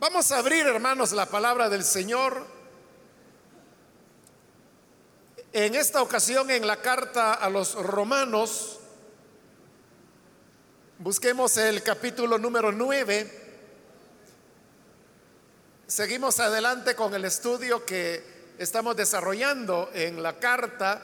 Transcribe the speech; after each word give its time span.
Vamos 0.00 0.30
a 0.30 0.38
abrir, 0.38 0.64
hermanos, 0.64 1.10
la 1.10 1.26
palabra 1.26 1.68
del 1.68 1.82
Señor. 1.82 2.46
En 5.52 5.74
esta 5.74 6.00
ocasión 6.02 6.52
en 6.52 6.68
la 6.68 6.80
carta 6.80 7.34
a 7.34 7.50
los 7.50 7.74
romanos, 7.74 8.78
busquemos 11.00 11.56
el 11.56 11.82
capítulo 11.82 12.38
número 12.38 12.70
9. 12.70 13.28
Seguimos 15.88 16.38
adelante 16.38 16.94
con 16.94 17.12
el 17.14 17.24
estudio 17.24 17.84
que 17.84 18.54
estamos 18.56 18.94
desarrollando 18.94 19.90
en 19.92 20.22
la 20.22 20.38
carta 20.38 21.02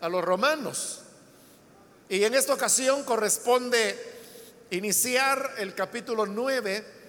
a 0.00 0.08
los 0.08 0.24
romanos. 0.24 1.02
Y 2.08 2.24
en 2.24 2.32
esta 2.32 2.54
ocasión 2.54 3.04
corresponde 3.04 4.64
iniciar 4.70 5.56
el 5.58 5.74
capítulo 5.74 6.24
9 6.24 7.01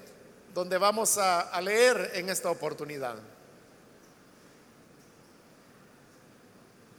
donde 0.54 0.78
vamos 0.78 1.18
a, 1.18 1.60
leer 1.62 2.12
en 2.14 2.30
esta 2.30 2.50
oportunidad. 2.50 3.16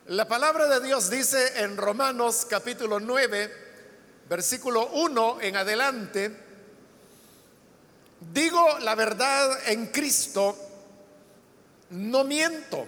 La 0.06 0.26
palabra 0.26 0.66
de 0.66 0.84
Dios 0.84 1.08
dice 1.08 1.62
en 1.62 1.76
Romanos 1.76 2.46
capítulo 2.50 3.00
9, 3.00 3.52
versículo 4.28 4.88
1 4.88 5.40
en 5.40 5.56
adelante, 5.56 6.36
digo 8.32 8.78
la 8.80 8.94
verdad 8.94 9.68
en 9.68 9.86
Cristo, 9.86 10.56
no 11.90 12.24
miento. 12.24 12.86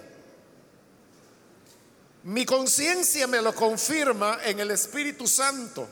Mi 2.23 2.45
conciencia 2.45 3.25
me 3.25 3.41
lo 3.41 3.55
confirma 3.55 4.39
en 4.43 4.59
el 4.59 4.71
Espíritu 4.71 5.27
Santo. 5.27 5.87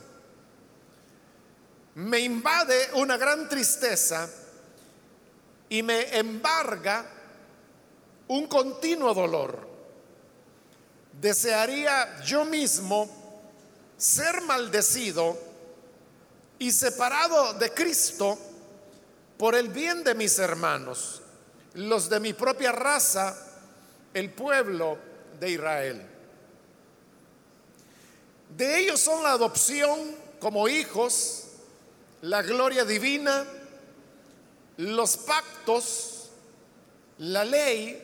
Me 1.94 2.20
invade 2.20 2.90
una 2.92 3.16
gran 3.16 3.48
tristeza 3.48 4.28
y 5.68 5.82
me 5.82 6.16
embarga 6.16 7.06
un 8.28 8.46
continuo 8.46 9.14
dolor. 9.14 9.66
Desearía 11.20 12.20
yo 12.22 12.44
mismo 12.44 13.08
ser 13.96 14.42
maldecido 14.42 15.38
y 16.58 16.70
separado 16.70 17.54
de 17.54 17.72
Cristo 17.72 18.38
por 19.38 19.54
el 19.54 19.68
bien 19.68 20.04
de 20.04 20.14
mis 20.14 20.38
hermanos, 20.38 21.22
los 21.74 22.08
de 22.08 22.20
mi 22.20 22.32
propia 22.32 22.72
raza, 22.72 23.36
el 24.14 24.30
pueblo 24.30 24.98
de 25.38 25.50
Israel. 25.50 26.06
De 28.56 28.78
ellos 28.78 29.00
son 29.00 29.22
la 29.22 29.32
adopción 29.32 29.98
como 30.38 30.68
hijos, 30.68 31.44
la 32.22 32.42
gloria 32.42 32.84
divina, 32.84 33.44
los 34.76 35.16
pactos, 35.16 36.30
la 37.18 37.44
ley 37.44 38.02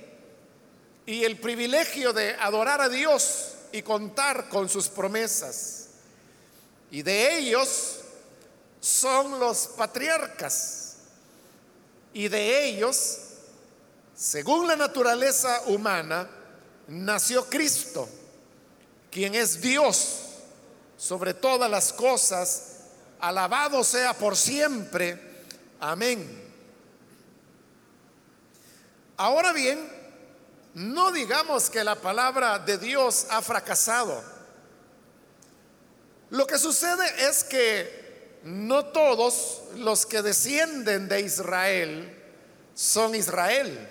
y 1.07 1.25
el 1.25 1.39
privilegio 1.39 2.13
de 2.13 2.35
adorar 2.35 2.81
a 2.81 2.89
Dios 2.89 3.55
y 3.73 3.83
contar 3.83 4.49
con 4.49 4.69
sus 4.69 4.89
promesas. 4.89 5.89
Y 6.91 7.03
de 7.03 7.39
ellos 7.39 8.01
son 8.81 9.39
los 9.39 9.69
patriarcas. 9.69 10.97
Y 12.15 12.29
de 12.29 12.67
ellos, 12.67 13.19
según 14.15 14.67
la 14.69 14.77
naturaleza 14.77 15.63
humana, 15.67 16.29
nació 16.89 17.47
Cristo, 17.49 18.07
quien 19.11 19.35
es 19.35 19.61
Dios 19.61 20.19
sobre 20.99 21.33
todas 21.33 21.71
las 21.71 21.93
cosas. 21.93 22.69
Alabado 23.21 23.83
sea 23.83 24.13
por 24.15 24.37
siempre. 24.37 25.19
Amén. 25.81 26.42
Ahora 29.17 29.53
bien, 29.53 29.79
no 30.75 31.13
digamos 31.13 31.69
que 31.69 31.85
la 31.85 31.97
palabra 31.97 32.59
de 32.59 32.79
Dios 32.79 33.27
ha 33.31 33.43
fracasado. 33.43 34.23
Lo 36.31 36.47
que 36.47 36.59
sucede 36.59 37.05
es 37.29 37.45
que 37.45 38.41
no 38.45 38.87
todos 38.87 39.63
los 39.77 40.07
que 40.07 40.23
descienden 40.23 41.09
de 41.09 41.21
Israel 41.21 42.19
son 42.75 43.15
Israel. 43.15 43.89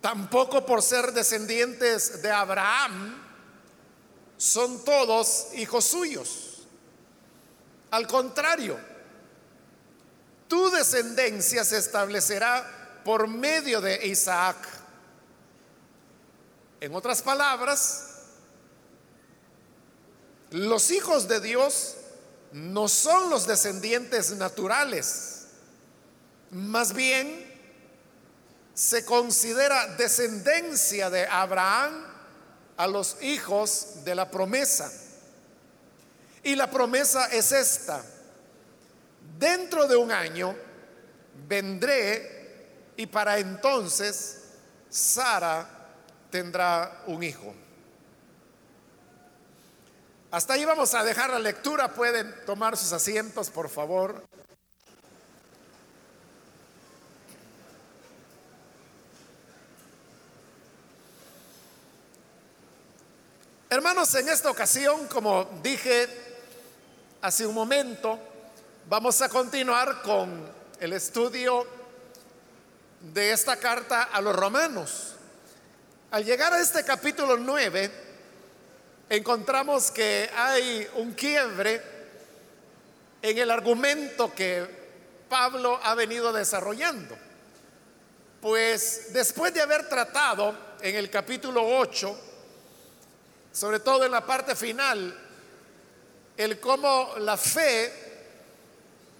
Tampoco 0.00 0.66
por 0.66 0.82
ser 0.82 1.12
descendientes 1.12 2.22
de 2.22 2.30
Abraham 2.30 3.22
son 4.36 4.84
todos 4.84 5.48
hijos 5.54 5.84
suyos. 5.84 6.66
Al 7.90 8.06
contrario, 8.06 8.78
tu 10.48 10.70
descendencia 10.70 11.64
se 11.64 11.78
establecerá 11.78 12.81
por 13.04 13.28
medio 13.28 13.80
de 13.80 14.06
Isaac. 14.06 14.56
En 16.80 16.94
otras 16.94 17.22
palabras, 17.22 18.08
los 20.50 20.90
hijos 20.90 21.28
de 21.28 21.40
Dios 21.40 21.96
no 22.52 22.88
son 22.88 23.30
los 23.30 23.46
descendientes 23.46 24.32
naturales, 24.32 25.46
más 26.50 26.92
bien 26.92 27.50
se 28.74 29.04
considera 29.04 29.86
descendencia 29.96 31.08
de 31.08 31.26
Abraham 31.26 32.04
a 32.76 32.86
los 32.86 33.22
hijos 33.22 34.04
de 34.04 34.14
la 34.14 34.30
promesa. 34.30 34.92
Y 36.42 36.56
la 36.56 36.70
promesa 36.70 37.26
es 37.26 37.52
esta, 37.52 38.04
dentro 39.38 39.86
de 39.86 39.96
un 39.96 40.10
año 40.10 40.54
vendré 41.48 42.41
y 43.02 43.06
para 43.08 43.36
entonces 43.38 44.44
Sara 44.88 45.66
tendrá 46.30 47.02
un 47.08 47.20
hijo. 47.20 47.52
Hasta 50.30 50.52
ahí 50.52 50.64
vamos 50.64 50.94
a 50.94 51.02
dejar 51.02 51.30
la 51.30 51.40
lectura. 51.40 51.92
Pueden 51.92 52.32
tomar 52.46 52.76
sus 52.76 52.92
asientos, 52.92 53.50
por 53.50 53.68
favor. 53.68 54.24
Hermanos, 63.68 64.14
en 64.14 64.28
esta 64.28 64.48
ocasión, 64.48 65.08
como 65.08 65.42
dije 65.60 66.06
hace 67.20 67.44
un 67.48 67.54
momento, 67.54 68.16
vamos 68.88 69.20
a 69.22 69.28
continuar 69.28 70.02
con 70.02 70.48
el 70.78 70.92
estudio 70.92 71.81
de 73.02 73.32
esta 73.32 73.56
carta 73.56 74.04
a 74.04 74.20
los 74.20 74.34
romanos. 74.34 75.14
Al 76.10 76.24
llegar 76.24 76.52
a 76.52 76.60
este 76.60 76.84
capítulo 76.84 77.36
9, 77.36 77.90
encontramos 79.08 79.90
que 79.90 80.30
hay 80.34 80.88
un 80.94 81.12
quiebre 81.12 81.82
en 83.20 83.38
el 83.38 83.50
argumento 83.50 84.32
que 84.34 84.82
Pablo 85.28 85.80
ha 85.82 85.94
venido 85.94 86.32
desarrollando. 86.32 87.16
Pues 88.40 89.12
después 89.12 89.54
de 89.54 89.62
haber 89.62 89.88
tratado 89.88 90.56
en 90.80 90.96
el 90.96 91.08
capítulo 91.10 91.64
8, 91.78 92.18
sobre 93.52 93.80
todo 93.80 94.04
en 94.04 94.12
la 94.12 94.26
parte 94.26 94.54
final, 94.56 95.18
el 96.36 96.58
cómo 96.60 97.14
la 97.18 97.36
fe 97.36 98.01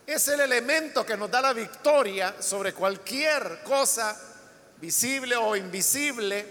es 0.06 0.28
el 0.28 0.40
elemento 0.40 1.06
que 1.06 1.16
nos 1.16 1.30
da 1.30 1.40
la 1.40 1.52
victoria 1.52 2.36
sobre 2.40 2.72
cualquier 2.72 3.62
cosa 3.62 4.18
visible 4.80 5.36
o 5.36 5.54
invisible, 5.54 6.44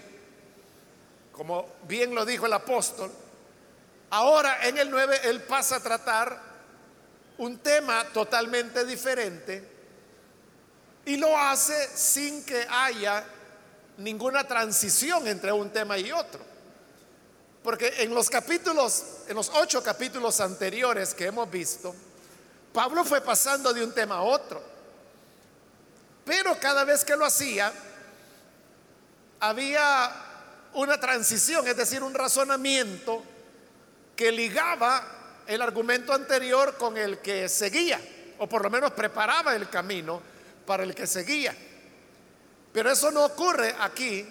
como 1.31 1.75
bien 1.87 2.15
lo 2.15 2.25
dijo 2.25 2.45
el 2.45 2.53
apóstol. 2.53 3.11
Ahora 4.11 4.67
en 4.67 4.77
el 4.77 4.89
9 4.89 5.21
él 5.25 5.41
pasa 5.43 5.77
a 5.77 5.79
tratar 5.81 6.39
un 7.37 7.57
tema 7.59 8.05
totalmente 8.13 8.85
diferente 8.85 9.67
y 11.05 11.17
lo 11.17 11.37
hace 11.37 11.89
sin 11.95 12.45
que 12.45 12.65
haya 12.69 13.25
ninguna 13.97 14.47
transición 14.47 15.27
entre 15.27 15.51
un 15.51 15.69
tema 15.71 15.97
y 15.97 16.11
otro. 16.11 16.39
Porque 17.63 17.93
en 17.99 18.13
los 18.13 18.29
capítulos, 18.29 19.03
en 19.27 19.35
los 19.35 19.49
ocho 19.49 19.83
capítulos 19.83 20.39
anteriores 20.39 21.13
que 21.13 21.25
hemos 21.25 21.49
visto, 21.49 21.93
Pablo 22.73 23.03
fue 23.03 23.21
pasando 23.21 23.73
de 23.73 23.83
un 23.83 23.93
tema 23.93 24.15
a 24.15 24.21
otro. 24.21 24.61
Pero 26.25 26.57
cada 26.59 26.83
vez 26.83 27.03
que 27.03 27.15
lo 27.15 27.25
hacía, 27.25 27.71
había 29.39 30.11
una 30.73 30.99
transición, 30.99 31.67
es 31.67 31.75
decir, 31.75 32.03
un 32.03 32.13
razonamiento 32.13 33.23
que 34.15 34.31
ligaba 34.31 35.43
el 35.47 35.61
argumento 35.61 36.13
anterior 36.13 36.77
con 36.77 36.97
el 36.97 37.19
que 37.19 37.49
seguía, 37.49 37.99
o 38.37 38.47
por 38.47 38.63
lo 38.63 38.69
menos 38.69 38.91
preparaba 38.91 39.55
el 39.55 39.69
camino 39.69 40.21
para 40.65 40.83
el 40.83 40.95
que 40.95 41.07
seguía. 41.07 41.55
Pero 42.71 42.91
eso 42.91 43.11
no 43.11 43.25
ocurre 43.25 43.75
aquí 43.79 44.25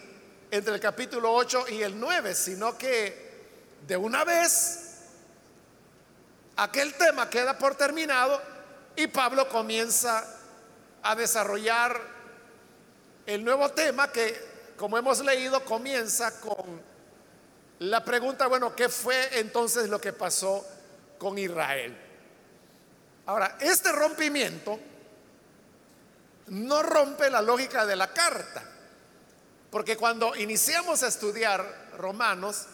entre 0.50 0.74
el 0.74 0.80
capítulo 0.80 1.32
8 1.32 1.66
y 1.70 1.82
el 1.82 1.98
9, 1.98 2.34
sino 2.34 2.78
que 2.78 3.30
de 3.86 3.96
una 3.96 4.24
vez 4.24 4.89
aquel 6.60 6.92
tema 6.92 7.30
queda 7.30 7.56
por 7.56 7.74
terminado 7.74 8.40
y 8.94 9.06
Pablo 9.06 9.48
comienza 9.48 10.26
a 11.02 11.14
desarrollar 11.14 11.98
el 13.24 13.42
nuevo 13.42 13.70
tema 13.70 14.12
que, 14.12 14.74
como 14.76 14.98
hemos 14.98 15.24
leído, 15.24 15.64
comienza 15.64 16.38
con 16.40 16.82
la 17.78 18.04
pregunta, 18.04 18.46
bueno, 18.46 18.76
¿qué 18.76 18.90
fue 18.90 19.38
entonces 19.38 19.88
lo 19.88 19.98
que 19.98 20.12
pasó 20.12 20.66
con 21.18 21.38
Israel? 21.38 21.96
Ahora, 23.24 23.56
este 23.58 23.90
rompimiento 23.92 24.78
no 26.48 26.82
rompe 26.82 27.30
la 27.30 27.40
lógica 27.40 27.86
de 27.86 27.96
la 27.96 28.12
carta, 28.12 28.62
porque 29.70 29.96
cuando 29.96 30.36
iniciamos 30.36 31.02
a 31.04 31.08
estudiar 31.08 31.88
Romanos, 31.96 32.66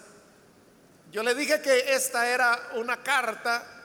yo 1.13 1.23
le 1.23 1.37
dije 1.37 1.61
que 1.61 1.95
esta 1.95 2.29
era 2.29 2.71
una 2.75 3.01
carta 3.05 3.76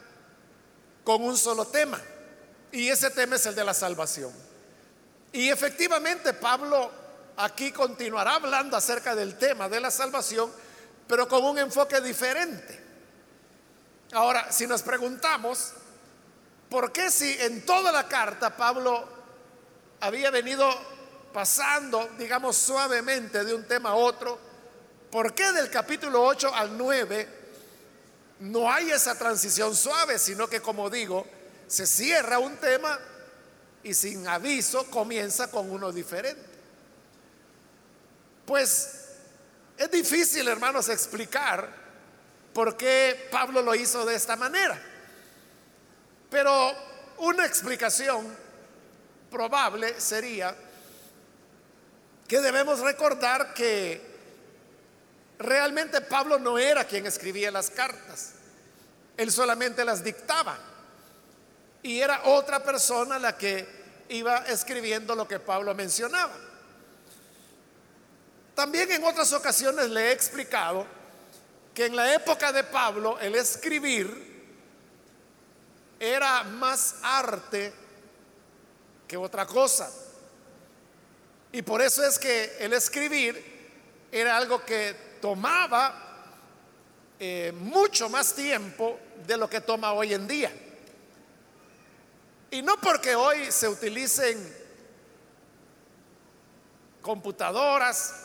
con 1.04 1.24
un 1.24 1.38
solo 1.38 1.66
tema, 1.66 2.00
y 2.72 2.90
ese 2.90 3.10
tema 3.10 3.36
es 3.36 3.46
el 3.46 3.56
de 3.56 3.64
la 3.64 3.74
salvación. 3.74 4.32
Y 5.34 5.50
efectivamente 5.50 6.34
Pablo 6.34 6.92
aquí 7.38 7.72
continuará 7.72 8.36
hablando 8.36 8.78
acerca 8.78 9.16
del 9.16 9.38
tema 9.38 9.70
de 9.70 9.80
la 9.80 9.92
salvación, 9.92 10.52
pero 11.08 11.28
con 11.28 11.44
un 11.44 11.58
enfoque 11.58 12.02
diferente. 12.02 12.80
Ahora, 14.14 14.52
si 14.52 14.68
nos 14.68 14.82
preguntamos, 14.82 15.74
¿por 16.70 16.92
qué 16.92 17.10
si 17.10 17.32
en 17.40 17.66
toda 17.66 17.92
la 17.92 18.08
carta 18.08 18.56
Pablo 18.56 19.08
había 20.02 20.32
venido 20.32 20.70
pasando, 21.32 22.10
digamos, 22.18 22.58
suavemente 22.58 23.44
de 23.46 23.54
un 23.54 23.66
tema 23.66 23.92
a 23.92 23.96
otro, 23.96 24.38
¿por 25.10 25.34
qué 25.34 25.52
del 25.54 25.70
capítulo 25.70 26.24
8 26.24 26.54
al 26.54 26.78
9 26.78 27.41
no 28.42 28.72
hay 28.72 28.90
esa 28.92 29.16
transición 29.16 29.76
suave, 29.76 30.18
sino 30.18 30.48
que, 30.48 30.62
como 30.62 30.90
digo, 30.90 31.26
se 31.68 31.86
cierra 31.86 32.40
un 32.40 32.58
tema 32.58 33.00
y 33.84 33.94
sin 33.94 34.28
aviso 34.28 34.90
comienza 34.90 35.50
con 35.50 35.70
uno 35.70 35.92
diferente. 35.92 36.44
Pues 38.46 39.06
es 39.78 39.92
difícil, 39.92 40.48
hermanos, 40.48 40.90
explicar 40.90 41.70
por 42.52 42.76
qué 42.76 43.30
Pablo 43.32 43.62
lo 43.62 43.76
hizo 43.76 44.06
de 44.06 44.16
esta 44.16 44.36
manera. 44.36 44.82
Pero 46.32 46.74
una 47.20 47.46
explicación 47.46 48.28
probable 49.30 50.02
sería 50.02 50.56
que 52.28 52.42
debemos 52.42 52.80
recordar 52.80 53.54
que 53.54 54.11
realmente 55.42 56.02
Pablo 56.02 56.40
no 56.40 56.58
era 56.58 56.86
quien 56.86 57.06
escribía 57.06 57.52
las 57.52 57.70
cartas. 57.70 58.34
Él 59.18 59.32
solamente 59.32 59.84
las 59.86 60.04
dictaba. 60.04 60.58
Y 61.84 62.00
era 62.00 62.22
otra 62.26 62.64
persona 62.64 63.18
la 63.18 63.38
que 63.38 64.06
iba 64.10 64.40
escribiendo 64.48 65.16
lo 65.16 65.28
que 65.28 65.40
Pablo 65.40 65.74
mencionaba. 65.74 66.34
También 68.56 68.92
en 68.92 69.04
otras 69.04 69.32
ocasiones 69.34 69.90
le 69.90 70.10
he 70.10 70.12
explicado 70.12 70.86
que 71.74 71.86
en 71.86 71.96
la 71.96 72.14
época 72.14 72.52
de 72.52 72.64
Pablo 72.64 73.18
el 73.20 73.36
escribir 73.36 74.30
era 76.00 76.44
más 76.44 76.96
arte 77.02 77.74
que 79.08 79.18
otra 79.18 79.46
cosa. 79.46 79.90
Y 81.52 81.62
por 81.62 81.82
eso 81.82 82.04
es 82.04 82.20
que 82.20 82.58
el 82.60 82.74
escribir 82.74 83.62
era 84.12 84.38
algo 84.38 84.64
que 84.66 85.11
tomaba 85.22 86.12
eh, 87.20 87.54
mucho 87.56 88.10
más 88.10 88.34
tiempo 88.34 89.00
de 89.28 89.38
lo 89.38 89.50
que 89.50 89.62
toma 89.62 89.94
hoy 89.94 90.14
en 90.14 90.28
día. 90.28 90.52
Y 92.50 92.62
no 92.62 92.78
porque 92.82 93.16
hoy 93.16 93.52
se 93.52 93.70
utilicen 93.70 94.62
computadoras, 97.02 98.16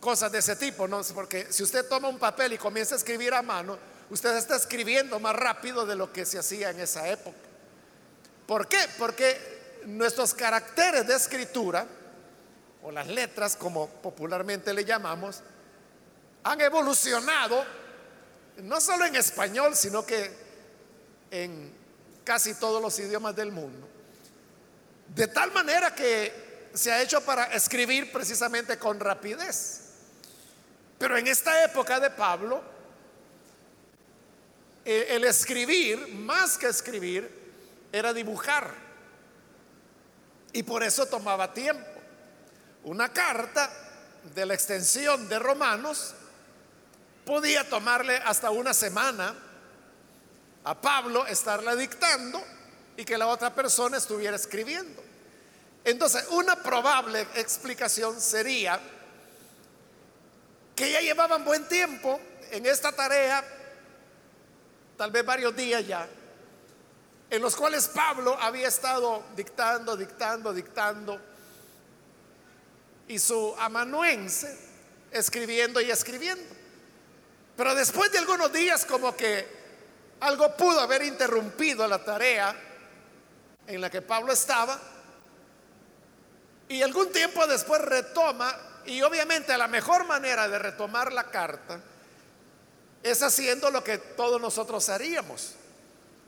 cosas 0.00 0.30
de 0.30 0.38
ese 0.38 0.56
tipo, 0.56 0.86
¿no? 0.86 1.00
Porque 1.14 1.52
si 1.52 1.62
usted 1.62 1.88
toma 1.88 2.08
un 2.08 2.18
papel 2.18 2.52
y 2.52 2.58
comienza 2.58 2.94
a 2.94 2.98
escribir 2.98 3.32
a 3.32 3.42
mano, 3.42 3.78
usted 4.10 4.36
está 4.36 4.56
escribiendo 4.56 5.18
más 5.18 5.34
rápido 5.34 5.86
de 5.86 5.96
lo 5.96 6.12
que 6.12 6.26
se 6.26 6.38
hacía 6.38 6.70
en 6.70 6.80
esa 6.80 7.08
época. 7.08 7.36
¿Por 8.46 8.68
qué? 8.68 8.78
Porque 8.98 9.82
nuestros 9.86 10.34
caracteres 10.34 11.06
de 11.06 11.14
escritura, 11.14 11.86
o 12.82 12.92
las 12.92 13.08
letras 13.08 13.56
como 13.56 13.88
popularmente 13.88 14.72
le 14.74 14.84
llamamos, 14.84 15.42
han 16.46 16.60
evolucionado, 16.60 17.64
no 18.58 18.80
solo 18.80 19.04
en 19.04 19.16
español, 19.16 19.74
sino 19.74 20.06
que 20.06 20.30
en 21.32 21.72
casi 22.22 22.54
todos 22.54 22.80
los 22.80 22.96
idiomas 23.00 23.34
del 23.34 23.50
mundo. 23.50 23.88
De 25.08 25.26
tal 25.26 25.50
manera 25.50 25.92
que 25.92 26.68
se 26.72 26.92
ha 26.92 27.02
hecho 27.02 27.20
para 27.22 27.46
escribir 27.46 28.12
precisamente 28.12 28.78
con 28.78 29.00
rapidez. 29.00 29.80
Pero 30.98 31.18
en 31.18 31.26
esta 31.26 31.64
época 31.64 31.98
de 31.98 32.10
Pablo, 32.10 32.62
el 34.84 35.24
escribir, 35.24 36.14
más 36.14 36.56
que 36.56 36.68
escribir, 36.68 37.28
era 37.90 38.12
dibujar. 38.12 38.72
Y 40.52 40.62
por 40.62 40.84
eso 40.84 41.06
tomaba 41.06 41.52
tiempo. 41.52 41.90
Una 42.84 43.12
carta 43.12 43.68
de 44.32 44.46
la 44.46 44.54
extensión 44.54 45.28
de 45.28 45.40
Romanos 45.40 46.14
podía 47.26 47.68
tomarle 47.68 48.16
hasta 48.18 48.50
una 48.50 48.72
semana 48.72 49.34
a 50.64 50.80
Pablo 50.80 51.26
estarla 51.26 51.74
dictando 51.74 52.42
y 52.96 53.04
que 53.04 53.18
la 53.18 53.26
otra 53.26 53.52
persona 53.52 53.96
estuviera 53.96 54.36
escribiendo. 54.36 55.02
Entonces, 55.84 56.24
una 56.30 56.56
probable 56.62 57.26
explicación 57.34 58.20
sería 58.20 58.80
que 60.76 60.90
ya 60.90 61.00
llevaban 61.00 61.44
buen 61.44 61.66
tiempo 61.68 62.20
en 62.52 62.64
esta 62.64 62.92
tarea, 62.92 63.44
tal 64.96 65.10
vez 65.10 65.26
varios 65.26 65.54
días 65.56 65.84
ya, 65.84 66.08
en 67.28 67.42
los 67.42 67.56
cuales 67.56 67.88
Pablo 67.88 68.38
había 68.40 68.68
estado 68.68 69.24
dictando, 69.34 69.96
dictando, 69.96 70.52
dictando, 70.52 71.20
y 73.08 73.18
su 73.18 73.54
amanuense 73.58 74.56
escribiendo 75.10 75.80
y 75.80 75.90
escribiendo. 75.90 76.55
Pero 77.56 77.74
después 77.74 78.12
de 78.12 78.18
algunos 78.18 78.52
días 78.52 78.84
como 78.84 79.16
que 79.16 79.46
algo 80.20 80.56
pudo 80.56 80.80
haber 80.80 81.02
interrumpido 81.02 81.86
la 81.88 82.04
tarea 82.04 82.54
en 83.66 83.80
la 83.80 83.90
que 83.90 84.02
Pablo 84.02 84.32
estaba 84.32 84.78
y 86.68 86.82
algún 86.82 87.10
tiempo 87.12 87.46
después 87.46 87.80
retoma 87.80 88.54
y 88.84 89.02
obviamente 89.02 89.56
la 89.56 89.68
mejor 89.68 90.04
manera 90.06 90.48
de 90.48 90.58
retomar 90.58 91.12
la 91.12 91.24
carta 91.24 91.80
es 93.02 93.22
haciendo 93.22 93.70
lo 93.70 93.84
que 93.84 93.98
todos 93.98 94.40
nosotros 94.40 94.88
haríamos. 94.88 95.54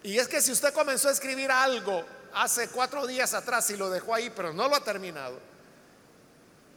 Y 0.03 0.19
es 0.19 0.29
que 0.29 0.41
si 0.41 0.53
usted 0.53 0.73
comenzó 0.73 1.09
a 1.09 1.13
escribir 1.13 1.51
algo 1.51 2.05
hace 2.35 2.69
cuatro 2.69 3.07
días 3.07 3.35
atrás 3.35 3.69
y 3.71 3.77
lo 3.77 3.91
dejó 3.91 4.15
ahí, 4.15 4.31
pero 4.31 4.53
no 4.53 4.69
lo 4.69 4.77
ha 4.77 4.85
terminado, 4.85 5.39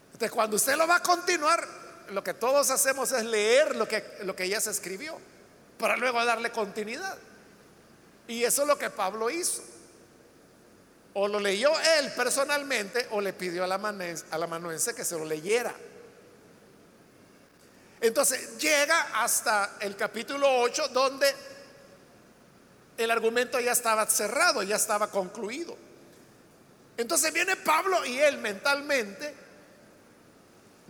entonces 0.08 0.32
cuando 0.32 0.56
usted 0.56 0.76
lo 0.76 0.88
va 0.88 0.98
a 0.98 1.04
continuar, 1.04 1.68
lo 2.12 2.24
que 2.24 2.34
todos 2.34 2.70
hacemos 2.70 3.12
es 3.12 3.24
leer 3.26 3.76
lo 3.76 3.88
que, 3.88 4.04
lo 4.24 4.36
que 4.36 4.48
ya 4.48 4.62
se 4.62 4.72
escribió 4.72 5.18
para 5.78 5.98
luego 5.98 6.24
darle 6.24 6.52
continuidad. 6.52 7.18
Y 8.28 8.44
eso 8.44 8.62
es 8.62 8.68
lo 8.68 8.78
que 8.78 8.90
Pablo 8.90 9.30
hizo. 9.30 9.64
O 11.14 11.28
lo 11.28 11.40
leyó 11.40 11.72
él 11.98 12.12
personalmente 12.14 13.08
o 13.12 13.20
le 13.20 13.34
pidió 13.34 13.64
a 13.64 13.68
la, 13.68 13.76
amanuense 13.76 14.96
que 14.96 15.04
se 15.04 15.18
lo 15.18 15.26
leyera. 15.26 15.74
Entonces 18.00 18.58
llega 18.58 19.22
hasta 19.22 19.78
el 19.82 19.96
capítulo 19.96 20.48
8 20.62 20.88
donde 20.90 21.28
el 22.98 23.12
argumento 23.12 23.60
ya 23.60 23.74
estaba 23.74 24.06
cerrado, 24.06 24.64
ya 24.64 24.76
estaba 24.76 25.08
concluido. 25.08 25.76
Entonces 26.98 27.34
viene 27.34 27.56
Pablo 27.58 28.06
y 28.06 28.20
él 28.20 28.38
mentalmente 28.38 29.34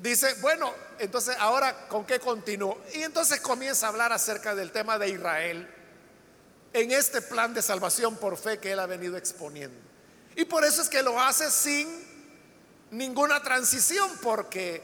dice, 0.02 0.34
bueno, 0.42 0.74
entonces 1.00 1.36
ahora 1.40 1.88
con 1.88 2.06
qué 2.06 2.20
continúo. 2.20 2.78
Y 2.94 3.04
entonces 3.04 3.40
comienza 3.40 3.86
a 3.86 3.90
hablar 3.90 4.12
acerca 4.12 4.56
del 4.56 4.72
tema 4.72 4.98
de 4.98 5.10
Israel 5.10 5.70
en 6.74 6.92
este 6.92 7.22
plan 7.22 7.54
de 7.54 7.62
salvación 7.62 8.16
por 8.18 8.38
fe 8.38 8.60
que 8.60 8.72
él 8.72 8.80
ha 8.80 8.86
venido 8.86 9.18
exponiendo. 9.18 9.78
Y 10.36 10.46
por 10.46 10.64
eso 10.64 10.82
es 10.82 10.90
que 10.90 11.04
lo 11.04 11.20
hace 11.20 11.52
sin 11.52 11.88
ninguna 12.92 13.42
transición, 13.42 14.10
porque 14.22 14.82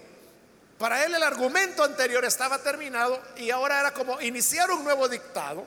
para 0.78 1.06
él 1.06 1.16
el 1.16 1.24
argumento 1.24 1.84
anterior 1.84 2.24
estaba 2.26 2.60
terminado 2.60 3.22
y 3.38 3.50
ahora 3.50 3.80
era 3.80 3.94
como 3.94 4.20
iniciar 4.22 4.70
un 4.72 4.84
nuevo 4.84 5.08
dictado, 5.08 5.66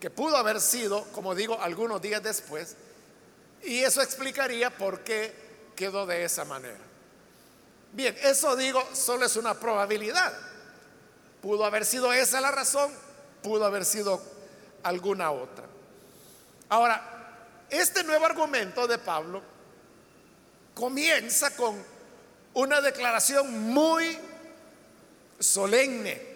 que 0.00 0.10
pudo 0.10 0.36
haber 0.36 0.60
sido, 0.60 1.04
como 1.12 1.34
digo, 1.34 1.60
algunos 1.60 2.02
días 2.02 2.22
después, 2.22 2.76
y 3.62 3.80
eso 3.80 4.02
explicaría 4.02 4.76
por 4.76 5.00
qué 5.00 5.32
quedó 5.76 6.04
de 6.04 6.24
esa 6.24 6.44
manera. 6.44 6.93
Bien, 7.94 8.16
eso 8.22 8.56
digo, 8.56 8.84
solo 8.92 9.24
es 9.24 9.36
una 9.36 9.54
probabilidad. 9.54 10.32
Pudo 11.40 11.64
haber 11.64 11.84
sido 11.84 12.12
esa 12.12 12.40
la 12.40 12.50
razón, 12.50 12.92
pudo 13.40 13.64
haber 13.64 13.84
sido 13.84 14.20
alguna 14.82 15.30
otra. 15.30 15.64
Ahora, 16.68 17.66
este 17.70 18.02
nuevo 18.02 18.26
argumento 18.26 18.88
de 18.88 18.98
Pablo 18.98 19.42
comienza 20.74 21.54
con 21.54 21.80
una 22.54 22.80
declaración 22.80 23.72
muy 23.72 24.18
solemne. 25.38 26.34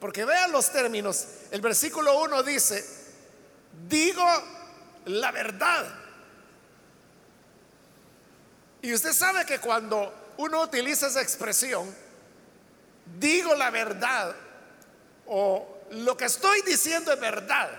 Porque 0.00 0.24
vean 0.24 0.50
los 0.50 0.72
términos. 0.72 1.26
El 1.50 1.60
versículo 1.60 2.22
1 2.22 2.42
dice, 2.42 2.84
digo 3.86 4.26
la 5.04 5.30
verdad. 5.30 6.03
Y 8.84 8.92
usted 8.92 9.14
sabe 9.14 9.46
que 9.46 9.60
cuando 9.60 10.12
uno 10.36 10.60
utiliza 10.60 11.06
esa 11.06 11.22
expresión, 11.22 11.90
digo 13.18 13.54
la 13.54 13.70
verdad, 13.70 14.36
o 15.24 15.78
lo 15.92 16.14
que 16.18 16.26
estoy 16.26 16.60
diciendo 16.60 17.10
es 17.10 17.18
verdad. 17.18 17.70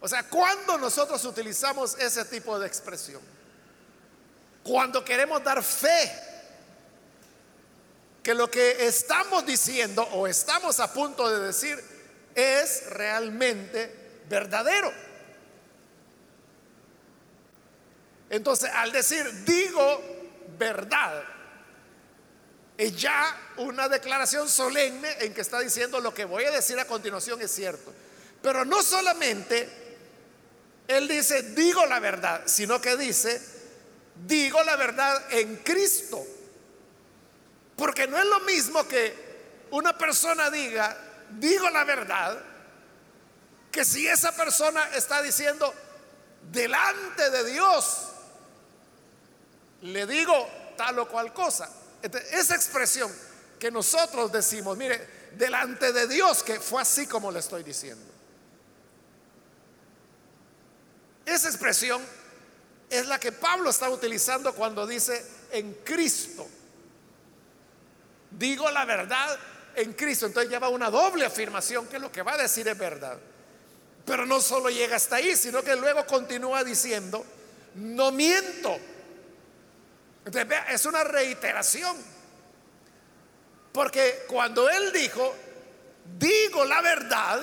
O 0.00 0.06
sea, 0.06 0.22
cuando 0.28 0.78
nosotros 0.78 1.24
utilizamos 1.24 1.98
ese 1.98 2.24
tipo 2.26 2.56
de 2.60 2.68
expresión, 2.68 3.20
cuando 4.62 5.04
queremos 5.04 5.42
dar 5.42 5.60
fe 5.64 6.08
que 8.22 8.34
lo 8.34 8.48
que 8.48 8.86
estamos 8.86 9.44
diciendo 9.44 10.04
o 10.12 10.28
estamos 10.28 10.78
a 10.78 10.92
punto 10.92 11.28
de 11.28 11.46
decir 11.46 11.82
es 12.32 12.88
realmente 12.90 14.22
verdadero. 14.28 15.07
Entonces, 18.30 18.70
al 18.74 18.92
decir 18.92 19.44
digo 19.44 20.02
verdad, 20.58 21.24
es 22.76 22.96
ya 22.96 23.36
una 23.56 23.88
declaración 23.88 24.48
solemne 24.48 25.08
en 25.20 25.34
que 25.34 25.40
está 25.40 25.60
diciendo 25.60 26.00
lo 26.00 26.14
que 26.14 26.24
voy 26.24 26.44
a 26.44 26.50
decir 26.50 26.78
a 26.78 26.84
continuación 26.84 27.40
es 27.42 27.50
cierto. 27.50 27.92
Pero 28.40 28.64
no 28.64 28.82
solamente 28.82 29.68
él 30.86 31.08
dice 31.08 31.42
digo 31.42 31.84
la 31.86 31.98
verdad, 31.98 32.42
sino 32.46 32.80
que 32.80 32.96
dice 32.96 33.40
digo 34.26 34.62
la 34.62 34.76
verdad 34.76 35.22
en 35.30 35.56
Cristo. 35.56 36.24
Porque 37.76 38.06
no 38.06 38.18
es 38.18 38.26
lo 38.26 38.40
mismo 38.40 38.86
que 38.86 39.66
una 39.70 39.96
persona 39.96 40.50
diga 40.50 40.96
digo 41.30 41.68
la 41.70 41.84
verdad 41.84 42.38
que 43.70 43.84
si 43.84 44.06
esa 44.06 44.32
persona 44.32 44.88
está 44.94 45.20
diciendo 45.20 45.74
delante 46.50 47.30
de 47.30 47.44
Dios 47.50 48.07
le 49.82 50.06
digo 50.06 50.34
tal 50.76 50.98
o 50.98 51.08
cual 51.08 51.32
cosa 51.32 51.68
esa 52.02 52.54
expresión 52.54 53.12
que 53.58 53.70
nosotros 53.70 54.30
decimos, 54.30 54.76
mire, 54.76 55.28
delante 55.36 55.92
de 55.92 56.06
Dios, 56.06 56.42
que 56.42 56.60
fue 56.60 56.80
así 56.80 57.06
como 57.06 57.30
le 57.30 57.40
estoy 57.40 57.62
diciendo. 57.62 58.04
Esa 61.26 61.48
expresión 61.48 62.00
es 62.88 63.06
la 63.06 63.18
que 63.18 63.32
Pablo 63.32 63.70
está 63.70 63.90
utilizando 63.90 64.54
cuando 64.54 64.86
dice 64.86 65.24
en 65.50 65.74
Cristo. 65.84 66.46
Digo 68.30 68.70
la 68.70 68.84
verdad 68.84 69.38
en 69.74 69.92
Cristo. 69.92 70.26
Entonces 70.26 70.50
lleva 70.50 70.68
una 70.68 70.90
doble 70.90 71.26
afirmación 71.26 71.86
que 71.86 71.98
lo 71.98 72.10
que 72.10 72.22
va 72.22 72.34
a 72.34 72.38
decir 72.38 72.66
es 72.68 72.78
verdad. 72.78 73.18
Pero 74.06 74.24
no 74.24 74.40
solo 74.40 74.70
llega 74.70 74.96
hasta 74.96 75.16
ahí, 75.16 75.36
sino 75.36 75.62
que 75.62 75.76
luego 75.76 76.06
continúa 76.06 76.64
diciendo, 76.64 77.26
no 77.74 78.10
miento 78.10 78.78
es 80.70 80.86
una 80.86 81.04
reiteración. 81.04 81.96
Porque 83.72 84.24
cuando 84.28 84.68
él 84.68 84.92
dijo, 84.92 85.34
digo 86.18 86.64
la 86.64 86.80
verdad, 86.80 87.40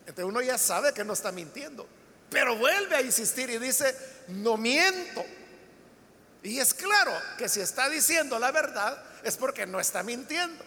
entonces 0.00 0.24
uno 0.24 0.40
ya 0.40 0.58
sabe 0.58 0.92
que 0.92 1.04
no 1.04 1.12
está 1.12 1.32
mintiendo. 1.32 1.86
Pero 2.30 2.56
vuelve 2.56 2.96
a 2.96 3.00
insistir 3.00 3.48
y 3.50 3.58
dice, 3.58 3.96
no 4.28 4.56
miento. 4.56 5.24
Y 6.42 6.60
es 6.60 6.74
claro 6.74 7.12
que 7.36 7.48
si 7.48 7.60
está 7.60 7.88
diciendo 7.88 8.38
la 8.38 8.50
verdad 8.50 9.02
es 9.22 9.36
porque 9.36 9.66
no 9.66 9.80
está 9.80 10.02
mintiendo. 10.02 10.64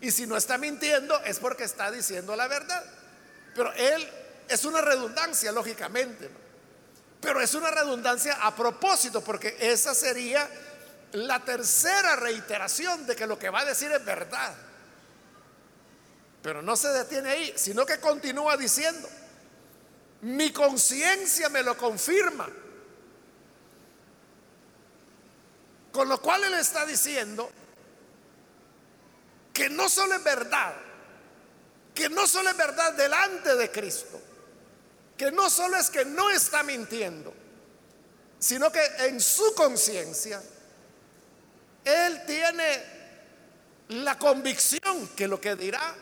Y 0.00 0.10
si 0.10 0.26
no 0.26 0.36
está 0.36 0.58
mintiendo 0.58 1.18
es 1.24 1.38
porque 1.38 1.64
está 1.64 1.90
diciendo 1.90 2.36
la 2.36 2.48
verdad. 2.48 2.84
Pero 3.54 3.72
él 3.74 4.08
es 4.48 4.64
una 4.64 4.80
redundancia, 4.80 5.52
lógicamente. 5.52 6.28
Pero 7.20 7.40
es 7.40 7.54
una 7.54 7.70
redundancia 7.70 8.38
a 8.40 8.54
propósito, 8.54 9.20
porque 9.20 9.56
esa 9.60 9.94
sería 9.94 10.48
la 11.12 11.40
tercera 11.44 12.16
reiteración 12.16 13.06
de 13.06 13.16
que 13.16 13.26
lo 13.26 13.38
que 13.38 13.50
va 13.50 13.60
a 13.60 13.64
decir 13.64 13.90
es 13.92 14.04
verdad. 14.04 14.54
Pero 16.42 16.62
no 16.62 16.76
se 16.76 16.88
detiene 16.88 17.30
ahí, 17.30 17.52
sino 17.56 17.84
que 17.84 18.00
continúa 18.00 18.56
diciendo, 18.56 19.08
mi 20.22 20.52
conciencia 20.52 21.48
me 21.48 21.62
lo 21.62 21.76
confirma. 21.76 22.48
Con 25.92 26.08
lo 26.08 26.20
cual 26.20 26.44
él 26.44 26.54
está 26.54 26.86
diciendo 26.86 27.50
que 29.52 29.68
no 29.68 29.88
solo 29.88 30.14
es 30.14 30.24
verdad, 30.24 30.74
que 31.94 32.08
no 32.08 32.26
solo 32.26 32.50
es 32.50 32.56
verdad 32.56 32.94
delante 32.94 33.56
de 33.56 33.70
Cristo, 33.70 34.20
que 35.20 35.30
no 35.30 35.50
solo 35.50 35.76
es 35.76 35.90
que 35.90 36.06
no 36.06 36.30
está 36.30 36.62
mintiendo, 36.62 37.34
sino 38.38 38.72
que 38.72 38.82
en 39.00 39.20
su 39.20 39.54
conciencia 39.54 40.42
él 41.84 42.22
tiene 42.26 42.82
la 43.88 44.16
convicción 44.16 45.08
que 45.08 45.28
lo 45.28 45.38
que 45.38 45.56
dirá 45.56 45.94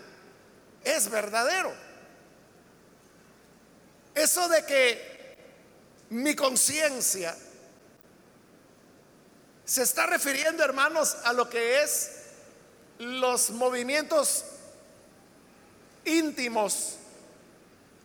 es 0.84 1.10
verdadero. 1.10 1.74
Eso 4.14 4.48
de 4.48 4.64
que 4.64 5.36
mi 6.10 6.36
conciencia 6.36 7.36
se 9.64 9.82
está 9.82 10.06
refiriendo, 10.06 10.62
hermanos, 10.62 11.16
a 11.24 11.32
lo 11.32 11.50
que 11.50 11.82
es 11.82 12.12
los 13.00 13.50
movimientos 13.50 14.44
íntimos 16.04 16.97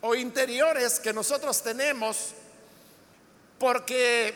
o 0.05 0.15
interiores 0.15 0.99
que 0.99 1.13
nosotros 1.13 1.63
tenemos, 1.63 2.33
porque 3.57 4.33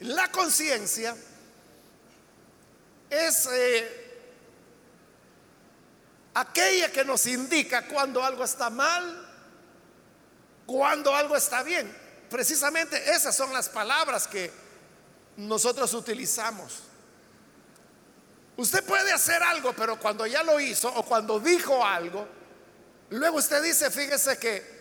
la 0.00 0.30
conciencia 0.30 1.16
es 3.08 3.48
eh, 3.50 4.20
aquella 6.34 6.92
que 6.92 7.06
nos 7.06 7.26
indica 7.26 7.86
cuando 7.86 8.22
algo 8.22 8.44
está 8.44 8.68
mal, 8.68 9.26
cuando 10.66 11.14
algo 11.14 11.34
está 11.34 11.62
bien. 11.62 11.90
Precisamente 12.28 13.10
esas 13.10 13.34
son 13.34 13.50
las 13.54 13.70
palabras 13.70 14.28
que 14.28 14.52
nosotros 15.38 15.94
utilizamos. 15.94 16.82
Usted 18.58 18.84
puede 18.84 19.10
hacer 19.10 19.42
algo, 19.42 19.72
pero 19.72 19.98
cuando 19.98 20.26
ya 20.26 20.42
lo 20.42 20.60
hizo 20.60 20.92
o 20.94 21.02
cuando 21.02 21.40
dijo 21.40 21.82
algo, 21.82 22.37
Luego 23.10 23.38
usted 23.38 23.62
dice, 23.62 23.90
fíjese 23.90 24.38
que, 24.38 24.78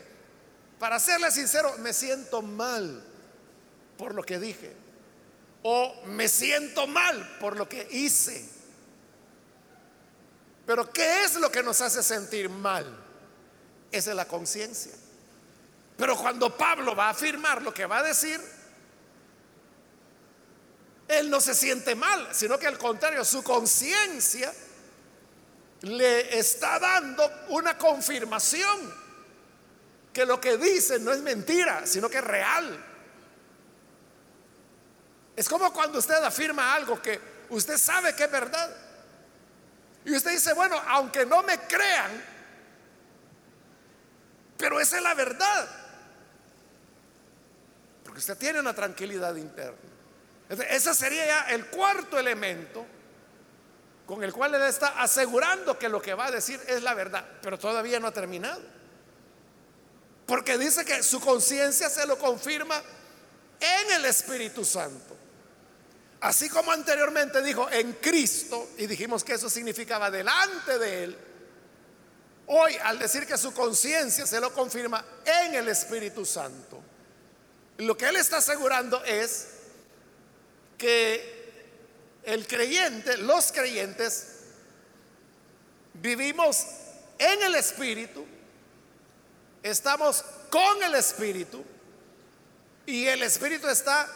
para 0.80 1.00
serle 1.00 1.32
sincero, 1.32 1.76
me 1.80 1.94
siento 1.94 2.42
mal 2.42 3.04
por 3.98 4.14
lo 4.14 4.24
que 4.24 4.40
dije. 4.40 4.76
O 5.64 6.04
me 6.06 6.28
siento 6.28 6.88
mal 6.88 7.38
por 7.40 7.58
lo 7.58 7.68
que 7.68 7.88
hice. 7.92 8.48
Pero 10.66 10.92
¿qué 10.92 11.24
es 11.24 11.36
lo 11.36 11.52
que 11.52 11.64
nos 11.64 11.80
hace 11.82 12.04
sentir 12.04 12.50
mal? 12.50 12.86
Esa 13.92 14.10
es 14.12 14.16
la 14.16 14.28
conciencia. 14.28 14.94
Pero 15.96 16.16
cuando 16.18 16.56
Pablo 16.56 16.96
va 16.96 17.08
a 17.08 17.12
afirmar 17.12 17.62
lo 17.62 17.74
que 17.74 17.86
va 17.86 18.00
a 18.00 18.04
decir, 18.04 18.40
él 21.08 21.30
no 21.30 21.40
se 21.40 21.56
siente 21.56 21.96
mal, 21.96 22.28
sino 22.34 22.60
que 22.60 22.68
al 22.68 22.78
contrario, 22.78 23.24
su 23.24 23.42
conciencia 23.42 24.54
le 25.82 26.38
está 26.38 26.80
dando 26.80 27.30
una 27.50 27.78
confirmación 27.78 29.08
que 30.12 30.26
lo 30.26 30.42
que 30.42 30.58
dice 30.58 31.00
no 31.00 31.12
es 31.12 31.22
mentira, 31.22 31.86
sino 31.86 32.10
que 32.10 32.18
es 32.18 32.24
real. 32.24 32.86
Es 35.36 35.48
como 35.48 35.72
cuando 35.72 36.00
usted 36.00 36.16
afirma 36.24 36.74
algo 36.74 37.00
que 37.00 37.20
usted 37.50 37.78
sabe 37.78 38.16
que 38.16 38.24
es 38.24 38.32
verdad. 38.32 38.76
Y 40.04 40.16
usted 40.16 40.32
dice, 40.32 40.54
bueno, 40.54 40.82
aunque 40.88 41.26
no 41.26 41.44
me 41.44 41.60
crean, 41.60 42.24
pero 44.58 44.80
esa 44.80 44.98
es 44.98 45.04
la 45.04 45.14
verdad. 45.14 45.70
Porque 48.04 48.20
usted 48.20 48.38
tiene 48.38 48.60
una 48.60 48.74
tranquilidad 48.74 49.36
interna. 49.36 49.78
Ese 50.50 50.94
sería 50.96 51.26
ya 51.26 51.42
el 51.50 51.68
cuarto 51.68 52.18
elemento 52.18 52.86
con 54.08 54.24
el 54.24 54.34
cual 54.34 54.56
él 54.56 54.64
está 54.64 55.00
asegurando 55.02 55.78
que 55.78 55.90
lo 55.90 56.02
que 56.02 56.16
va 56.16 56.26
a 56.26 56.32
decir 56.32 56.60
es 56.68 56.82
la 56.82 56.96
verdad, 56.96 57.24
pero 57.44 57.60
todavía 57.60 58.00
no 58.00 58.08
ha 58.08 58.12
terminado. 58.12 58.62
Porque 60.26 60.58
dice 60.58 60.84
que 60.84 61.04
su 61.04 61.20
conciencia 61.20 61.90
se 61.90 62.08
lo 62.08 62.18
confirma 62.18 62.82
en 63.60 63.92
el 63.92 64.06
Espíritu 64.06 64.66
Santo. 64.66 65.16
Así 66.22 66.50
como 66.50 66.72
anteriormente 66.72 67.44
dijo 67.44 67.70
en 67.70 67.94
Cristo, 67.94 68.70
y 68.78 68.88
dijimos 68.88 69.24
que 69.24 69.34
eso 69.34 69.50
significaba 69.50 70.10
delante 70.10 70.80
de 70.80 71.04
Él, 71.04 71.18
Hoy, 72.50 72.78
al 72.82 72.98
decir 72.98 73.28
que 73.28 73.38
su 73.38 73.54
conciencia 73.54 74.26
se 74.26 74.40
lo 74.40 74.54
confirma 74.54 75.04
en 75.26 75.56
el 75.56 75.68
Espíritu 75.68 76.26
Santo, 76.26 76.82
lo 77.80 77.98
que 77.98 78.08
él 78.08 78.16
está 78.16 78.38
asegurando 78.38 79.04
es 79.04 79.50
que 80.78 81.37
el 82.28 82.46
creyente, 82.46 83.16
los 83.16 83.54
creyentes, 83.54 84.28
vivimos 85.94 86.66
en 87.18 87.42
el 87.42 87.56
Espíritu, 87.56 88.26
estamos 89.64 90.26
con 90.50 90.84
el 90.84 90.96
Espíritu 90.96 91.64
y 92.86 93.06
el 93.06 93.24
Espíritu 93.24 93.70
está 93.70 94.10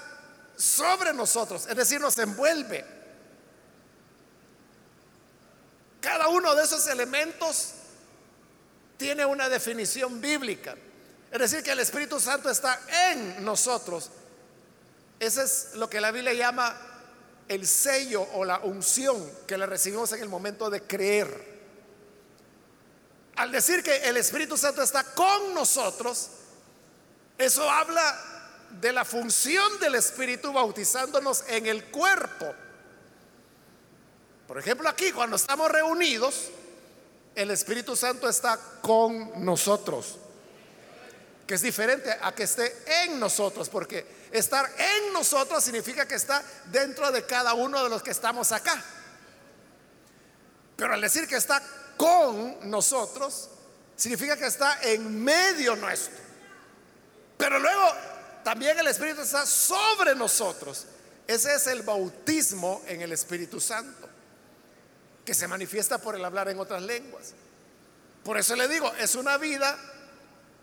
sobre 0.57 1.13
nosotros, 1.13 1.65
es 1.69 1.75
decir, 1.77 2.01
nos 2.01 2.17
envuelve. 2.17 2.85
Cada 6.01 6.27
uno 6.27 6.53
de 6.53 6.63
esos 6.63 6.85
elementos 6.87 7.75
tiene 8.97 9.25
una 9.25 9.47
definición 9.47 10.19
bíblica. 10.19 10.75
Es 11.31 11.39
decir, 11.39 11.63
que 11.63 11.71
el 11.71 11.79
Espíritu 11.79 12.19
Santo 12.19 12.49
está 12.49 12.77
en 13.09 13.45
nosotros. 13.45 14.09
Ese 15.17 15.43
es 15.43 15.69
lo 15.75 15.89
que 15.89 16.01
la 16.01 16.11
Biblia 16.11 16.33
llama 16.33 16.90
el 17.47 17.67
sello 17.67 18.25
o 18.33 18.45
la 18.45 18.59
unción 18.59 19.29
que 19.47 19.57
le 19.57 19.65
recibimos 19.65 20.11
en 20.13 20.21
el 20.21 20.29
momento 20.29 20.69
de 20.69 20.83
creer. 20.83 21.51
Al 23.35 23.51
decir 23.51 23.83
que 23.83 23.97
el 24.07 24.17
Espíritu 24.17 24.57
Santo 24.57 24.81
está 24.81 25.03
con 25.03 25.53
nosotros, 25.53 26.29
eso 27.37 27.69
habla 27.69 28.31
de 28.79 28.93
la 28.93 29.03
función 29.03 29.79
del 29.79 29.95
Espíritu 29.95 30.53
bautizándonos 30.53 31.43
en 31.47 31.65
el 31.65 31.85
cuerpo. 31.85 32.53
Por 34.47 34.57
ejemplo, 34.57 34.87
aquí 34.87 35.11
cuando 35.11 35.35
estamos 35.35 35.71
reunidos, 35.71 36.49
el 37.35 37.51
Espíritu 37.51 37.95
Santo 37.95 38.27
está 38.29 38.59
con 38.81 39.43
nosotros, 39.43 40.17
que 41.47 41.55
es 41.55 41.61
diferente 41.61 42.11
a 42.21 42.33
que 42.33 42.43
esté 42.43 42.83
en 43.03 43.19
nosotros, 43.19 43.69
porque 43.69 44.05
estar 44.31 44.69
en 44.77 45.13
nosotros 45.13 45.63
significa 45.63 46.07
que 46.07 46.15
está 46.15 46.43
dentro 46.65 47.11
de 47.11 47.25
cada 47.25 47.53
uno 47.53 47.83
de 47.83 47.89
los 47.89 48.01
que 48.01 48.11
estamos 48.11 48.51
acá. 48.51 48.81
Pero 50.75 50.93
al 50.93 51.01
decir 51.01 51.27
que 51.27 51.35
está 51.35 51.61
con 51.97 52.69
nosotros, 52.69 53.49
significa 53.95 54.35
que 54.35 54.47
está 54.47 54.81
en 54.81 55.23
medio 55.23 55.75
nuestro. 55.75 56.17
Pero 57.37 57.59
luego 57.59 57.87
también 58.43 58.79
el 58.79 58.87
Espíritu 58.87 59.21
está 59.21 59.45
sobre 59.45 60.15
nosotros. 60.15 60.87
Ese 61.27 61.53
es 61.53 61.67
el 61.67 61.83
bautismo 61.83 62.81
en 62.87 63.01
el 63.01 63.11
Espíritu 63.11 63.59
Santo, 63.61 64.09
que 65.23 65.33
se 65.33 65.47
manifiesta 65.47 65.99
por 65.99 66.15
el 66.15 66.25
hablar 66.25 66.49
en 66.49 66.59
otras 66.59 66.81
lenguas. 66.81 67.33
Por 68.23 68.37
eso 68.37 68.55
le 68.55 68.67
digo, 68.67 68.91
es 68.95 69.15
una 69.15 69.37
vida 69.37 69.77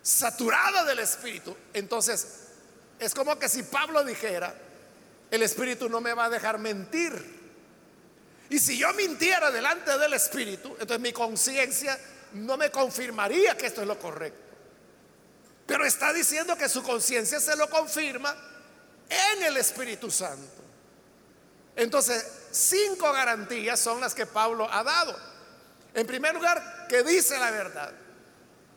saturada 0.03 0.85
del 0.85 0.99
Espíritu. 1.01 1.57
Entonces, 1.73 2.27
es 2.99 3.15
como 3.15 3.39
que 3.39 3.49
si 3.49 3.63
Pablo 3.63 4.05
dijera, 4.05 4.55
el 5.31 5.43
Espíritu 5.43 5.89
no 5.89 6.01
me 6.01 6.15
va 6.15 6.27
a 6.27 6.31
dejar 6.31 6.59
mentir. 6.59 7.39
Y 8.51 8.59
si 8.59 8.79
yo 8.79 8.93
mintiera 8.95 9.51
delante 9.51 9.97
del 9.99 10.15
Espíritu, 10.15 10.71
entonces 10.73 11.01
mi 11.01 11.13
conciencia 11.13 11.99
no 12.33 12.57
me 12.57 12.71
confirmaría 12.71 13.57
que 13.57 13.67
esto 13.67 13.83
es 13.83 13.87
lo 13.87 13.99
correcto. 13.99 14.49
Pero 15.67 15.85
está 15.85 16.13
diciendo 16.13 16.57
que 16.57 16.69
su 16.69 16.83
conciencia 16.83 17.41
se 17.41 17.55
lo 17.57 17.69
confirma 17.69 18.35
en 19.09 19.43
el 19.43 19.57
Espíritu 19.59 20.11
Santo. 20.11 20.65
Entonces, 21.77 22.27
cinco 22.51 23.13
garantías 23.13 23.79
son 23.79 24.01
las 24.01 24.15
que 24.15 24.27
Pablo 24.27 24.67
ha 24.71 24.83
dado. 24.83 25.17
En 25.95 26.07
primer 26.07 26.35
lugar, 26.35 26.87
que 26.89 27.03
dice 27.03 27.39
la 27.39 27.51
verdad. 27.51 27.93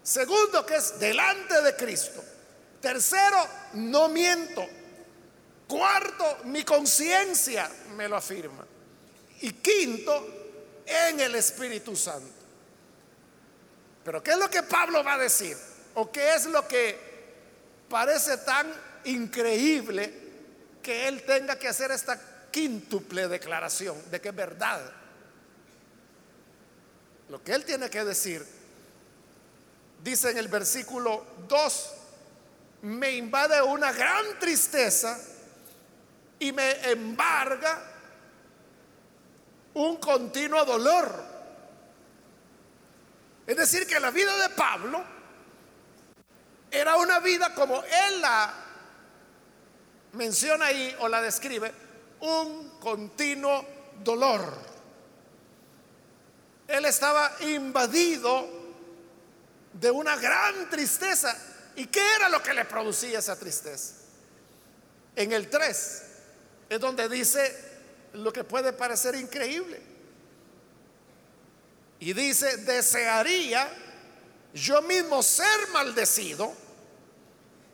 Segundo, 0.03 0.65
que 0.65 0.75
es 0.75 0.99
delante 0.99 1.61
de 1.61 1.75
Cristo. 1.75 2.23
Tercero, 2.81 3.47
no 3.73 4.09
miento. 4.09 4.67
Cuarto, 5.67 6.39
mi 6.45 6.63
conciencia 6.63 7.69
me 7.95 8.07
lo 8.07 8.17
afirma. 8.17 8.65
Y 9.41 9.53
quinto, 9.53 10.41
en 10.85 11.19
el 11.19 11.35
Espíritu 11.35 11.95
Santo. 11.95 12.41
Pero 14.03 14.21
¿qué 14.21 14.31
es 14.31 14.37
lo 14.37 14.49
que 14.49 14.63
Pablo 14.63 15.03
va 15.03 15.13
a 15.13 15.17
decir? 15.17 15.55
¿O 15.93 16.11
qué 16.11 16.33
es 16.33 16.45
lo 16.45 16.67
que 16.67 16.97
parece 17.89 18.37
tan 18.37 18.71
increíble 19.05 20.13
que 20.81 21.07
él 21.07 21.23
tenga 21.23 21.57
que 21.57 21.67
hacer 21.67 21.91
esta 21.91 22.19
quíntuple 22.51 23.27
declaración 23.27 23.97
de 24.09 24.19
que 24.19 24.29
es 24.29 24.35
verdad? 24.35 24.81
Lo 27.29 27.43
que 27.43 27.53
él 27.53 27.63
tiene 27.63 27.89
que 27.89 28.03
decir, 28.03 28.45
dice 30.03 30.31
en 30.31 30.37
el 30.37 30.47
versículo 30.47 31.25
2, 31.47 31.93
me 32.83 33.11
invade 33.11 33.61
una 33.61 33.91
gran 33.91 34.39
tristeza 34.39 35.19
y 36.39 36.51
me 36.51 36.89
embarga 36.89 37.79
un 39.75 39.97
continuo 39.97 40.65
dolor. 40.65 41.31
Es 43.45 43.57
decir, 43.57 43.85
que 43.85 43.99
la 43.99 44.11
vida 44.11 44.35
de 44.37 44.49
Pablo 44.49 45.03
era 46.71 46.95
una 46.95 47.19
vida 47.19 47.53
como 47.53 47.83
él 47.83 48.21
la 48.21 48.53
menciona 50.13 50.65
ahí 50.65 50.95
o 50.99 51.07
la 51.07 51.21
describe, 51.21 51.71
un 52.21 52.79
continuo 52.79 53.65
dolor. 54.03 54.41
Él 56.67 56.85
estaba 56.85 57.31
invadido 57.41 58.47
de 59.73 59.91
una 59.91 60.15
gran 60.15 60.69
tristeza. 60.69 61.35
¿Y 61.75 61.87
qué 61.87 62.01
era 62.15 62.29
lo 62.29 62.41
que 62.43 62.53
le 62.53 62.65
producía 62.65 63.19
esa 63.19 63.37
tristeza? 63.37 63.95
En 65.15 65.31
el 65.31 65.49
3 65.49 66.03
es 66.69 66.79
donde 66.79 67.09
dice 67.09 67.71
lo 68.13 68.31
que 68.31 68.43
puede 68.43 68.73
parecer 68.73 69.15
increíble. 69.15 69.81
Y 71.99 72.13
dice, 72.13 72.57
desearía 72.57 73.69
yo 74.53 74.81
mismo 74.81 75.21
ser 75.21 75.69
maldecido 75.71 76.53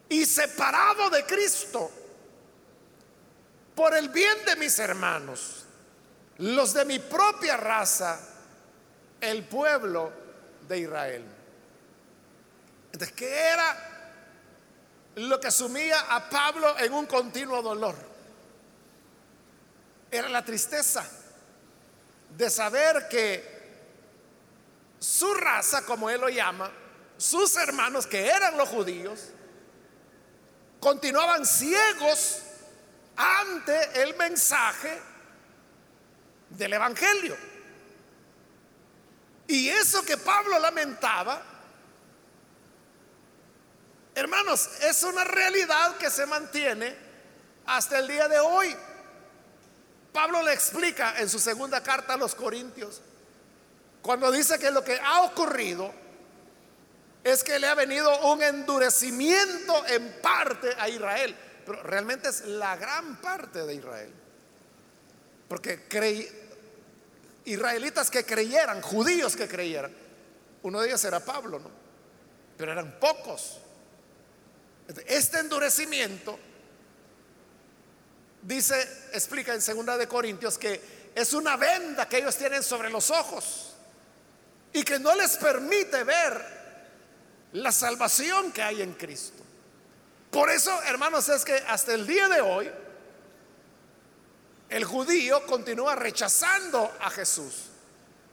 y 0.09 0.25
separado 0.25 1.09
de 1.09 1.25
Cristo 1.25 1.91
por 3.75 3.95
el 3.95 4.09
bien 4.09 4.43
de 4.45 4.55
mis 4.55 4.77
hermanos, 4.79 5.65
los 6.39 6.73
de 6.73 6.85
mi 6.85 6.99
propia 6.99 7.57
raza, 7.57 8.19
el 9.21 9.45
pueblo 9.45 10.11
de 10.67 10.79
Israel. 10.79 11.36
Entonces, 12.97 13.15
¿qué 13.15 13.29
era 13.29 13.77
lo 15.17 15.39
que 15.39 15.51
sumía 15.51 15.99
a 16.15 16.27
Pablo 16.27 16.79
en 16.79 16.91
un 16.93 17.05
continuo 17.05 17.61
dolor? 17.61 17.95
Era 20.09 20.27
la 20.29 20.43
tristeza 20.43 21.07
de 22.35 22.49
saber 22.49 23.07
que 23.07 23.57
su 24.97 25.31
raza, 25.35 25.85
como 25.85 26.09
él 26.09 26.21
lo 26.21 26.29
llama, 26.29 26.71
sus 27.17 27.55
hermanos 27.57 28.07
que 28.07 28.25
eran 28.25 28.57
los 28.57 28.67
judíos, 28.67 29.25
continuaban 30.79 31.45
ciegos 31.45 32.41
ante 33.15 34.01
el 34.01 34.15
mensaje 34.15 34.99
del 36.49 36.73
Evangelio. 36.73 37.37
Y 39.45 39.69
eso 39.69 40.03
que 40.03 40.17
Pablo 40.17 40.57
lamentaba, 40.57 41.56
hermanos, 44.17 44.69
es 44.81 45.03
una 45.03 45.23
realidad 45.23 45.97
que 45.97 46.09
se 46.09 46.25
mantiene 46.25 46.95
hasta 47.67 47.99
el 47.99 48.07
día 48.07 48.27
de 48.27 48.39
hoy. 48.39 48.75
Pablo 50.11 50.41
le 50.41 50.53
explica 50.53 51.19
en 51.19 51.29
su 51.29 51.37
segunda 51.37 51.81
carta 51.83 52.15
a 52.15 52.17
los 52.17 52.33
Corintios 52.33 53.01
cuando 54.01 54.31
dice 54.31 54.57
que 54.57 54.71
lo 54.71 54.83
que 54.83 54.99
ha 54.99 55.21
ocurrido 55.21 55.93
es 57.23 57.43
que 57.43 57.59
le 57.59 57.67
ha 57.67 57.75
venido 57.75 58.31
un 58.31 58.41
endurecimiento 58.41 59.85
en 59.85 60.19
parte 60.21 60.69
a 60.79 60.89
Israel, 60.89 61.35
pero 61.65 61.83
realmente 61.83 62.29
es 62.29 62.45
la 62.45 62.75
gran 62.77 63.17
parte 63.17 63.65
de 63.65 63.75
Israel. 63.75 64.11
Porque 65.47 65.85
israelitas 67.45 68.09
que 68.09 68.25
creyeran, 68.25 68.81
judíos 68.81 69.35
que 69.35 69.47
creyeran, 69.47 69.93
uno 70.63 70.81
de 70.81 70.87
ellos 70.87 71.03
era 71.03 71.19
Pablo, 71.19 71.59
¿no? 71.59 71.69
Pero 72.57 72.71
eran 72.71 72.99
pocos. 72.99 73.59
Este 75.05 75.39
endurecimiento 75.39 76.39
dice, 78.41 79.09
explica 79.13 79.53
en 79.53 79.61
segunda 79.61 79.97
de 79.97 80.07
Corintios 80.07 80.57
que 80.57 80.81
es 81.13 81.33
una 81.33 81.57
venda 81.57 82.07
que 82.07 82.19
ellos 82.19 82.37
tienen 82.37 82.63
sobre 82.63 82.89
los 82.89 83.09
ojos 83.09 83.73
y 84.71 84.83
que 84.83 84.99
no 84.99 85.15
les 85.15 85.35
permite 85.37 86.03
ver 86.03 86.57
la 87.53 87.71
salvación 87.71 88.51
que 88.51 88.61
hay 88.61 88.81
en 88.81 88.93
Cristo. 88.93 89.43
Por 90.31 90.49
eso, 90.49 90.81
hermanos, 90.83 91.27
es 91.29 91.43
que 91.43 91.55
hasta 91.67 91.93
el 91.93 92.05
día 92.05 92.27
de 92.27 92.41
hoy 92.41 92.69
el 94.69 94.83
judío 94.83 95.45
continúa 95.45 95.95
rechazando 95.95 96.95
a 97.01 97.09
Jesús, 97.09 97.69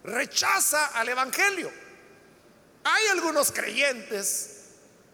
rechaza 0.02 0.86
al 0.86 1.08
Evangelio. 1.08 1.70
Hay 2.84 3.06
algunos 3.08 3.50
creyentes 3.50 4.53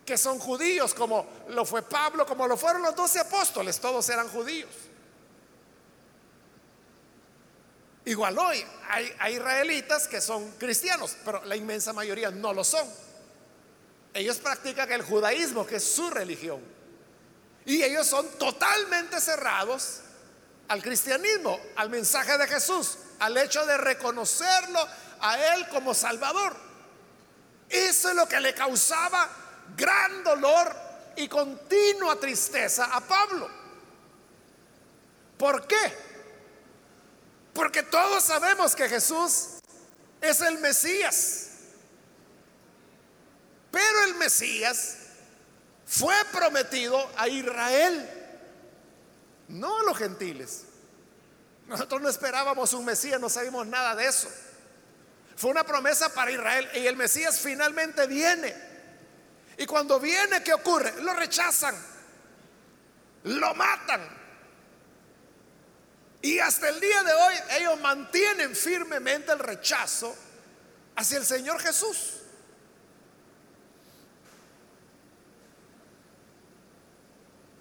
que 0.04 0.18
son 0.18 0.38
judíos, 0.38 0.94
como 0.94 1.26
lo 1.48 1.64
fue 1.64 1.82
Pablo, 1.82 2.26
como 2.26 2.46
lo 2.46 2.56
fueron 2.56 2.82
los 2.82 2.94
doce 2.94 3.20
apóstoles, 3.20 3.78
todos 3.80 4.08
eran 4.08 4.28
judíos. 4.28 4.70
Igual 8.04 8.38
hoy 8.38 8.64
hay, 8.88 9.34
israelitas 9.34 10.08
que 10.08 10.20
son 10.20 10.52
cristianos, 10.52 11.16
pero 11.24 11.44
la 11.44 11.54
inmensa 11.54 11.92
mayoría 11.92 12.30
no 12.30 12.52
lo 12.52 12.64
son. 12.64 12.88
Ellos 14.12 14.38
practican 14.38 14.90
el 14.90 15.02
judaísmo, 15.02 15.66
que 15.66 15.76
es 15.76 15.84
su 15.84 16.10
religión. 16.10 16.60
Y 17.66 17.82
ellos 17.82 18.06
son 18.06 18.28
totalmente 18.38 19.20
cerrados 19.20 20.00
al 20.68 20.82
cristianismo, 20.82 21.60
al 21.76 21.90
mensaje 21.90 22.36
de 22.38 22.48
Jesús, 22.48 22.98
al 23.20 23.36
hecho 23.36 23.64
de 23.66 23.76
reconocerlo 23.76 24.80
a 25.20 25.54
Él 25.54 25.68
como 25.68 25.94
Salvador. 25.94 26.56
Eso 27.68 28.08
es 28.08 28.16
lo 28.16 28.26
que 28.26 28.40
le 28.40 28.54
causaba 28.54 29.28
gran 29.76 30.24
dolor 30.24 30.74
y 31.16 31.28
continua 31.28 32.16
tristeza 32.16 32.86
a 32.86 33.00
Pablo. 33.00 33.48
¿Por 35.36 35.66
qué? 35.66 36.10
Porque 37.52 37.82
todos 37.82 38.22
sabemos 38.24 38.74
que 38.74 38.88
Jesús 38.88 39.60
es 40.20 40.40
el 40.40 40.58
Mesías. 40.58 41.48
Pero 43.70 44.04
el 44.04 44.14
Mesías 44.16 44.96
fue 45.86 46.14
prometido 46.32 47.10
a 47.16 47.28
Israel, 47.28 48.08
no 49.48 49.80
a 49.80 49.82
los 49.84 49.98
gentiles. 49.98 50.64
Nosotros 51.66 52.00
no 52.00 52.08
esperábamos 52.08 52.72
un 52.72 52.84
Mesías, 52.84 53.20
no 53.20 53.28
sabíamos 53.28 53.66
nada 53.66 53.94
de 53.94 54.06
eso. 54.06 54.28
Fue 55.36 55.50
una 55.50 55.64
promesa 55.64 56.12
para 56.12 56.30
Israel 56.30 56.68
y 56.74 56.86
el 56.86 56.96
Mesías 56.96 57.38
finalmente 57.40 58.06
viene. 58.06 58.69
Y 59.60 59.66
cuando 59.66 60.00
viene, 60.00 60.42
¿qué 60.42 60.54
ocurre? 60.54 61.02
Lo 61.02 61.12
rechazan, 61.12 61.76
lo 63.24 63.54
matan. 63.54 64.08
Y 66.22 66.38
hasta 66.38 66.70
el 66.70 66.80
día 66.80 67.02
de 67.02 67.12
hoy 67.12 67.34
ellos 67.58 67.78
mantienen 67.78 68.56
firmemente 68.56 69.32
el 69.32 69.38
rechazo 69.38 70.16
hacia 70.96 71.18
el 71.18 71.26
Señor 71.26 71.60
Jesús. 71.60 72.22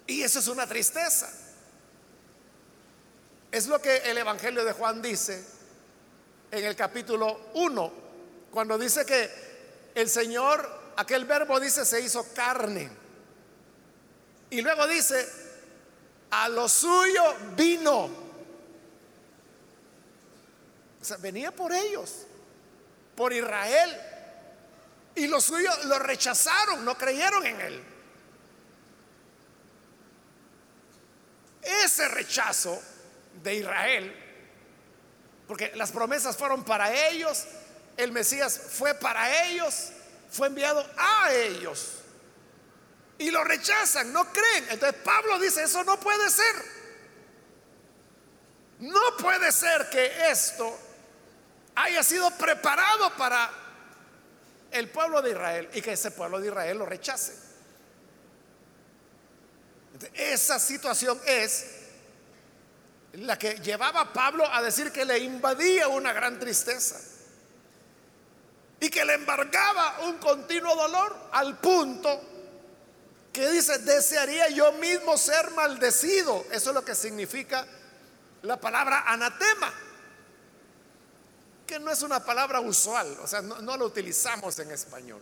Y 0.06 0.22
eso 0.22 0.38
es 0.38 0.48
una 0.48 0.66
tristeza. 0.66 1.30
Es 3.52 3.66
lo 3.66 3.78
que 3.82 3.98
el 4.10 4.16
Evangelio 4.16 4.64
de 4.64 4.72
Juan 4.72 5.02
dice 5.02 5.44
en 6.50 6.64
el 6.64 6.74
capítulo 6.74 7.50
1, 7.52 7.92
cuando 8.50 8.78
dice 8.78 9.04
que 9.04 9.90
el 9.94 10.08
Señor, 10.08 10.79
aquel 11.00 11.24
verbo 11.24 11.58
dice, 11.60 11.84
se 11.84 12.00
hizo 12.00 12.32
carne. 12.34 12.90
Y 14.50 14.60
luego 14.60 14.86
dice, 14.86 15.28
a 16.30 16.48
lo 16.48 16.68
suyo 16.68 17.22
vino 17.56 18.30
o 21.00 21.04
sea, 21.04 21.16
venía 21.16 21.50
por 21.50 21.72
ellos, 21.72 22.26
por 23.16 23.32
Israel. 23.32 23.98
Y 25.14 25.26
los 25.26 25.44
suyos 25.44 25.84
lo 25.86 25.98
rechazaron, 25.98 26.84
no 26.84 26.96
creyeron 26.96 27.46
en 27.46 27.60
él. 27.60 27.82
Ese 31.62 32.08
rechazo 32.08 32.80
de 33.42 33.54
Israel, 33.54 34.14
porque 35.46 35.72
las 35.74 35.92
promesas 35.92 36.36
fueron 36.36 36.64
para 36.64 37.08
ellos, 37.08 37.46
el 37.96 38.12
Mesías 38.12 38.58
fue 38.70 38.94
para 38.94 39.44
ellos, 39.46 39.90
fue 40.30 40.46
enviado 40.46 40.84
a 40.96 41.32
ellos. 41.32 41.96
Y 43.18 43.30
lo 43.30 43.44
rechazan, 43.44 44.12
no 44.12 44.32
creen. 44.32 44.66
Entonces 44.70 45.00
Pablo 45.04 45.38
dice, 45.38 45.64
eso 45.64 45.84
no 45.84 45.98
puede 46.00 46.30
ser. 46.30 46.54
No 48.78 49.16
puede 49.18 49.52
ser 49.52 49.90
que 49.90 50.30
esto 50.30 50.78
haya 51.74 52.02
sido 52.02 52.30
preparado 52.30 53.14
para 53.16 53.50
el 54.70 54.88
pueblo 54.88 55.20
de 55.20 55.30
Israel 55.30 55.68
y 55.74 55.82
que 55.82 55.92
ese 55.92 56.12
pueblo 56.12 56.40
de 56.40 56.48
Israel 56.48 56.78
lo 56.78 56.86
rechace. 56.86 57.34
Esa 60.14 60.58
situación 60.58 61.20
es 61.26 61.66
la 63.12 63.36
que 63.38 63.54
llevaba 63.60 64.00
a 64.00 64.12
Pablo 64.12 64.50
a 64.50 64.62
decir 64.62 64.92
que 64.92 65.04
le 65.04 65.18
invadía 65.18 65.88
una 65.88 66.12
gran 66.12 66.38
tristeza 66.38 66.98
y 68.80 68.88
que 68.88 69.04
le 69.04 69.14
embargaba 69.14 70.00
un 70.06 70.18
continuo 70.18 70.74
dolor 70.74 71.28
al 71.32 71.58
punto 71.58 72.20
que 73.32 73.48
dice, 73.50 73.78
desearía 73.78 74.48
yo 74.48 74.72
mismo 74.72 75.16
ser 75.16 75.50
maldecido. 75.52 76.44
Eso 76.50 76.70
es 76.70 76.74
lo 76.74 76.84
que 76.84 76.94
significa 76.94 77.66
la 78.42 78.58
palabra 78.58 79.04
anatema 79.06 79.72
que 81.66 81.78
no 81.78 81.92
es 81.92 82.02
una 82.02 82.24
palabra 82.24 82.58
usual, 82.60 83.16
o 83.22 83.28
sea, 83.28 83.42
no, 83.42 83.76
lo 83.76 83.86
utilizamos 83.86 84.58
en 84.58 84.72
español. 84.72 85.20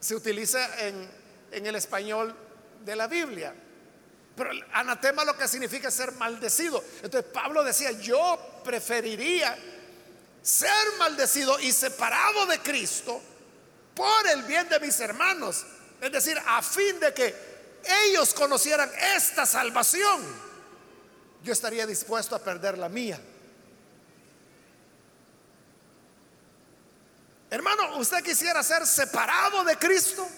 Se 0.00 0.16
utiliza 0.16 0.84
en, 0.84 1.08
en 1.52 1.64
el 1.64 1.76
español 1.76 2.34
de 2.84 2.96
la 2.96 3.06
Biblia. 3.06 3.54
Pero 4.34 4.50
anatema 4.72 5.24
lo 5.24 5.36
que 5.36 5.46
significa 5.46 5.88
ser 5.92 6.10
maldecido. 6.12 6.82
Entonces 7.00 7.30
Pablo 7.32 7.62
decía, 7.62 7.92
yo 7.92 8.60
preferiría 8.64 9.56
ser 10.44 10.98
maldecido 10.98 11.58
y 11.58 11.72
separado 11.72 12.44
de 12.44 12.60
Cristo 12.60 13.20
por 13.94 14.28
el 14.28 14.42
bien 14.42 14.68
de 14.68 14.78
mis 14.78 15.00
hermanos. 15.00 15.64
Es 16.02 16.12
decir, 16.12 16.38
a 16.46 16.60
fin 16.60 17.00
de 17.00 17.14
que 17.14 17.34
ellos 18.06 18.34
conocieran 18.34 18.90
esta 19.16 19.46
salvación, 19.46 20.22
yo 21.42 21.52
estaría 21.52 21.86
dispuesto 21.86 22.36
a 22.36 22.38
perder 22.40 22.76
la 22.76 22.90
mía. 22.90 23.18
Hermano, 27.48 27.96
¿usted 27.96 28.22
quisiera 28.22 28.62
ser 28.62 28.86
separado 28.86 29.64
de 29.64 29.78
Cristo? 29.78 30.28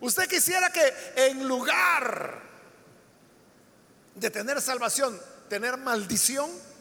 ¿Usted 0.00 0.26
quisiera 0.26 0.72
que 0.72 0.94
en 1.16 1.46
lugar 1.46 2.40
de 4.14 4.30
tener 4.30 4.62
salvación, 4.62 5.20
tener 5.50 5.76
maldición? 5.76 6.71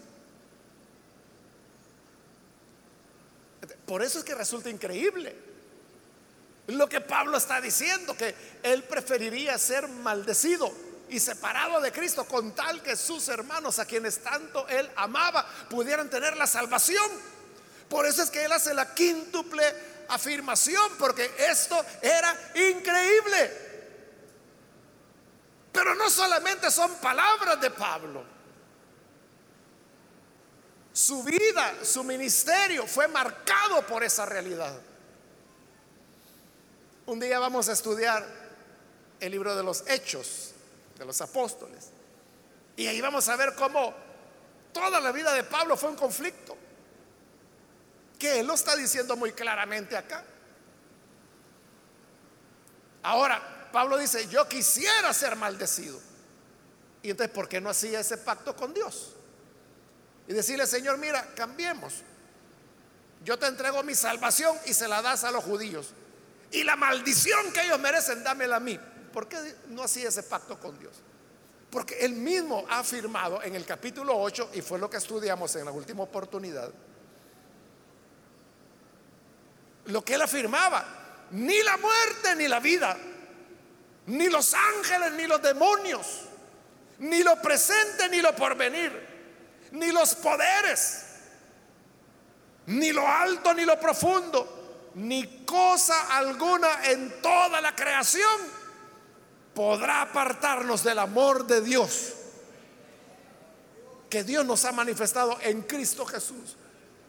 Por 3.92 4.02
eso 4.02 4.20
es 4.20 4.24
que 4.24 4.34
resulta 4.34 4.70
increíble 4.70 5.36
lo 6.68 6.88
que 6.88 7.02
Pablo 7.02 7.38
está 7.38 7.60
diciendo, 7.60 8.16
que 8.16 8.34
él 8.64 8.86
preferiría 8.86 9.58
ser 9.58 9.90
maldecido 9.90 10.72
y 11.10 11.20
separado 11.20 11.82
de 11.82 11.92
Cristo 11.92 12.24
con 12.24 12.56
tal 12.56 12.82
que 12.82 12.96
sus 12.96 13.28
hermanos, 13.28 13.80
a 13.80 13.86
quienes 13.86 14.20
tanto 14.24 14.66
él 14.70 14.90
amaba, 14.96 15.46
pudieran 15.70 16.10
tener 16.10 16.38
la 16.38 16.48
salvación. 16.48 17.06
Por 17.90 18.06
eso 18.06 18.24
es 18.24 18.30
que 18.30 18.46
él 18.46 18.54
hace 18.54 18.74
la 18.74 18.94
quíntuple 18.96 19.62
afirmación, 20.08 20.94
porque 20.98 21.30
esto 21.38 21.86
era 22.02 22.34
increíble. 22.56 23.52
Pero 25.74 25.96
no 25.96 26.10
solamente 26.10 26.72
son 26.72 26.96
palabras 27.02 27.60
de 27.60 27.72
Pablo. 27.72 28.31
Su 30.94 31.24
vida, 31.24 31.84
su 31.84 32.04
ministerio 32.04 32.86
fue 32.86 33.08
marcado 33.08 33.86
por 33.88 34.04
esa 34.04 34.26
realidad. 34.26 34.74
Un 37.06 37.20
día 37.20 37.40
vamos 37.40 37.70
a 37.70 37.74
estudiar 37.74 38.26
el 39.20 39.32
libro 39.32 39.56
de 39.56 39.64
los 39.64 39.84
hechos 39.88 40.52
de 40.98 41.06
los 41.06 41.20
apóstoles. 41.22 41.90
Y 42.76 42.88
ahí 42.88 43.00
vamos 43.02 43.28
a 43.30 43.36
ver 43.36 43.56
cómo 43.56 43.94
toda 44.74 45.00
la 45.00 45.12
vida 45.12 45.34
de 45.34 45.44
Pablo 45.44 45.78
fue 45.78 45.90
un 45.90 45.96
conflicto 45.96 46.58
que 48.20 48.40
él 48.40 48.48
lo 48.48 48.54
está 48.54 48.76
diciendo 48.76 49.16
muy 49.16 49.32
claramente 49.32 49.98
acá. 49.98 50.24
Ahora, 53.04 53.70
Pablo 53.72 53.98
dice, 53.98 54.28
yo 54.28 54.48
quisiera 54.48 55.12
ser 55.14 55.36
maldecido. 55.36 56.00
Y 57.02 57.10
entonces, 57.10 57.34
¿por 57.34 57.50
qué 57.50 57.60
no 57.60 57.70
hacía 57.70 58.00
ese 58.00 58.18
pacto 58.18 58.56
con 58.56 58.74
Dios? 58.74 59.16
Y 60.28 60.34
decirle, 60.34 60.68
Señor, 60.68 60.98
mira, 60.98 61.34
cambiemos. 61.36 61.94
Yo 63.24 63.38
te 63.38 63.48
entrego 63.48 63.84
mi 63.84 63.96
salvación 63.96 64.58
y 64.66 64.74
se 64.74 64.88
la 64.88 65.02
das 65.02 65.24
a 65.24 65.32
los 65.32 65.44
judíos. 65.44 65.94
Y 66.52 66.64
la 66.64 66.76
maldición 66.76 67.52
que 67.54 67.62
ellos 67.64 67.80
merecen, 67.80 68.24
dámela 68.24 68.58
a 68.58 68.60
mí. 68.60 68.80
¿Por 69.14 69.28
qué 69.28 69.38
no 69.68 69.84
hacía 69.84 70.10
ese 70.10 70.24
pacto 70.24 70.60
con 70.60 70.78
Dios? 70.80 70.94
Porque 71.70 72.00
él 72.00 72.14
mismo 72.14 72.66
ha 72.70 72.80
afirmado 72.80 73.42
en 73.44 73.56
el 73.56 73.66
capítulo 73.66 74.18
8, 74.18 74.52
y 74.54 74.62
fue 74.62 74.80
lo 74.80 74.90
que 74.90 74.98
estudiamos 74.98 75.56
en 75.56 75.66
la 75.66 75.72
última 75.72 76.04
oportunidad, 76.04 76.70
lo 79.86 80.04
que 80.04 80.16
él 80.16 80.22
afirmaba, 80.22 80.86
ni 81.32 81.62
la 81.64 81.78
muerte 81.78 82.36
ni 82.36 82.48
la 82.48 82.60
vida, 82.60 82.98
ni 84.08 84.30
los 84.30 84.54
ángeles 84.54 85.14
ni 85.14 85.28
los 85.28 85.42
demonios, 85.42 86.22
ni 87.00 87.24
lo 87.24 87.42
presente 87.42 88.10
ni 88.10 88.22
lo 88.22 88.36
porvenir, 88.36 89.11
ni 89.72 89.92
los 89.92 90.16
poderes, 90.16 91.06
ni 92.68 92.92
lo 92.92 93.08
alto 93.08 93.54
ni 93.54 93.66
lo 93.66 93.80
profundo, 93.80 94.92
ni 94.96 95.46
cosa 95.46 96.18
alguna 96.18 96.86
en 96.86 97.22
toda 97.22 97.62
la 97.62 97.76
creación 97.76 98.62
podrá 99.54 100.04
apartarnos 100.04 100.84
del 100.84 101.00
amor 101.00 101.46
de 101.46 101.62
Dios 101.62 102.14
que 104.12 104.24
Dios 104.26 104.46
nos 104.46 104.66
ha 104.66 104.74
manifestado 104.74 105.38
en 105.42 105.62
Cristo 105.62 106.06
Jesús, 106.06 106.58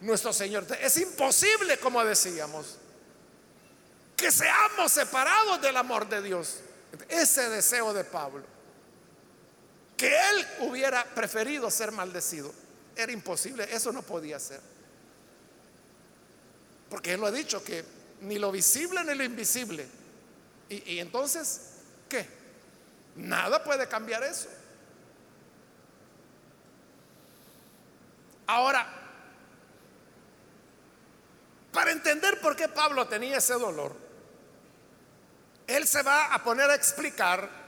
nuestro 0.00 0.32
Señor. 0.32 0.64
Es 0.80 0.96
imposible, 0.98 1.78
como 1.78 2.02
decíamos, 2.04 2.78
que 4.16 4.30
seamos 4.30 4.92
separados 4.92 5.60
del 5.60 5.76
amor 5.76 6.08
de 6.08 6.22
Dios. 6.22 6.60
Ese 7.08 7.48
deseo 7.48 7.92
de 7.92 8.04
Pablo, 8.04 8.44
que 9.96 10.08
él 10.08 10.46
hubiera 10.60 11.04
preferido 11.04 11.70
ser 11.70 11.92
maldecido, 11.92 12.52
era 12.96 13.12
imposible, 13.12 13.66
eso 13.70 13.92
no 13.92 14.02
podía 14.02 14.38
ser. 14.38 14.60
Porque 16.90 17.14
él 17.14 17.20
lo 17.20 17.26
ha 17.26 17.30
dicho, 17.30 17.62
que 17.64 17.84
ni 18.20 18.38
lo 18.38 18.52
visible 18.52 19.04
ni 19.04 19.14
lo 19.14 19.24
invisible. 19.24 19.86
Y, 20.68 20.98
entonces, 20.98 21.72
¿qué? 22.08 22.26
Nada 23.16 23.62
puede 23.62 23.88
cambiar 23.88 24.22
eso. 24.22 24.48
Ahora, 28.46 28.86
para 31.72 31.92
entender 31.92 32.40
por 32.40 32.56
qué 32.56 32.68
Pablo 32.68 33.06
tenía 33.08 33.38
ese 33.38 33.54
dolor, 33.54 33.94
él 35.66 35.86
se 35.86 36.02
va 36.02 36.34
a 36.34 36.42
poner 36.42 36.68
a 36.70 36.74
explicar 36.74 37.61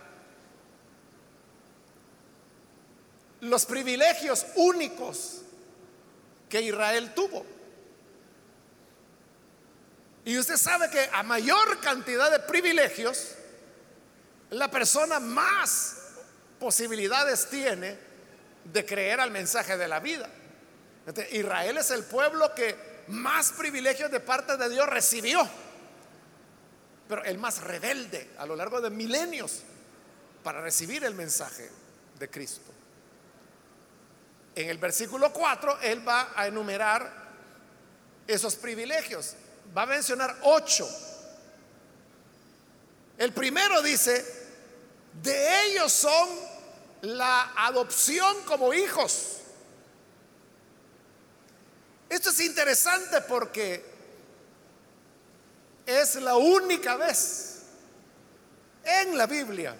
los 3.44 3.66
privilegios 3.66 4.46
únicos 4.56 5.42
que 6.48 6.62
Israel 6.62 7.12
tuvo. 7.14 7.44
Y 10.24 10.38
usted 10.38 10.56
sabe 10.56 10.88
que 10.90 11.08
a 11.12 11.22
mayor 11.22 11.80
cantidad 11.80 12.30
de 12.30 12.40
privilegios, 12.40 13.34
la 14.50 14.70
persona 14.70 15.20
más 15.20 15.96
posibilidades 16.58 17.48
tiene 17.50 17.98
de 18.64 18.86
creer 18.86 19.20
al 19.20 19.30
mensaje 19.30 19.76
de 19.76 19.88
la 19.88 20.00
vida. 20.00 20.28
Israel 21.32 21.76
es 21.76 21.90
el 21.90 22.04
pueblo 22.04 22.54
que 22.54 23.04
más 23.08 23.52
privilegios 23.52 24.10
de 24.10 24.20
parte 24.20 24.56
de 24.56 24.70
Dios 24.70 24.88
recibió, 24.88 25.46
pero 27.06 27.22
el 27.24 27.36
más 27.36 27.60
rebelde 27.60 28.30
a 28.38 28.46
lo 28.46 28.56
largo 28.56 28.80
de 28.80 28.88
milenios 28.88 29.60
para 30.42 30.62
recibir 30.62 31.04
el 31.04 31.14
mensaje 31.14 31.70
de 32.18 32.30
Cristo. 32.30 32.73
En 34.54 34.68
el 34.70 34.78
versículo 34.78 35.32
4, 35.32 35.80
él 35.82 36.06
va 36.06 36.32
a 36.36 36.46
enumerar 36.46 37.24
esos 38.26 38.54
privilegios. 38.54 39.34
Va 39.76 39.82
a 39.82 39.86
mencionar 39.86 40.36
ocho. 40.42 40.88
El 43.18 43.32
primero 43.32 43.82
dice, 43.82 44.24
de 45.22 45.66
ellos 45.66 45.92
son 45.92 46.28
la 47.02 47.52
adopción 47.56 48.42
como 48.44 48.72
hijos. 48.72 49.38
Esto 52.08 52.30
es 52.30 52.40
interesante 52.40 53.22
porque 53.22 53.84
es 55.84 56.14
la 56.16 56.36
única 56.36 56.96
vez 56.96 57.62
en 58.84 59.18
la 59.18 59.26
Biblia 59.26 59.76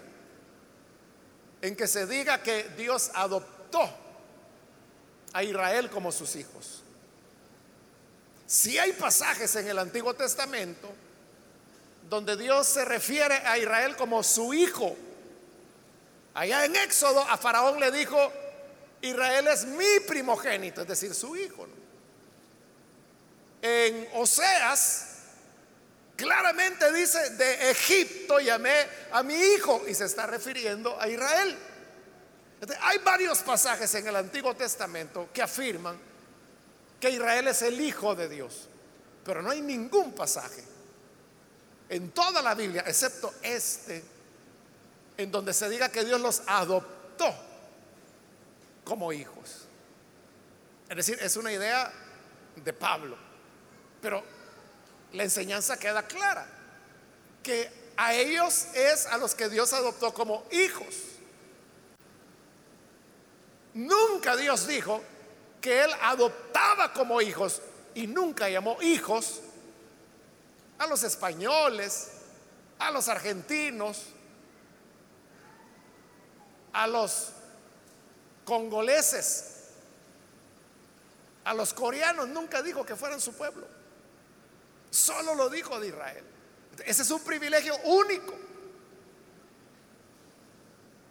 en 1.63 1.77
que 1.77 1.87
se 1.87 2.07
diga 2.07 2.43
que 2.43 2.71
Dios 2.77 3.11
adoptó 3.15 4.04
a 5.35 5.43
Israel 5.43 5.91
como 5.91 6.11
sus 6.11 6.35
hijos. 6.37 6.83
Si 8.47 8.79
hay 8.79 8.95
pasajes 8.95 9.55
en 9.57 9.69
el 9.69 9.79
Antiguo 9.79 10.15
Testamento 10.15 10.91
donde 12.09 12.37
Dios 12.37 12.67
se 12.67 12.87
refiere 12.87 13.35
a 13.35 13.59
Israel 13.59 13.97
como 13.97 14.23
su 14.23 14.55
hijo. 14.55 14.97
Allá 16.35 16.65
en 16.65 16.77
Éxodo 16.77 17.21
a 17.21 17.37
Faraón 17.37 17.79
le 17.81 17.91
dijo, 17.91 18.33
Israel 19.03 19.49
es 19.49 19.67
mi 19.67 20.01
primogénito, 20.07 20.83
es 20.83 20.89
decir, 20.89 21.15
su 21.15 21.37
hijo 21.37 21.67
en 23.65 24.07
Oseas 24.13 25.07
claramente 26.17 26.93
dice, 26.93 27.31
de 27.31 27.71
Egipto 27.71 28.39
llamé 28.39 28.87
a 29.11 29.23
mi 29.23 29.35
hijo 29.35 29.83
y 29.89 29.95
se 29.95 30.05
está 30.05 30.27
refiriendo 30.27 31.01
a 31.01 31.09
Israel. 31.09 31.57
Hay 32.81 32.99
varios 32.99 33.39
pasajes 33.41 33.95
en 33.95 34.07
el 34.07 34.17
Antiguo 34.17 34.55
Testamento 34.55 35.29
que 35.33 35.43
afirman 35.43 35.99
que 37.01 37.11
Israel 37.11 37.49
es 37.49 37.63
el 37.63 37.81
hijo 37.81 38.15
de 38.15 38.29
Dios, 38.29 38.69
pero 39.25 39.43
no 39.43 39.51
hay 39.51 39.61
ningún 39.61 40.13
pasaje 40.13 40.65
en 41.89 42.11
toda 42.13 42.41
la 42.43 42.55
Biblia, 42.55 42.85
excepto 42.87 43.35
este, 43.43 44.03
en 45.17 45.31
donde 45.31 45.53
se 45.53 45.69
diga 45.69 45.91
que 45.91 46.05
Dios 46.05 46.21
los 46.21 46.43
adoptó 46.47 47.35
como 48.85 49.13
hijos. 49.13 49.67
Es 50.89 50.97
decir, 50.97 51.19
es 51.21 51.37
una 51.37 51.53
idea 51.53 51.93
de 52.57 52.73
Pablo. 52.73 53.17
Pero 54.01 54.23
la 55.13 55.23
enseñanza 55.23 55.79
queda 55.79 56.07
clara, 56.07 56.47
que 57.43 57.71
a 57.97 58.15
ellos 58.15 58.67
es 58.75 59.07
a 59.07 59.19
los 59.19 59.35
que 59.35 59.49
Dios 59.49 59.73
adoptó 59.73 60.13
como 60.13 60.45
hijos. 60.51 61.14
Nunca 63.75 64.37
Dios 64.37 64.67
dijo 64.67 65.03
que 65.61 65.83
Él 65.83 65.91
adoptaba 66.03 66.93
como 66.93 67.21
hijos 67.21 67.61
y 67.95 68.07
nunca 68.07 68.49
llamó 68.49 68.81
hijos 68.83 69.41
a 70.79 70.87
los 70.87 71.03
españoles, 71.03 72.11
a 72.79 72.91
los 72.91 73.09
argentinos, 73.09 74.03
a 76.73 76.87
los 76.87 77.31
congoleses, 78.45 79.71
a 81.45 81.55
los 81.55 81.75
coreanos. 81.75 82.29
Nunca 82.29 82.63
dijo 82.63 82.85
que 82.85 82.97
fueran 82.97 83.21
su 83.21 83.33
pueblo. 83.35 83.67
Solo 84.91 85.35
lo 85.35 85.49
dijo 85.51 85.81
de 85.81 85.89
Israel. 85.89 86.25
Ese 86.85 87.03
es 87.03 87.11
un 87.11 87.23
privilegio 87.23 87.77
único. 87.85 88.35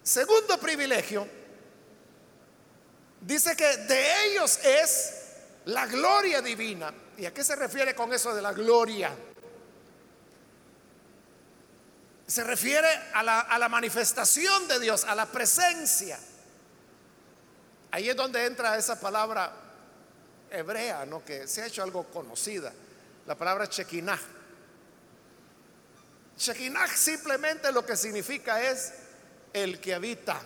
Segundo 0.02 0.58
privilegio, 0.58 1.26
dice 3.26 3.56
que 3.56 3.76
de 3.76 4.26
ellos 4.26 4.58
es 4.64 5.14
la 5.66 5.86
gloria 5.86 6.40
divina. 6.40 6.92
¿Y 7.16 7.26
a 7.26 7.32
qué 7.32 7.44
se 7.44 7.56
refiere 7.56 7.94
con 7.94 8.12
eso 8.12 8.34
de 8.34 8.42
la 8.42 8.52
gloria? 8.52 9.14
Se 12.26 12.42
refiere 12.42 12.88
a 13.12 13.22
la, 13.22 13.68
manifestación 13.68 14.66
de 14.66 14.80
Dios, 14.80 15.04
a 15.04 15.14
la 15.14 15.26
presencia. 15.26 16.18
Ahí 17.90 18.08
es 18.08 18.16
donde 18.16 18.44
entra 18.44 18.76
esa 18.76 18.98
palabra 18.98 19.52
hebrea, 20.50 21.06
¿no? 21.06 21.24
que 21.24 21.46
se 21.46 21.62
ha 21.62 21.66
hecho 21.66 21.82
algo 21.82 22.04
conocida 22.04 22.72
la 23.26 23.34
palabra 23.34 23.66
Shekinah. 23.66 24.20
Shekinah 26.36 26.88
simplemente 26.88 27.72
lo 27.72 27.84
que 27.86 27.96
significa 27.96 28.62
es 28.62 28.92
el 29.52 29.80
que 29.80 29.94
habita. 29.94 30.40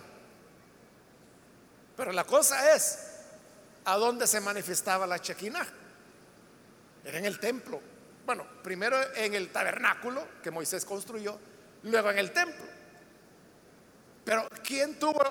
Pero 1.99 2.13
la 2.13 2.23
cosa 2.23 2.73
es 2.73 2.97
a 3.83 3.97
dónde 3.97 4.25
se 4.25 4.39
manifestaba 4.39 5.05
la 5.05 5.17
Shekinah. 5.17 5.67
Era 7.03 7.17
en 7.17 7.25
el 7.25 7.37
templo. 7.41 7.81
Bueno, 8.25 8.47
primero 8.63 8.95
en 9.15 9.33
el 9.33 9.51
tabernáculo 9.51 10.25
que 10.41 10.49
Moisés 10.49 10.85
construyó, 10.85 11.37
luego 11.83 12.09
en 12.09 12.19
el 12.19 12.31
templo. 12.31 12.65
Pero 14.23 14.47
¿quién 14.63 14.97
tuvo 14.97 15.21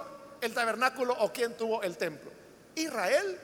el 0.42 0.52
tabernáculo 0.52 1.14
o 1.20 1.32
quién 1.32 1.56
tuvo 1.56 1.82
el 1.82 1.96
templo? 1.96 2.30
Israel. 2.74 3.40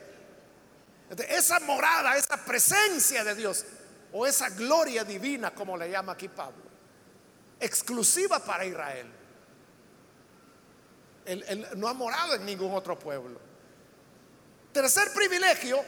Esa 1.27 1.59
morada, 1.61 2.17
esa 2.17 2.37
presencia 2.45 3.23
de 3.23 3.33
Dios 3.33 3.65
o 4.13 4.27
esa 4.27 4.49
gloria 4.51 5.03
divina, 5.03 5.49
como 5.49 5.75
le 5.75 5.89
llama 5.89 6.11
aquí 6.11 6.27
Pablo, 6.27 6.61
exclusiva 7.59 8.37
para 8.37 8.65
Israel. 8.65 9.24
Él, 11.25 11.67
no 11.75 11.87
ha 11.87 11.93
morado 11.93 12.35
en 12.35 12.45
ningún 12.45 12.73
otro 12.73 12.97
pueblo. 12.97 13.39
Tercer 14.71 15.11
privilegio, 15.13 15.83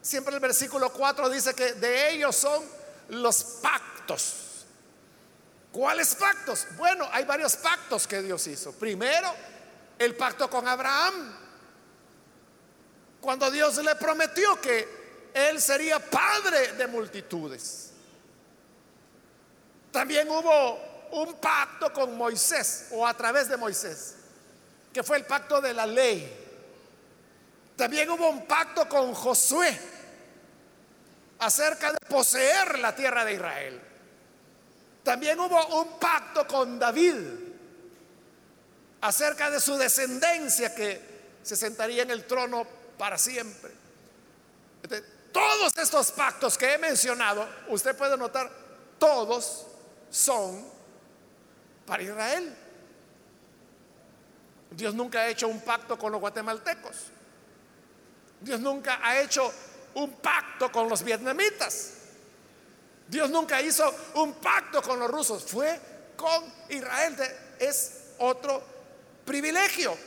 siempre 0.00 0.34
el 0.34 0.40
versículo 0.40 0.92
4 0.92 1.28
dice 1.28 1.54
que 1.54 1.72
de 1.74 2.10
ellos 2.12 2.36
son 2.36 2.64
los 3.08 3.42
pactos. 3.62 4.64
¿Cuáles 5.72 6.14
pactos? 6.14 6.66
Bueno, 6.76 7.08
hay 7.12 7.24
varios 7.24 7.56
pactos 7.56 8.06
que 8.06 8.22
Dios 8.22 8.46
hizo. 8.46 8.72
Primero, 8.72 9.32
el 9.98 10.16
pacto 10.16 10.48
con 10.48 10.66
Abraham. 10.66 11.36
Cuando 13.20 13.50
Dios 13.50 13.76
le 13.84 13.94
prometió 13.96 14.60
que 14.60 15.00
él 15.34 15.60
sería 15.60 15.98
padre 15.98 16.72
de 16.72 16.86
multitudes. 16.86 17.90
También 19.92 20.28
hubo 20.28 20.89
un 21.12 21.34
pacto 21.34 21.92
con 21.92 22.16
Moisés 22.16 22.88
o 22.92 23.06
a 23.06 23.14
través 23.14 23.48
de 23.48 23.56
Moisés, 23.56 24.14
que 24.92 25.02
fue 25.02 25.18
el 25.18 25.26
pacto 25.26 25.60
de 25.60 25.74
la 25.74 25.86
ley. 25.86 26.36
También 27.76 28.10
hubo 28.10 28.28
un 28.28 28.46
pacto 28.46 28.88
con 28.88 29.14
Josué, 29.14 29.78
acerca 31.40 31.92
de 31.92 31.98
poseer 32.06 32.78
la 32.78 32.94
tierra 32.94 33.24
de 33.24 33.34
Israel. 33.34 33.80
También 35.02 35.40
hubo 35.40 35.80
un 35.80 35.98
pacto 35.98 36.46
con 36.46 36.78
David 36.78 37.16
acerca 39.00 39.50
de 39.50 39.60
su 39.60 39.76
descendencia 39.76 40.74
que 40.74 41.00
se 41.42 41.56
sentaría 41.56 42.02
en 42.02 42.10
el 42.10 42.26
trono 42.26 42.66
para 42.98 43.16
siempre. 43.16 43.72
todos 45.32 45.72
estos 45.78 46.10
pactos 46.12 46.58
que 46.58 46.74
he 46.74 46.78
mencionado, 46.78 47.48
usted 47.68 47.96
puede 47.96 48.16
notar, 48.18 48.50
todos 48.98 49.66
son 50.10 50.79
para 51.90 52.04
Israel. 52.04 52.56
Dios 54.70 54.94
nunca 54.94 55.22
ha 55.22 55.28
hecho 55.28 55.48
un 55.48 55.60
pacto 55.62 55.98
con 55.98 56.12
los 56.12 56.20
guatemaltecos. 56.20 56.96
Dios 58.40 58.60
nunca 58.60 59.00
ha 59.02 59.20
hecho 59.20 59.52
un 59.94 60.12
pacto 60.12 60.70
con 60.70 60.88
los 60.88 61.02
vietnamitas. 61.02 61.94
Dios 63.08 63.28
nunca 63.28 63.60
hizo 63.60 63.92
un 64.14 64.34
pacto 64.34 64.80
con 64.80 65.00
los 65.00 65.10
rusos. 65.10 65.42
Fue 65.42 65.80
con 66.14 66.44
Israel. 66.68 67.16
Es 67.58 68.12
otro 68.18 68.62
privilegio. 69.24 69.98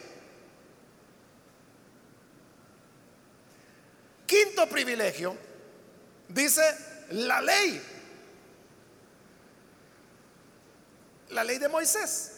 Quinto 4.26 4.70
privilegio, 4.70 5.36
dice 6.30 6.62
la 7.10 7.42
ley. 7.42 7.93
La 11.34 11.44
ley 11.44 11.58
de 11.58 11.68
Moisés. 11.68 12.32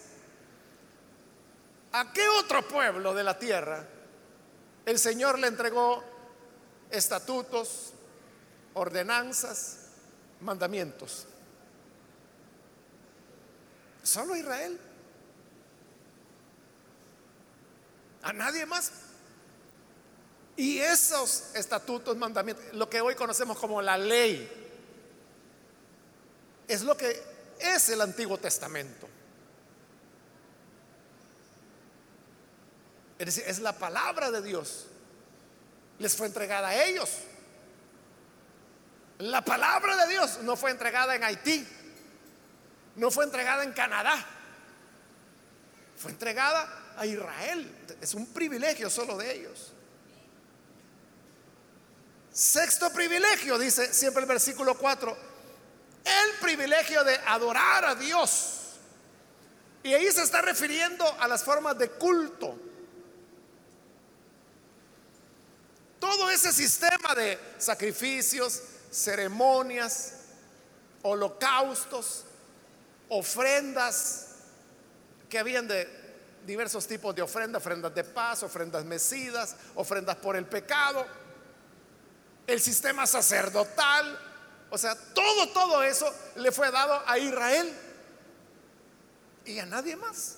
¿A 1.91 2.11
qué 2.11 2.27
otro 2.27 2.67
pueblo 2.67 3.13
de 3.13 3.23
la 3.23 3.37
tierra 3.37 3.85
el 4.85 4.99
Señor 4.99 5.39
le 5.39 5.47
entregó 5.47 6.03
estatutos, 6.89 7.93
ordenanzas, 8.73 9.87
mandamientos? 10.41 11.25
Solo 14.03 14.35
Israel. 14.35 14.79
A 18.23 18.33
nadie 18.33 18.65
más. 18.65 18.91
Y 20.57 20.79
esos 20.79 21.55
estatutos, 21.55 22.15
mandamientos, 22.15 22.65
lo 22.73 22.89
que 22.89 23.01
hoy 23.01 23.15
conocemos 23.15 23.57
como 23.57 23.81
la 23.81 23.97
ley, 23.97 24.49
es 26.67 26.81
lo 26.81 26.95
que 26.95 27.34
es 27.59 27.89
el 27.89 28.01
Antiguo 28.01 28.37
Testamento. 28.37 29.07
Es 33.17 33.25
decir, 33.27 33.43
es 33.47 33.59
la 33.59 33.73
palabra 33.73 34.31
de 34.31 34.41
Dios. 34.41 34.87
Les 35.99 36.15
fue 36.15 36.27
entregada 36.27 36.69
a 36.69 36.83
ellos. 36.83 37.09
La 39.19 39.43
palabra 39.43 39.95
de 40.05 40.11
Dios 40.11 40.39
no 40.41 40.57
fue 40.57 40.71
entregada 40.71 41.15
en 41.15 41.23
Haití, 41.23 41.65
no 42.97 43.09
fue 43.11 43.23
entregada 43.23 43.63
en 43.63 43.71
Canadá, 43.71 44.25
fue 45.95 46.11
entregada 46.11 46.93
a 46.97 47.05
Israel. 47.05 47.73
Es 48.01 48.13
un 48.13 48.25
privilegio 48.27 48.89
solo 48.89 49.15
de 49.17 49.33
ellos. 49.33 49.71
Sexto 52.33 52.91
privilegio, 52.91 53.57
dice 53.57 53.93
siempre 53.93 54.23
el 54.23 54.27
versículo 54.27 54.77
4, 54.77 55.17
el 56.05 56.39
privilegio 56.39 57.03
de 57.03 57.15
adorar 57.25 57.85
a 57.85 57.95
Dios. 57.95 58.61
Y 59.83 59.93
ahí 59.93 60.09
se 60.11 60.23
está 60.23 60.41
refiriendo 60.41 61.05
a 61.19 61.27
las 61.27 61.43
formas 61.43 61.77
de 61.77 61.89
culto. 61.89 62.57
Todo 65.99 66.29
ese 66.29 66.51
sistema 66.51 67.13
de 67.15 67.39
sacrificios, 67.57 68.61
ceremonias, 68.91 70.13
holocaustos, 71.01 72.25
ofrendas, 73.09 74.27
que 75.29 75.39
habían 75.39 75.67
de 75.67 76.05
diversos 76.45 76.87
tipos 76.87 77.15
de 77.15 77.21
ofrendas, 77.21 77.61
ofrendas 77.61 77.93
de 77.93 78.03
paz, 78.03 78.43
ofrendas 78.43 78.85
mecidas, 78.85 79.55
ofrendas 79.75 80.15
por 80.17 80.35
el 80.35 80.45
pecado, 80.45 81.05
el 82.47 82.61
sistema 82.61 83.07
sacerdotal, 83.07 84.34
o 84.69 84.77
sea, 84.77 84.95
todo, 85.13 85.49
todo 85.49 85.83
eso 85.83 86.11
le 86.35 86.51
fue 86.51 86.71
dado 86.71 87.01
a 87.05 87.17
Israel 87.17 87.73
y 89.45 89.59
a 89.59 89.65
nadie 89.65 89.95
más. 89.95 90.37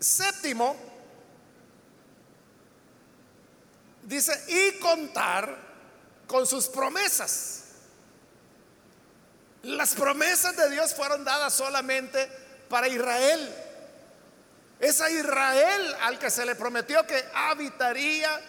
Séptimo, 0.00 0.76
dice, 4.02 4.32
y 4.48 4.80
contar 4.80 5.56
con 6.26 6.46
sus 6.46 6.66
promesas. 6.66 7.60
Las 9.62 9.94
promesas 9.94 10.56
de 10.56 10.70
Dios 10.70 10.92
fueron 10.94 11.24
dadas 11.24 11.54
solamente 11.54 12.28
para 12.68 12.88
Israel. 12.88 13.54
Es 14.80 15.00
a 15.00 15.08
Israel 15.08 15.94
al 16.00 16.18
que 16.18 16.30
se 16.30 16.44
le 16.44 16.56
prometió 16.56 17.06
que 17.06 17.24
habitaría 17.32 18.40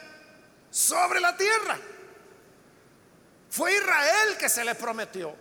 sobre 0.73 1.19
la 1.19 1.37
tierra. 1.37 1.77
Fue 3.51 3.75
Israel 3.75 4.37
que 4.39 4.49
se 4.49 4.65
le 4.65 4.73
prometió 4.73 5.35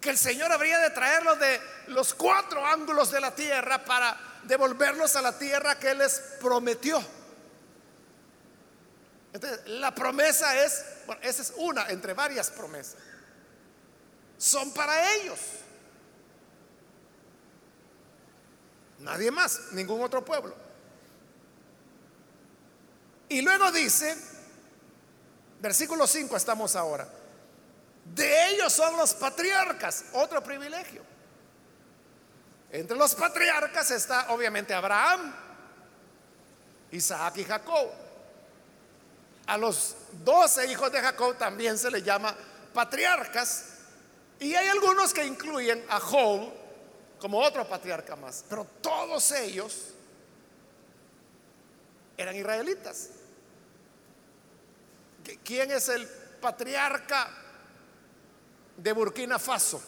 que 0.00 0.10
el 0.10 0.16
Señor 0.16 0.52
habría 0.52 0.78
de 0.78 0.90
traerlos 0.90 1.38
de 1.40 1.60
los 1.88 2.14
cuatro 2.14 2.64
ángulos 2.64 3.10
de 3.10 3.20
la 3.20 3.34
tierra 3.34 3.84
para 3.84 4.16
devolverlos 4.44 5.16
a 5.16 5.22
la 5.22 5.36
tierra 5.36 5.78
que 5.78 5.90
Él 5.90 5.98
les 5.98 6.18
prometió. 6.40 7.04
Entonces, 9.32 9.66
la 9.66 9.92
promesa 9.94 10.64
es, 10.64 10.84
bueno, 11.06 11.20
esa 11.22 11.42
es 11.42 11.52
una 11.56 11.88
entre 11.88 12.14
varias 12.14 12.50
promesas. 12.50 12.96
Son 14.38 14.72
para 14.72 15.14
ellos. 15.14 15.40
Nadie 19.00 19.30
más, 19.32 19.72
ningún 19.72 20.02
otro 20.02 20.24
pueblo. 20.24 20.69
Y 23.30 23.42
luego 23.42 23.70
dice, 23.70 24.16
versículo 25.60 26.04
5 26.04 26.36
estamos 26.36 26.74
ahora, 26.74 27.08
de 28.04 28.50
ellos 28.50 28.72
son 28.72 28.96
los 28.96 29.14
patriarcas, 29.14 30.06
otro 30.14 30.42
privilegio. 30.42 31.02
Entre 32.72 32.96
los 32.96 33.14
patriarcas 33.14 33.92
está 33.92 34.32
obviamente 34.32 34.74
Abraham, 34.74 35.32
Isaac 36.90 37.36
y 37.38 37.44
Jacob. 37.44 37.90
A 39.46 39.56
los 39.56 39.94
doce 40.24 40.66
hijos 40.66 40.90
de 40.90 41.00
Jacob 41.00 41.36
también 41.38 41.78
se 41.78 41.88
les 41.88 42.02
llama 42.02 42.34
patriarcas. 42.74 43.66
Y 44.40 44.56
hay 44.56 44.66
algunos 44.66 45.14
que 45.14 45.24
incluyen 45.24 45.84
a 45.88 46.00
Job 46.00 46.52
como 47.20 47.38
otro 47.38 47.68
patriarca 47.68 48.16
más. 48.16 48.44
Pero 48.48 48.64
todos 48.80 49.30
ellos 49.30 49.94
eran 52.16 52.36
israelitas. 52.36 53.10
¿Quién 55.44 55.70
es 55.70 55.88
el 55.88 56.06
patriarca 56.40 57.30
de 58.76 58.92
Burkina 58.92 59.38
Faso? 59.38 59.82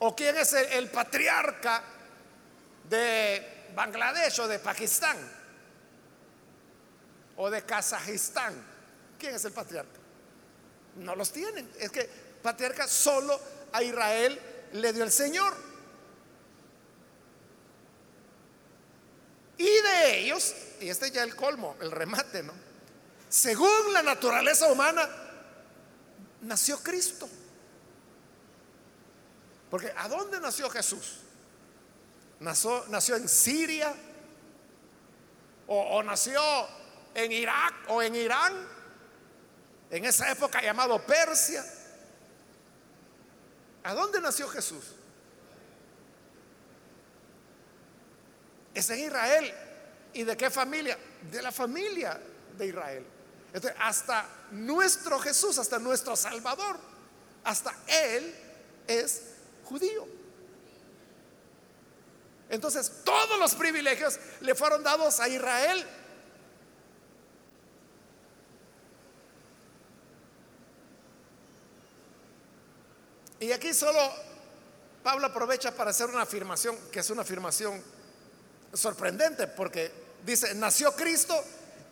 ¿O 0.00 0.16
quién 0.16 0.36
es 0.36 0.52
el, 0.54 0.88
patriarca 0.88 1.82
de 2.88 3.68
Bangladesh 3.74 4.40
o 4.40 4.48
de 4.48 4.58
Pakistán? 4.58 5.16
¿O 7.36 7.50
de 7.50 7.62
Kazajistán? 7.62 8.54
¿Quién 9.18 9.34
es 9.34 9.44
el 9.44 9.52
patriarca? 9.52 10.00
No 10.96 11.14
los 11.14 11.30
tienen. 11.30 11.70
Es 11.78 11.90
que 11.90 12.08
patriarca 12.42 12.88
solo 12.88 13.38
a 13.72 13.82
Israel 13.82 14.40
le 14.72 14.92
dio 14.92 15.04
el 15.04 15.12
Señor. 15.12 15.54
Y 19.58 19.64
de 19.64 20.20
ellos, 20.20 20.54
y 20.80 20.88
este 20.88 21.10
ya 21.10 21.22
el 21.22 21.36
colmo, 21.36 21.76
el 21.82 21.90
remate, 21.90 22.42
¿no? 22.42 22.69
Según 23.30 23.92
la 23.92 24.02
naturaleza 24.02 24.70
humana, 24.72 25.08
nació 26.42 26.82
Cristo. 26.82 27.28
Porque 29.70 29.94
¿a 29.96 30.08
dónde 30.08 30.40
nació 30.40 30.68
Jesús? 30.68 31.18
¿Nació, 32.40 32.84
nació 32.88 33.14
en 33.14 33.28
Siria? 33.28 33.94
¿O, 35.68 36.02
nació 36.02 36.42
en 37.14 37.30
Irak 37.30 37.74
o 37.86 38.02
en 38.02 38.16
Irán? 38.16 38.66
En 39.90 40.04
esa 40.04 40.32
época 40.32 40.60
llamado 40.60 41.00
Persia. 41.06 41.64
¿A 43.84 43.94
dónde 43.94 44.20
nació 44.20 44.48
Jesús? 44.48 44.96
Es 48.74 48.90
en 48.90 48.98
Israel. 48.98 49.54
¿Y 50.14 50.24
de 50.24 50.36
qué 50.36 50.50
familia? 50.50 50.98
De 51.30 51.40
la 51.40 51.52
familia 51.52 52.20
de 52.58 52.66
Israel. 52.66 53.19
Entonces, 53.52 53.78
hasta 53.80 54.26
nuestro 54.52 55.18
Jesús, 55.18 55.58
hasta 55.58 55.78
nuestro 55.78 56.14
Salvador, 56.14 56.76
hasta 57.44 57.74
Él 57.86 58.34
es 58.86 59.22
judío. 59.64 60.06
Entonces, 62.48 62.90
todos 63.04 63.38
los 63.38 63.54
privilegios 63.54 64.18
le 64.40 64.54
fueron 64.54 64.82
dados 64.82 65.20
a 65.20 65.28
Israel. 65.28 65.86
Y 73.40 73.52
aquí 73.52 73.72
solo 73.72 73.98
Pablo 75.02 75.26
aprovecha 75.26 75.74
para 75.74 75.90
hacer 75.90 76.08
una 76.08 76.22
afirmación, 76.22 76.76
que 76.92 77.00
es 77.00 77.10
una 77.10 77.22
afirmación 77.22 77.82
sorprendente, 78.74 79.46
porque 79.46 79.90
dice, 80.24 80.54
nació 80.54 80.94
Cristo, 80.94 81.34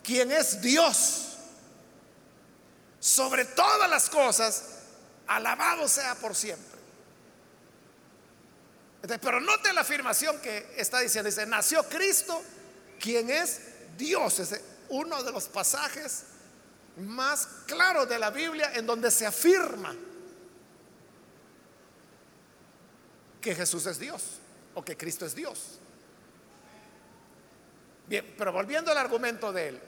quien 0.02 0.30
es 0.30 0.60
Dios 0.60 1.27
sobre 3.00 3.44
todas 3.44 3.88
las 3.88 4.08
cosas, 4.10 4.64
alabado 5.26 5.88
sea 5.88 6.14
por 6.16 6.34
siempre. 6.34 6.78
pero 9.20 9.40
note 9.40 9.72
la 9.72 9.82
afirmación 9.82 10.40
que 10.40 10.74
está 10.76 11.00
diciendo, 11.00 11.28
dice, 11.28 11.46
nació 11.46 11.82
Cristo, 11.84 12.42
quien 12.98 13.30
es 13.30 13.60
Dios. 13.96 14.38
Es 14.40 14.60
uno 14.88 15.22
de 15.22 15.32
los 15.32 15.44
pasajes 15.48 16.24
más 16.96 17.48
claros 17.66 18.08
de 18.08 18.18
la 18.18 18.30
Biblia 18.30 18.72
en 18.74 18.86
donde 18.86 19.10
se 19.10 19.26
afirma 19.26 19.94
que 23.40 23.54
Jesús 23.54 23.86
es 23.86 23.98
Dios 23.98 24.22
o 24.74 24.84
que 24.84 24.96
Cristo 24.96 25.24
es 25.24 25.34
Dios. 25.34 25.78
Bien, 28.08 28.34
pero 28.36 28.52
volviendo 28.52 28.90
al 28.90 28.98
argumento 28.98 29.52
de 29.52 29.68
él, 29.68 29.80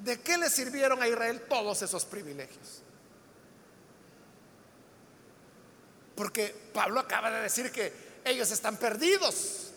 ¿de 0.00 0.20
qué 0.20 0.36
le 0.38 0.50
sirvieron 0.50 1.02
a 1.02 1.08
Israel 1.08 1.42
todos 1.48 1.82
esos 1.82 2.04
privilegios? 2.04 2.82
Porque 6.14 6.54
Pablo 6.72 7.00
acaba 7.00 7.30
de 7.30 7.40
decir 7.40 7.70
que 7.70 7.92
ellos 8.24 8.50
están 8.50 8.76
perdidos 8.76 9.70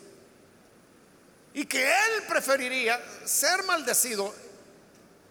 y 1.53 1.65
que 1.65 1.86
él 1.86 2.24
preferiría 2.28 3.01
ser 3.26 3.63
maldecido 3.63 4.34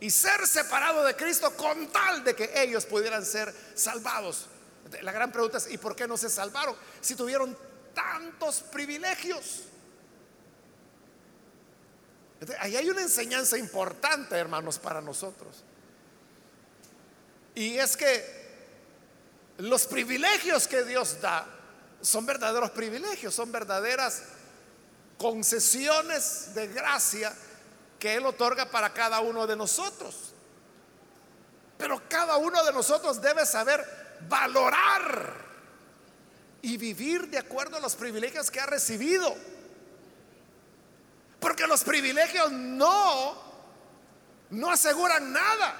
y 0.01 0.11
ser 0.11 0.47
separado 0.47 1.05
de 1.05 1.15
Cristo 1.15 1.55
con 1.57 1.89
tal 1.89 2.25
de 2.25 2.35
que 2.35 2.51
ellos 2.55 2.87
pudieran 2.87 3.25
ser 3.25 3.55
salvados. 3.75 4.47
La 5.03 5.13
gran 5.13 5.31
pregunta 5.31 5.59
es, 5.59 5.71
¿y 5.71 5.79
por 5.79 5.95
qué 5.95 6.09
no 6.09 6.17
se 6.17 6.29
salvaron 6.29 6.75
si 7.01 7.15
tuvieron 7.15 7.57
tantos 7.95 8.61
privilegios? 8.63 9.65
Ahí 12.59 12.77
hay 12.77 12.89
una 12.89 13.03
enseñanza 13.03 13.57
importante, 13.59 14.37
hermanos, 14.37 14.79
para 14.79 15.01
nosotros. 15.01 15.65
Y 17.55 17.79
es 17.79 17.97
que 17.97 18.43
los 19.59 19.87
privilegios 19.87 20.67
que 20.67 20.85
Dios 20.85 21.21
da 21.21 21.47
son 22.01 22.27
verdaderos 22.27 22.71
privilegios, 22.71 23.35
son 23.35 23.53
verdaderas 23.53 24.23
concesiones 25.19 26.55
de 26.55 26.67
gracia 26.69 27.33
que 27.99 28.15
Él 28.15 28.27
otorga 28.27 28.71
para 28.71 28.93
cada 28.93 29.21
uno 29.21 29.47
de 29.47 29.57
nosotros. 29.57 30.33
Pero 31.79 32.03
cada 32.09 32.37
uno 32.39 32.65
de 32.65 32.73
nosotros 32.73 33.21
debe 33.21 33.47
saber 33.47 33.85
valorar 34.29 35.43
y 36.63 36.77
vivir 36.77 37.29
de 37.29 37.39
acuerdo 37.39 37.77
a 37.77 37.81
los 37.81 37.95
privilegios 37.95 38.51
que 38.51 38.61
ha 38.61 38.67
recibido. 38.67 39.35
Porque 41.43 41.67
los 41.67 41.83
privilegios 41.83 42.53
no, 42.53 43.37
no 44.51 44.71
aseguran 44.71 45.33
nada. 45.33 45.77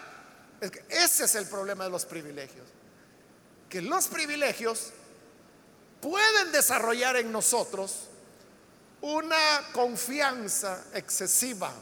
ese 0.89 1.25
es 1.25 1.35
el 1.37 1.47
problema 1.47 1.85
de 1.85 1.91
los 1.91 2.05
privilegios. 2.05 2.67
Que 3.69 3.81
los 3.81 4.09
privilegios 4.09 4.93
pueden 6.01 6.51
desarrollar 6.51 7.17
en 7.17 7.31
nosotros 7.31 8.09
una 9.03 9.69
confianza 9.73 10.85
excesiva. 10.95 11.73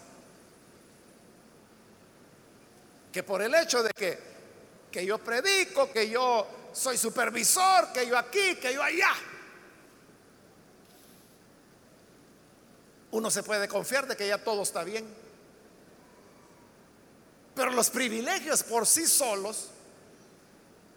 Que 3.10 3.22
por 3.22 3.40
el 3.40 3.54
hecho 3.54 3.82
de 3.82 3.92
que, 3.96 4.18
que 4.92 5.06
yo 5.06 5.16
predico, 5.18 5.90
que 5.90 6.10
yo 6.10 6.46
soy 6.74 6.98
supervisor, 6.98 7.94
que 7.94 8.06
yo 8.06 8.18
aquí, 8.18 8.56
que 8.56 8.74
yo 8.74 8.82
allá, 8.82 9.14
uno 13.12 13.30
se 13.30 13.42
puede 13.42 13.66
confiar 13.68 14.06
de 14.06 14.16
que 14.16 14.28
ya 14.28 14.38
todo 14.38 14.62
está 14.62 14.84
bien. 14.84 15.06
Pero 17.54 17.72
los 17.72 17.90
privilegios 17.90 18.62
por 18.62 18.86
sí 18.86 19.06
solos 19.06 19.70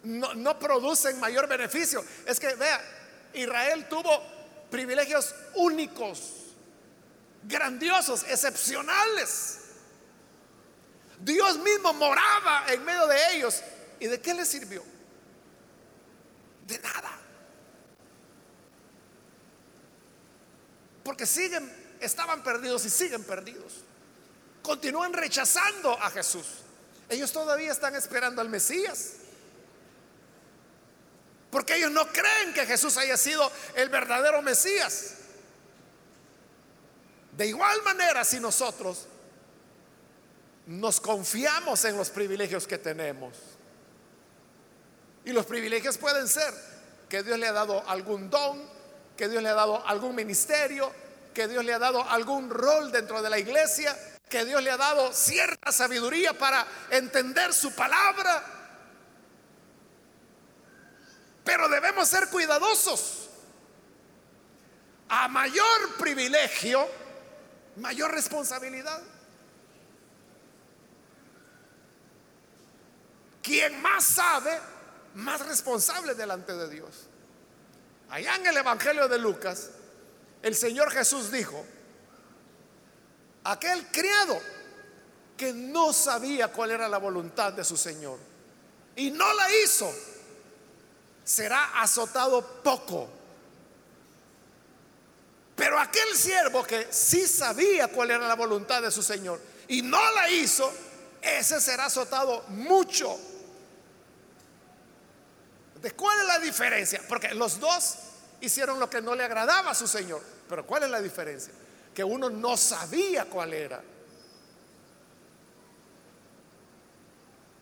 no, 0.04 0.58
producen 0.58 1.18
mayor 1.18 1.48
beneficio. 1.48 2.04
Es 2.26 2.38
que, 2.38 2.54
vea, 2.54 2.80
Israel 3.34 3.88
tuvo 3.88 4.22
privilegios 4.70 5.34
únicos, 5.54 6.32
grandiosos, 7.42 8.22
excepcionales. 8.24 9.60
Dios 11.20 11.58
mismo 11.58 11.92
moraba 11.94 12.66
en 12.68 12.84
medio 12.84 13.06
de 13.06 13.36
ellos. 13.36 13.62
¿Y 13.98 14.06
de 14.06 14.20
qué 14.20 14.34
les 14.34 14.48
sirvió? 14.48 14.84
De 16.66 16.78
nada. 16.78 17.18
Porque 21.02 21.26
siguen 21.26 21.83
estaban 22.04 22.42
perdidos 22.42 22.84
y 22.84 22.90
siguen 22.90 23.24
perdidos. 23.24 23.72
Continúan 24.62 25.12
rechazando 25.12 25.92
a 26.00 26.10
Jesús. 26.10 26.46
Ellos 27.08 27.32
todavía 27.32 27.70
están 27.70 27.94
esperando 27.94 28.40
al 28.40 28.48
Mesías. 28.48 29.14
Porque 31.50 31.76
ellos 31.76 31.90
no 31.90 32.06
creen 32.08 32.52
que 32.54 32.66
Jesús 32.66 32.96
haya 32.96 33.16
sido 33.16 33.50
el 33.76 33.88
verdadero 33.88 34.42
Mesías. 34.42 35.14
De 37.36 37.46
igual 37.46 37.82
manera, 37.82 38.24
si 38.24 38.40
nosotros 38.40 39.06
nos 40.66 41.00
confiamos 41.00 41.84
en 41.84 41.96
los 41.96 42.10
privilegios 42.10 42.66
que 42.66 42.78
tenemos, 42.78 43.36
y 45.24 45.32
los 45.32 45.46
privilegios 45.46 45.98
pueden 45.98 46.28
ser 46.28 46.52
que 47.08 47.22
Dios 47.22 47.38
le 47.38 47.46
ha 47.46 47.52
dado 47.52 47.88
algún 47.88 48.30
don, 48.30 48.62
que 49.16 49.28
Dios 49.28 49.42
le 49.42 49.48
ha 49.48 49.54
dado 49.54 49.86
algún 49.86 50.14
ministerio, 50.14 50.92
que 51.34 51.48
Dios 51.48 51.64
le 51.64 51.74
ha 51.74 51.78
dado 51.78 52.08
algún 52.08 52.48
rol 52.48 52.90
dentro 52.92 53.20
de 53.20 53.28
la 53.28 53.38
iglesia, 53.38 53.94
que 54.28 54.44
Dios 54.44 54.62
le 54.62 54.70
ha 54.70 54.76
dado 54.76 55.12
cierta 55.12 55.72
sabiduría 55.72 56.32
para 56.32 56.66
entender 56.90 57.52
su 57.52 57.74
palabra. 57.74 58.42
Pero 61.44 61.68
debemos 61.68 62.08
ser 62.08 62.28
cuidadosos. 62.30 63.28
A 65.08 65.28
mayor 65.28 65.96
privilegio, 65.98 66.88
mayor 67.76 68.12
responsabilidad. 68.12 69.02
Quien 73.42 73.82
más 73.82 74.04
sabe, 74.04 74.58
más 75.16 75.46
responsable 75.46 76.14
delante 76.14 76.54
de 76.54 76.70
Dios. 76.70 77.08
Allá 78.08 78.36
en 78.36 78.46
el 78.46 78.56
Evangelio 78.56 79.06
de 79.06 79.18
Lucas, 79.18 79.70
el 80.44 80.54
Señor 80.54 80.90
Jesús 80.90 81.30
dijo, 81.30 81.64
aquel 83.44 83.86
criado 83.86 84.38
que 85.38 85.54
no 85.54 85.94
sabía 85.94 86.48
cuál 86.48 86.72
era 86.72 86.86
la 86.86 86.98
voluntad 86.98 87.54
de 87.54 87.64
su 87.64 87.78
Señor 87.78 88.18
y 88.94 89.10
no 89.10 89.32
la 89.32 89.50
hizo, 89.56 89.90
será 91.24 91.80
azotado 91.80 92.46
poco. 92.62 93.08
Pero 95.56 95.78
aquel 95.78 96.14
siervo 96.14 96.62
que 96.62 96.88
sí 96.90 97.26
sabía 97.26 97.88
cuál 97.88 98.10
era 98.10 98.28
la 98.28 98.34
voluntad 98.34 98.82
de 98.82 98.90
su 98.90 99.02
Señor 99.02 99.40
y 99.66 99.80
no 99.80 100.12
la 100.12 100.28
hizo, 100.28 100.70
ese 101.22 101.58
será 101.58 101.86
azotado 101.86 102.42
mucho. 102.48 103.18
¿De 105.80 105.90
cuál 105.92 106.20
es 106.20 106.26
la 106.26 106.38
diferencia? 106.38 107.00
Porque 107.08 107.32
los 107.32 107.58
dos 107.58 107.94
hicieron 108.42 108.78
lo 108.78 108.90
que 108.90 109.00
no 109.00 109.14
le 109.14 109.24
agradaba 109.24 109.70
a 109.70 109.74
su 109.74 109.88
Señor. 109.88 110.33
Pero 110.48 110.66
¿cuál 110.66 110.84
es 110.84 110.90
la 110.90 111.00
diferencia? 111.00 111.52
Que 111.94 112.04
uno 112.04 112.28
no 112.30 112.56
sabía 112.56 113.24
cuál 113.26 113.54
era 113.54 113.82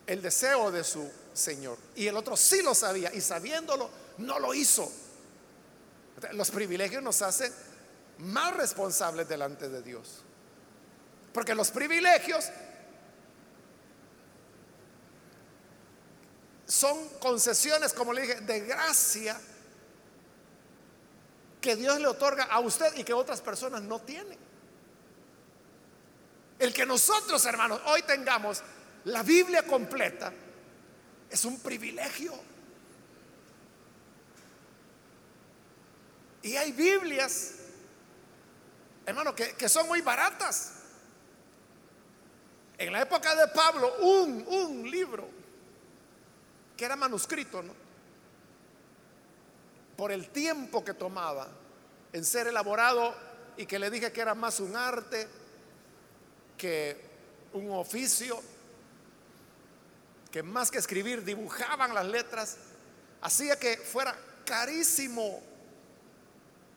el 0.06 0.20
deseo 0.20 0.70
de 0.70 0.84
su 0.84 1.10
Señor. 1.32 1.78
Y 1.94 2.06
el 2.06 2.16
otro 2.16 2.36
sí 2.36 2.62
lo 2.62 2.74
sabía 2.74 3.12
y 3.14 3.20
sabiéndolo 3.20 3.90
no 4.18 4.38
lo 4.38 4.54
hizo. 4.54 4.90
Los 6.32 6.50
privilegios 6.50 7.02
nos 7.02 7.22
hacen 7.22 7.52
más 8.18 8.56
responsables 8.56 9.28
delante 9.28 9.68
de 9.68 9.82
Dios. 9.82 10.22
Porque 11.32 11.54
los 11.54 11.70
privilegios 11.70 12.50
son 16.66 17.08
concesiones, 17.20 17.92
como 17.92 18.12
le 18.12 18.22
dije, 18.22 18.40
de 18.40 18.60
gracia 18.60 19.40
que 21.62 21.76
Dios 21.76 21.98
le 22.00 22.08
otorga 22.08 22.44
a 22.44 22.60
usted 22.60 22.94
y 22.96 23.04
que 23.04 23.14
otras 23.14 23.40
personas 23.40 23.80
no 23.82 24.00
tienen. 24.00 24.38
El 26.58 26.74
que 26.74 26.84
nosotros, 26.84 27.44
hermanos, 27.46 27.80
hoy 27.86 28.02
tengamos 28.02 28.62
la 29.04 29.22
Biblia 29.22 29.66
completa 29.66 30.32
es 31.30 31.44
un 31.44 31.58
privilegio. 31.60 32.34
Y 36.42 36.56
hay 36.56 36.72
Biblias, 36.72 37.54
hermano, 39.06 39.34
que, 39.34 39.54
que, 39.54 39.68
son 39.68 39.86
muy 39.86 40.00
baratas. 40.00 40.74
En 42.76 42.92
la 42.92 43.02
época 43.02 43.34
de 43.36 43.46
Pablo, 43.48 43.94
un, 44.00 44.44
un 44.48 44.90
libro 44.90 45.28
que 46.76 46.84
era 46.84 46.96
manuscrito, 46.96 47.62
¿no? 47.62 47.81
Por 49.96 50.12
el 50.12 50.30
tiempo 50.30 50.84
que 50.84 50.94
tomaba 50.94 51.48
en 52.12 52.24
ser 52.24 52.46
elaborado 52.46 53.14
y 53.56 53.66
que 53.66 53.78
le 53.78 53.90
dije 53.90 54.12
que 54.12 54.20
era 54.20 54.34
más 54.34 54.60
un 54.60 54.76
arte 54.76 55.28
que 56.56 56.96
un 57.54 57.70
oficio, 57.72 58.40
que 60.30 60.42
más 60.42 60.70
que 60.70 60.78
escribir 60.78 61.24
dibujaban 61.24 61.92
las 61.92 62.06
letras, 62.06 62.56
hacía 63.20 63.58
que 63.58 63.76
fuera 63.76 64.16
carísimo 64.44 65.42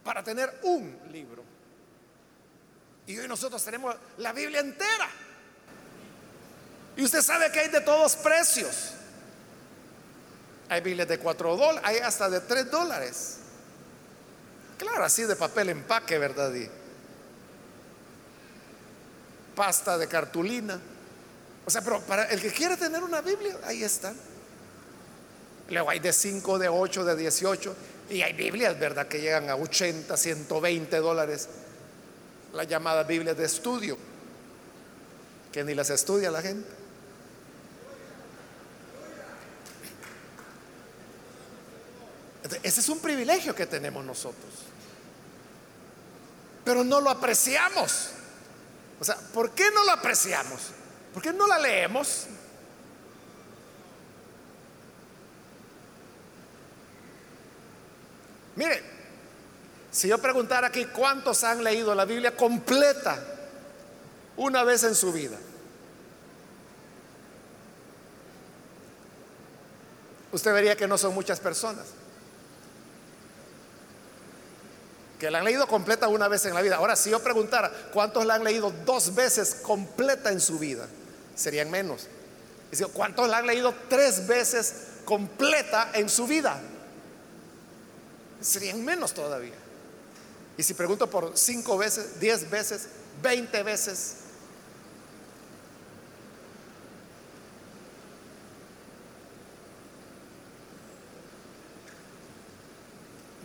para 0.03 0.23
tener 0.23 0.59
un 0.63 0.97
libro. 1.11 1.43
Y 3.07 3.17
hoy 3.17 3.27
nosotros 3.27 3.63
tenemos 3.63 3.95
la 4.17 4.33
Biblia 4.33 4.59
entera. 4.59 5.09
Y 6.97 7.03
usted 7.03 7.21
sabe 7.21 7.51
que 7.51 7.59
hay 7.59 7.69
de 7.69 7.81
todos 7.81 8.15
precios. 8.15 8.93
Hay 10.69 10.81
Biblias 10.81 11.07
de 11.07 11.19
4 11.19 11.57
dólares, 11.57 11.81
hay 11.83 11.97
hasta 11.97 12.29
de 12.29 12.41
3 12.41 12.71
dólares. 12.71 13.37
Claro, 14.77 15.03
así 15.03 15.23
de 15.23 15.35
papel 15.35 15.69
empaque, 15.69 16.17
¿verdad? 16.17 16.51
Pasta 19.55 19.97
de 19.97 20.07
cartulina. 20.07 20.79
O 21.65 21.69
sea, 21.69 21.81
pero 21.81 22.01
para 22.01 22.25
el 22.25 22.41
que 22.41 22.51
quiere 22.51 22.77
tener 22.77 23.03
una 23.03 23.21
Biblia, 23.21 23.57
ahí 23.63 23.83
están. 23.83 24.15
Luego 25.69 25.89
hay 25.89 25.99
de 25.99 26.13
5, 26.13 26.59
de 26.59 26.69
8, 26.69 27.05
de 27.05 27.15
18. 27.15 27.75
Y 28.09 28.21
hay 28.21 28.33
Biblias, 28.33 28.77
¿verdad? 28.79 29.07
Que 29.07 29.19
llegan 29.19 29.49
a 29.49 29.55
80, 29.55 30.15
120 30.15 30.97
dólares. 30.97 31.47
La 32.53 32.63
llamada 32.65 33.03
Biblia 33.03 33.33
de 33.33 33.45
estudio. 33.45 33.97
Que 35.51 35.63
ni 35.63 35.73
las 35.73 35.89
estudia 35.89 36.29
la 36.29 36.41
gente. 36.41 36.69
Ese 42.63 42.79
es 42.79 42.89
un 42.89 42.99
privilegio 42.99 43.55
que 43.55 43.65
tenemos 43.65 44.05
nosotros. 44.05 44.51
Pero 46.63 46.83
no 46.83 47.01
lo 47.01 47.09
apreciamos. 47.09 48.09
O 48.99 49.03
sea, 49.03 49.15
¿por 49.33 49.51
qué 49.51 49.71
no 49.71 49.83
lo 49.83 49.91
apreciamos? 49.91 50.71
¿Por 51.13 51.21
qué 51.21 51.33
no 51.33 51.47
la 51.47 51.57
leemos? 51.59 52.27
Mire, 58.55 58.83
si 59.91 60.07
yo 60.07 60.17
preguntara 60.17 60.67
aquí 60.67 60.85
cuántos 60.85 61.43
han 61.43 61.63
leído 61.63 61.93
la 61.93 62.05
Biblia 62.05 62.35
completa 62.35 63.21
una 64.37 64.63
vez 64.63 64.83
en 64.83 64.95
su 64.95 65.11
vida, 65.11 65.37
usted 70.31 70.53
vería 70.53 70.75
que 70.77 70.87
no 70.87 70.97
son 70.97 71.13
muchas 71.13 71.39
personas. 71.39 72.04
Que 75.19 75.31
la 75.31 75.39
han 75.39 75.45
leído 75.45 75.67
completa 75.67 76.07
una 76.07 76.27
vez 76.27 76.45
en 76.45 76.53
la 76.53 76.61
vida. 76.61 76.75
Ahora, 76.75 76.95
si 76.95 77.09
yo 77.09 77.23
preguntara 77.23 77.71
cuántos 77.93 78.25
la 78.25 78.35
han 78.35 78.43
leído 78.43 78.71
dos 78.85 79.15
veces 79.15 79.55
completa 79.55 80.31
en 80.31 80.41
su 80.41 80.59
vida, 80.59 80.87
serían 81.35 81.71
menos. 81.71 82.07
Y 82.71 82.83
¿cuántos 82.85 83.29
la 83.29 83.37
han 83.37 83.47
leído 83.47 83.73
tres 83.89 84.27
veces 84.27 84.73
completa 85.05 85.91
en 85.93 86.09
su 86.09 86.27
vida? 86.27 86.61
Serían 88.41 88.83
menos 88.83 89.13
todavía. 89.13 89.55
Y 90.57 90.63
si 90.63 90.73
pregunto 90.73 91.09
por 91.09 91.37
cinco 91.37 91.77
veces, 91.77 92.19
diez 92.19 92.49
veces, 92.49 92.87
veinte 93.21 93.63
veces, 93.63 94.17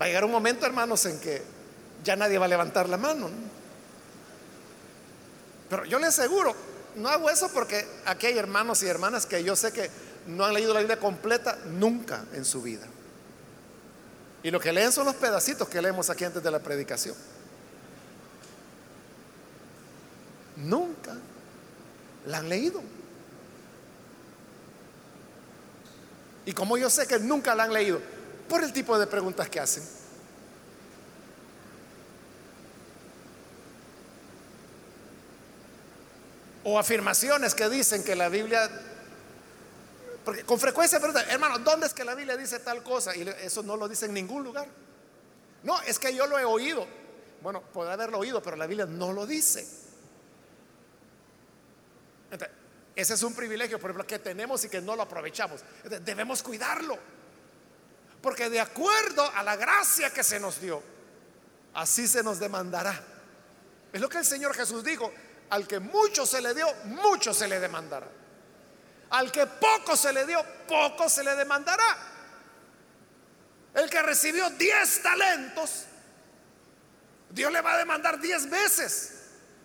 Va 0.00 0.06
a 0.06 0.08
llegar 0.08 0.24
un 0.24 0.30
momento, 0.30 0.64
hermanos, 0.64 1.04
en 1.04 1.20
que 1.20 1.42
ya 2.04 2.16
nadie 2.16 2.38
va 2.38 2.46
a 2.46 2.48
levantar 2.48 2.88
la 2.88 2.96
mano. 2.96 3.30
Pero 5.68 5.84
yo 5.84 5.98
le 5.98 6.06
aseguro, 6.06 6.54
no 6.96 7.08
hago 7.08 7.30
eso 7.30 7.48
porque 7.52 7.86
aquí 8.06 8.26
hay 8.26 8.38
hermanos 8.38 8.82
y 8.82 8.86
hermanas 8.86 9.26
que 9.26 9.42
yo 9.44 9.54
sé 9.54 9.72
que 9.72 9.90
no 10.26 10.44
han 10.44 10.54
leído 10.54 10.74
la 10.74 10.80
Biblia 10.80 10.98
completa 10.98 11.58
nunca 11.66 12.24
en 12.32 12.44
su 12.44 12.62
vida. 12.62 12.86
Y 14.42 14.50
lo 14.50 14.58
que 14.58 14.72
leen 14.72 14.90
son 14.90 15.06
los 15.06 15.14
pedacitos 15.14 15.68
que 15.68 15.82
leemos 15.82 16.10
aquí 16.10 16.24
antes 16.24 16.42
de 16.42 16.50
la 16.50 16.58
predicación. 16.58 17.14
Nunca 20.56 21.14
la 22.26 22.38
han 22.38 22.48
leído. 22.48 22.82
Y 26.46 26.52
como 26.52 26.76
yo 26.78 26.88
sé 26.90 27.06
que 27.06 27.18
nunca 27.18 27.54
la 27.54 27.64
han 27.64 27.72
leído, 27.72 28.00
por 28.48 28.64
el 28.64 28.72
tipo 28.72 28.98
de 28.98 29.06
preguntas 29.06 29.48
que 29.48 29.60
hacen. 29.60 29.99
O 36.64 36.78
afirmaciones 36.78 37.54
que 37.54 37.68
dicen 37.68 38.04
que 38.04 38.14
la 38.14 38.28
Biblia, 38.28 38.68
porque 40.24 40.44
con 40.44 40.58
frecuencia 40.58 40.98
preguntan, 40.98 41.28
hermano, 41.30 41.58
¿dónde 41.58 41.86
es 41.86 41.94
que 41.94 42.04
la 42.04 42.14
Biblia 42.14 42.36
dice 42.36 42.60
tal 42.60 42.82
cosa? 42.82 43.16
Y 43.16 43.26
eso 43.42 43.62
no 43.62 43.76
lo 43.76 43.88
dice 43.88 44.06
en 44.06 44.14
ningún 44.14 44.44
lugar. 44.44 44.68
No, 45.62 45.80
es 45.82 45.98
que 45.98 46.14
yo 46.14 46.26
lo 46.26 46.38
he 46.38 46.44
oído. 46.44 46.86
Bueno, 47.42 47.62
puede 47.62 47.90
haberlo 47.90 48.18
oído, 48.18 48.42
pero 48.42 48.56
la 48.56 48.66
Biblia 48.66 48.86
no 48.86 49.12
lo 49.12 49.26
dice. 49.26 49.66
ese 52.94 53.14
es 53.14 53.22
un 53.22 53.34
privilegio, 53.34 53.78
por 53.78 53.90
ejemplo, 53.90 54.06
que 54.06 54.18
tenemos 54.18 54.64
y 54.64 54.68
que 54.68 54.80
no 54.80 54.94
lo 54.94 55.02
aprovechamos. 55.02 55.62
debemos 56.02 56.42
cuidarlo. 56.42 56.98
Porque 58.20 58.50
de 58.50 58.60
acuerdo 58.60 59.26
a 59.34 59.42
la 59.42 59.56
gracia 59.56 60.12
que 60.12 60.22
se 60.22 60.38
nos 60.38 60.60
dio, 60.60 60.82
así 61.72 62.06
se 62.06 62.22
nos 62.22 62.38
demandará. 62.38 63.02
Es 63.92 64.00
lo 64.00 64.08
que 64.10 64.18
el 64.18 64.24
Señor 64.26 64.54
Jesús 64.54 64.84
dijo. 64.84 65.10
Al 65.50 65.66
que 65.66 65.80
mucho 65.80 66.24
se 66.24 66.40
le 66.40 66.54
dio, 66.54 66.66
mucho 66.84 67.34
se 67.34 67.48
le 67.48 67.58
demandará. 67.58 68.08
Al 69.10 69.32
que 69.32 69.46
poco 69.46 69.96
se 69.96 70.12
le 70.12 70.24
dio, 70.24 70.44
poco 70.68 71.08
se 71.08 71.24
le 71.24 71.34
demandará. 71.34 71.98
El 73.74 73.90
que 73.90 74.02
recibió 74.02 74.48
10 74.50 75.02
talentos, 75.02 75.84
Dios 77.30 77.52
le 77.52 77.60
va 77.60 77.74
a 77.74 77.78
demandar 77.78 78.20
10 78.20 78.50
veces. 78.50 79.16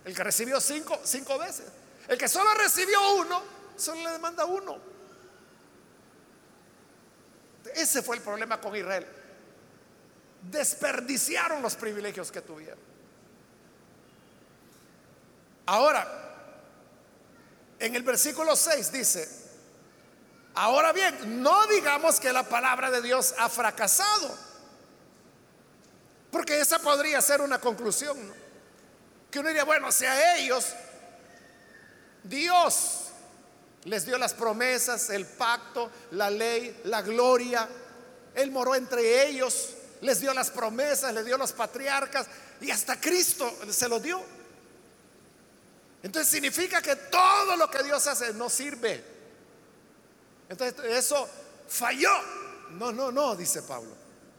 El 0.04 0.16
que 0.16 0.24
recibió 0.24 0.60
5, 0.60 1.02
5 1.04 1.38
veces. 1.40 1.66
El 2.08 2.18
que 2.18 2.28
solo 2.28 2.54
recibió 2.54 3.16
uno, 3.16 3.42
solo 3.76 4.04
le 4.04 4.12
demanda 4.12 4.46
uno. 4.46 4.80
Ese 7.74 8.02
fue 8.02 8.16
el 8.16 8.22
problema 8.22 8.62
con 8.62 8.76
Israel. 8.76 9.06
Desperdiciaron 10.44 11.62
los 11.62 11.76
privilegios 11.76 12.32
que 12.32 12.42
tuvieron. 12.42 12.85
Ahora, 15.66 16.08
en 17.80 17.96
el 17.96 18.04
versículo 18.04 18.56
6 18.56 18.92
dice, 18.92 19.30
ahora 20.54 20.94
bien, 20.94 21.42
no 21.42 21.68
digamos 21.68 22.20
que 22.20 22.32
la 22.32 22.44
palabra 22.44 22.92
de 22.92 23.02
Dios 23.02 23.34
ha 23.38 23.50
fracasado, 23.50 24.36
porque 26.32 26.60
esa 26.60 26.80
podría 26.80 27.22
ser 27.22 27.42
una 27.42 27.60
conclusión, 27.60 28.18
que 29.32 29.40
uno 29.40 29.50
diría, 29.50 29.64
bueno, 29.64 29.92
si 29.92 30.06
a 30.06 30.38
ellos 30.38 30.74
Dios 32.24 33.06
les 33.86 34.06
dio 34.06 34.18
las 34.18 34.34
promesas, 34.34 35.10
el 35.10 35.26
pacto, 35.26 35.92
la 36.12 36.30
ley, 36.30 36.82
la 36.86 37.02
gloria, 37.02 37.68
Él 38.34 38.52
moró 38.52 38.76
entre 38.76 39.28
ellos, 39.28 39.70
les 40.02 40.20
dio 40.20 40.34
las 40.34 40.50
promesas, 40.50 41.14
les 41.14 41.26
dio 41.26 41.38
los 41.38 41.54
patriarcas 41.54 42.28
y 42.62 42.72
hasta 42.72 43.00
Cristo 43.00 43.52
se 43.70 43.88
lo 43.90 44.00
dio. 44.00 44.35
Entonces 46.06 46.32
significa 46.32 46.84
que 46.84 46.96
todo 46.96 47.56
lo 47.56 47.68
que 47.68 47.82
Dios 47.82 48.06
hace 48.06 48.32
no 48.36 48.48
sirve. 48.48 49.04
Entonces 50.48 50.86
eso 50.86 51.28
falló. 51.68 52.12
No, 52.74 52.92
no, 52.92 53.12
no, 53.12 53.36
dice 53.36 53.64
Pablo. 53.64 53.90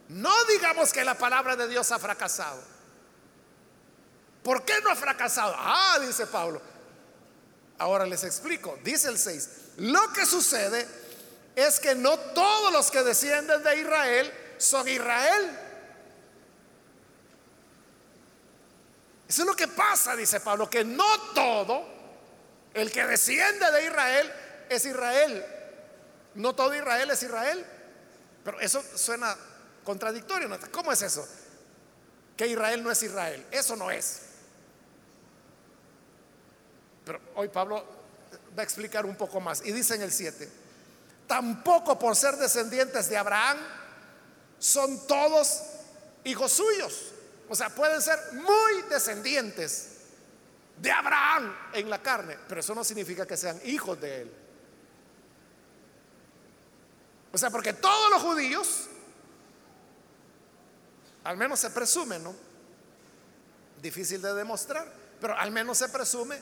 No 0.07 0.31
digamos 0.45 0.93
que 0.93 1.03
la 1.03 1.17
palabra 1.17 1.57
de 1.57 1.67
Dios 1.67 1.91
ha 1.91 1.99
fracasado. 1.99 2.63
¿Por 4.43 4.63
qué 4.63 4.79
no 4.81 4.91
ha 4.91 4.95
fracasado? 4.95 5.53
Ah, 5.57 5.99
dice 5.99 6.25
Pablo. 6.27 6.61
Ahora 7.79 8.05
les 8.05 8.23
explico. 8.23 8.79
Dice 8.81 9.09
el 9.09 9.19
6. 9.19 9.49
Lo 9.79 10.13
que 10.13 10.25
sucede 10.25 10.87
es 11.53 11.81
que 11.81 11.95
no 11.95 12.17
todos 12.17 12.71
los 12.71 12.89
que 12.89 13.03
descienden 13.03 13.61
de 13.61 13.81
Israel 13.81 14.33
son 14.57 14.87
Israel. 14.87 15.66
Eso 19.27 19.41
es 19.41 19.47
lo 19.47 19.55
que 19.55 19.67
pasa, 19.67 20.15
dice 20.15 20.39
Pablo, 20.39 20.69
que 20.69 20.85
no 20.85 21.33
todo 21.33 21.85
el 22.73 22.91
que 22.91 23.05
desciende 23.05 23.69
de 23.71 23.85
Israel 23.85 24.33
es 24.69 24.85
Israel. 24.85 25.45
No 26.35 26.55
todo 26.55 26.73
Israel 26.73 27.09
es 27.11 27.23
Israel. 27.23 27.65
Pero 28.43 28.59
eso 28.59 28.81
suena 28.95 29.35
contradictorio. 29.83 30.49
¿Cómo 30.71 30.91
es 30.91 31.01
eso? 31.01 31.27
Que 32.37 32.47
Israel 32.47 32.83
no 32.83 32.91
es 32.91 33.03
Israel. 33.03 33.45
Eso 33.51 33.75
no 33.75 33.91
es. 33.91 34.21
Pero 37.03 37.19
hoy 37.35 37.49
Pablo 37.49 37.83
va 38.57 38.61
a 38.61 38.63
explicar 38.63 39.05
un 39.05 39.15
poco 39.15 39.41
más. 39.41 39.61
Y 39.65 39.71
dice 39.71 39.95
en 39.95 40.03
el 40.03 40.11
7, 40.11 40.49
tampoco 41.25 41.99
por 41.99 42.15
ser 42.15 42.35
descendientes 42.37 43.09
de 43.09 43.17
Abraham 43.17 43.57
son 44.59 45.05
todos 45.07 45.63
hijos 46.23 46.51
suyos. 46.51 47.13
O 47.49 47.55
sea, 47.55 47.69
pueden 47.69 48.01
ser 48.01 48.19
muy 48.33 48.81
descendientes 48.89 49.97
de 50.77 50.91
Abraham 50.91 51.55
en 51.73 51.89
la 51.89 52.01
carne, 52.01 52.37
pero 52.47 52.59
eso 52.59 52.75
no 52.75 52.83
significa 52.83 53.25
que 53.25 53.37
sean 53.37 53.59
hijos 53.63 53.99
de 53.99 54.21
él. 54.21 54.33
O 57.31 57.37
sea, 57.37 57.49
porque 57.49 57.73
todos 57.73 58.11
los 58.11 58.21
judíos, 58.21 58.87
al 61.23 61.37
menos 61.37 61.59
se 61.59 61.69
presume, 61.69 62.19
¿no? 62.19 62.35
Difícil 63.81 64.21
de 64.21 64.33
demostrar, 64.33 64.91
pero 65.19 65.37
al 65.37 65.51
menos 65.51 65.77
se 65.77 65.89
presume 65.89 66.39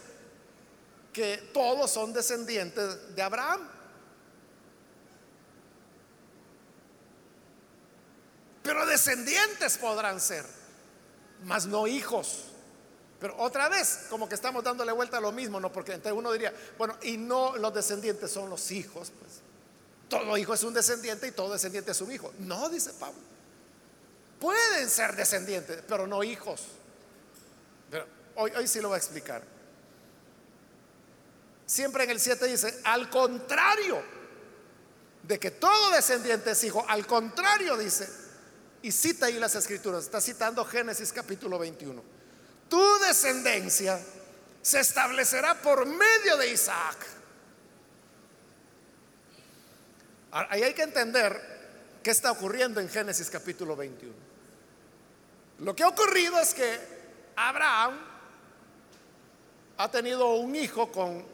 que 1.12 1.50
todos 1.54 1.92
son 1.92 2.14
descendientes 2.14 3.16
de 3.16 3.22
Abraham. 3.22 3.62
Pero 8.64 8.86
descendientes 8.86 9.78
podrán 9.78 10.20
ser, 10.20 10.46
mas 11.44 11.66
no 11.66 11.88
hijos. 11.88 12.46
Pero 13.20 13.36
otra 13.38 13.70
vez, 13.70 14.08
como 14.10 14.28
que 14.28 14.36
estamos 14.36 14.64
dándole 14.64 14.92
vuelta 14.92 15.18
a 15.18 15.22
lo 15.22 15.32
mismo, 15.32 15.60
¿no? 15.60 15.72
Porque 15.72 15.94
entonces 15.94 16.18
uno 16.18 16.32
diría, 16.32 16.54
bueno, 16.78 16.98
y 17.02 17.18
no 17.18 17.56
los 17.58 17.74
descendientes 17.74 18.32
son 18.32 18.50
los 18.50 18.72
hijos, 18.72 19.12
pues. 19.20 19.42
Todo 20.10 20.38
hijo 20.38 20.54
es 20.54 20.64
un 20.64 20.74
descendiente 20.74 21.28
y 21.28 21.32
todo 21.32 21.54
descendiente 21.54 21.92
es 21.92 22.02
un 22.02 22.12
hijo. 22.12 22.32
No, 22.40 22.70
dice 22.70 22.92
Pablo. 22.94 23.20
Pueden 24.40 24.90
ser 24.90 25.16
descendientes, 25.16 25.82
pero 25.88 26.06
no 26.06 26.24
hijos. 26.24 26.62
Pero 27.90 28.06
hoy, 28.36 28.52
hoy 28.56 28.68
sí 28.68 28.82
lo 28.82 28.90
voy 28.90 28.96
a 28.96 29.00
explicar. 29.00 29.42
Siempre 31.66 32.04
en 32.04 32.12
el 32.12 32.20
7 32.20 32.46
dice, 32.46 32.80
al 32.84 33.10
contrario 33.10 34.04
de 35.24 35.40
que 35.40 35.50
todo 35.50 35.90
descendiente 35.92 36.52
es 36.52 36.64
hijo, 36.64 36.86
al 36.88 37.08
contrario 37.08 37.76
dice, 37.78 38.08
y 38.86 38.92
cita 38.92 39.26
ahí 39.26 39.40
las 39.40 39.56
escrituras, 39.56 40.04
está 40.04 40.22
citando 40.22 40.64
Génesis 40.64 41.12
capítulo 41.12 41.58
21, 41.58 42.04
tu 42.70 43.00
descendencia 43.00 44.00
se 44.62 44.80
establecerá 44.80 45.56
por 45.56 45.88
medio 45.88 46.38
de 46.38 46.52
Isaac. 46.52 46.98
Ahí 50.32 50.62
hay 50.62 50.74
que 50.74 50.84
entender 50.84 52.00
qué 52.04 52.12
está 52.12 52.32
ocurriendo 52.32 52.80
en 52.80 52.88
Génesis 52.88 53.30
capítulo 53.30 53.76
21. 53.76 54.14
Lo 55.60 55.76
que 55.76 55.84
ha 55.84 55.88
ocurrido 55.88 56.40
es 56.40 56.54
que 56.54 56.80
Abraham 57.36 57.98
ha 59.78 59.90
tenido 59.90 60.36
un 60.36 60.56
hijo 60.56 60.92
con 60.92 61.26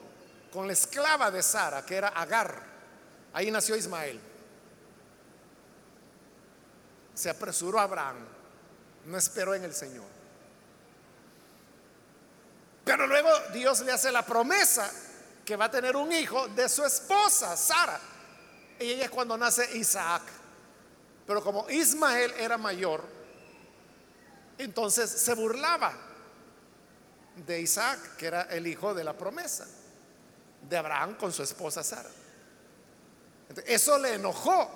con 0.51 0.67
la 0.67 0.73
esclava 0.73 1.31
de 1.31 1.41
Sara, 1.41 1.85
que 1.85 1.95
era 1.95 2.09
Agar. 2.09 2.61
Ahí 3.33 3.49
nació 3.49 3.75
Ismael. 3.75 4.19
Se 7.21 7.29
apresuró 7.29 7.79
Abraham, 7.79 8.15
no 9.05 9.15
esperó 9.15 9.53
en 9.53 9.63
el 9.63 9.75
Señor. 9.75 10.07
Pero 12.83 13.05
luego 13.05 13.29
Dios 13.53 13.81
le 13.81 13.91
hace 13.91 14.11
la 14.11 14.25
promesa 14.25 14.91
que 15.45 15.55
va 15.55 15.65
a 15.65 15.69
tener 15.69 15.95
un 15.95 16.11
hijo 16.11 16.47
de 16.47 16.67
su 16.67 16.83
esposa, 16.83 17.55
Sara. 17.55 17.99
Y 18.79 18.85
ella 18.85 19.05
es 19.05 19.11
cuando 19.11 19.37
nace 19.37 19.77
Isaac. 19.77 20.23
Pero 21.27 21.43
como 21.43 21.69
Ismael 21.69 22.33
era 22.39 22.57
mayor, 22.57 23.03
entonces 24.57 25.07
se 25.07 25.35
burlaba 25.35 25.93
de 27.35 27.61
Isaac, 27.61 28.15
que 28.17 28.25
era 28.25 28.41
el 28.49 28.65
hijo 28.65 28.95
de 28.95 29.03
la 29.03 29.13
promesa 29.15 29.67
de 30.67 30.75
Abraham 30.75 31.13
con 31.17 31.31
su 31.31 31.43
esposa 31.43 31.83
Sara. 31.83 32.09
eso 33.67 33.99
le 33.99 34.15
enojó 34.15 34.67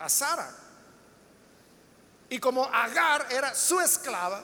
a 0.00 0.08
Sara. 0.08 0.63
Y 2.28 2.38
como 2.38 2.64
Agar 2.64 3.26
era 3.30 3.54
su 3.54 3.80
esclava, 3.80 4.42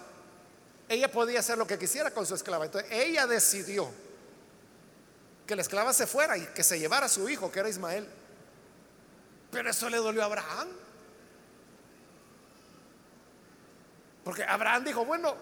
ella 0.88 1.10
podía 1.10 1.40
hacer 1.40 1.56
lo 1.56 1.66
que 1.66 1.78
quisiera 1.78 2.10
con 2.10 2.26
su 2.26 2.34
esclava. 2.34 2.64
Entonces 2.64 2.90
ella 2.90 3.26
decidió 3.26 3.90
que 5.46 5.56
la 5.56 5.62
esclava 5.62 5.92
se 5.92 6.06
fuera 6.06 6.36
y 6.36 6.46
que 6.46 6.62
se 6.62 6.78
llevara 6.78 7.06
a 7.06 7.08
su 7.08 7.28
hijo, 7.28 7.50
que 7.50 7.60
era 7.60 7.68
Ismael. 7.68 8.08
Pero 9.50 9.70
eso 9.70 9.88
le 9.88 9.96
dolió 9.96 10.22
a 10.22 10.26
Abraham. 10.26 10.68
Porque 14.24 14.44
Abraham 14.44 14.84
dijo, 14.84 15.04
bueno, 15.04 15.34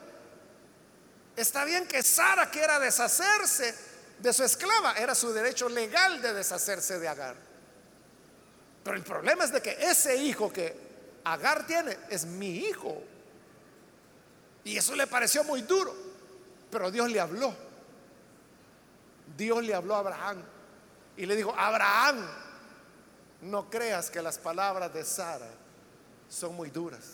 está 1.37 1.65
bien 1.65 1.87
que 1.87 2.03
Sara 2.03 2.51
quiera 2.51 2.79
deshacerse 2.79 3.75
de 4.19 4.33
su 4.33 4.45
esclava. 4.45 4.95
Era 4.95 5.15
su 5.15 5.33
derecho 5.33 5.69
legal 5.69 6.23
de 6.23 6.33
deshacerse 6.33 6.99
de 6.99 7.09
Agar. 7.09 7.37
Pero 8.85 8.97
el 8.97 9.03
problema 9.03 9.45
es 9.45 9.53
de 9.53 9.61
que 9.61 9.77
ese 9.81 10.17
hijo 10.17 10.53
que 10.53 10.88
Agar 11.33 11.67
tiene 11.67 11.97
es 12.11 12.25
mi 12.25 12.57
hijo. 12.57 13.03
Y 14.65 14.77
eso 14.77 14.95
le 14.95 15.07
pareció 15.07 15.45
muy 15.45 15.63
duro. 15.63 15.95
Pero 16.71 16.91
Dios 16.91 17.11
le 17.11 17.21
habló. 17.21 17.55
Dios 19.37 19.63
le 19.65 19.75
habló 19.75 19.95
a 19.97 20.01
Abraham. 20.01 20.43
Y 21.17 21.27
le 21.27 21.37
dijo, 21.37 21.55
Abraham, 21.57 22.27
no 23.43 23.71
creas 23.71 24.11
que 24.11 24.23
las 24.23 24.39
palabras 24.39 24.93
de 24.93 25.05
Sara 25.05 25.49
son 26.29 26.55
muy 26.55 26.71
duras. 26.71 27.05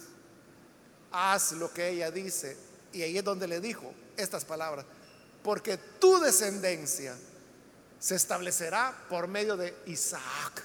Haz 1.13 1.53
lo 1.53 1.73
que 1.73 1.89
ella 1.89 2.11
dice. 2.11 2.57
Y 2.93 3.03
ahí 3.03 3.19
es 3.19 3.25
donde 3.25 3.47
le 3.47 3.61
dijo 3.61 3.93
estas 4.17 4.45
palabras 4.45 4.85
porque 5.45 5.77
tu 5.77 6.19
descendencia 6.19 7.15
se 8.01 8.17
establecerá 8.17 8.97
por 9.11 9.29
medio 9.29 9.57
de 9.57 9.77
Isaac. 9.87 10.63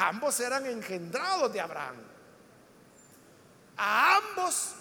Ambos 0.00 0.38
eran 0.38 0.64
engendrados 0.64 1.52
de 1.52 1.60
Abraham. 1.60 1.96
A 3.76 4.16
ambos, 4.16 4.74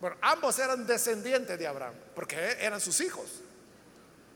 bueno, 0.00 0.16
ambos 0.20 0.56
eran 0.60 0.86
descendientes 0.86 1.58
de 1.58 1.66
Abraham, 1.66 1.94
porque 2.14 2.36
eran 2.60 2.80
sus 2.80 3.00
hijos. 3.00 3.28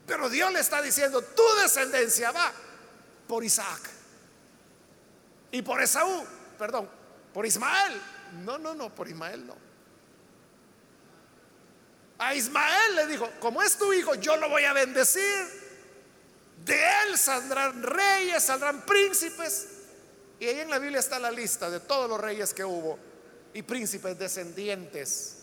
Pero 0.05 0.29
Dios 0.29 0.51
le 0.51 0.59
está 0.59 0.81
diciendo, 0.81 1.21
tu 1.21 1.43
descendencia 1.61 2.33
va 2.33 2.51
por 3.29 3.45
Isaac. 3.45 3.79
Y 5.51 5.61
por 5.61 5.81
Esaú, 5.81 6.25
perdón, 6.59 6.89
por 7.33 7.45
Ismael. 7.45 8.01
No, 8.43 8.57
no, 8.57 8.75
no, 8.75 8.93
por 8.93 9.07
Ismael 9.07 9.47
no. 9.47 9.55
A 12.17 12.35
Ismael 12.35 12.95
le 12.97 13.07
dijo, 13.07 13.31
como 13.39 13.61
es 13.61 13.77
tu 13.77 13.93
hijo, 13.93 14.15
yo 14.15 14.35
lo 14.35 14.49
voy 14.49 14.65
a 14.65 14.73
bendecir. 14.73 15.64
De 16.65 16.73
él 16.73 17.15
saldrán 17.15 17.83
reyes, 17.83 18.43
saldrán 18.43 18.81
príncipes. 18.81 19.67
Y 20.39 20.47
ahí 20.47 20.59
en 20.61 20.69
la 20.69 20.79
Biblia 20.79 20.99
está 20.99 21.19
la 21.19 21.29
lista 21.29 21.69
de 21.69 21.79
todos 21.79 22.09
los 22.09 22.19
reyes 22.19 22.55
que 22.55 22.65
hubo 22.65 22.97
y 23.53 23.61
príncipes 23.61 24.17
descendientes 24.17 25.37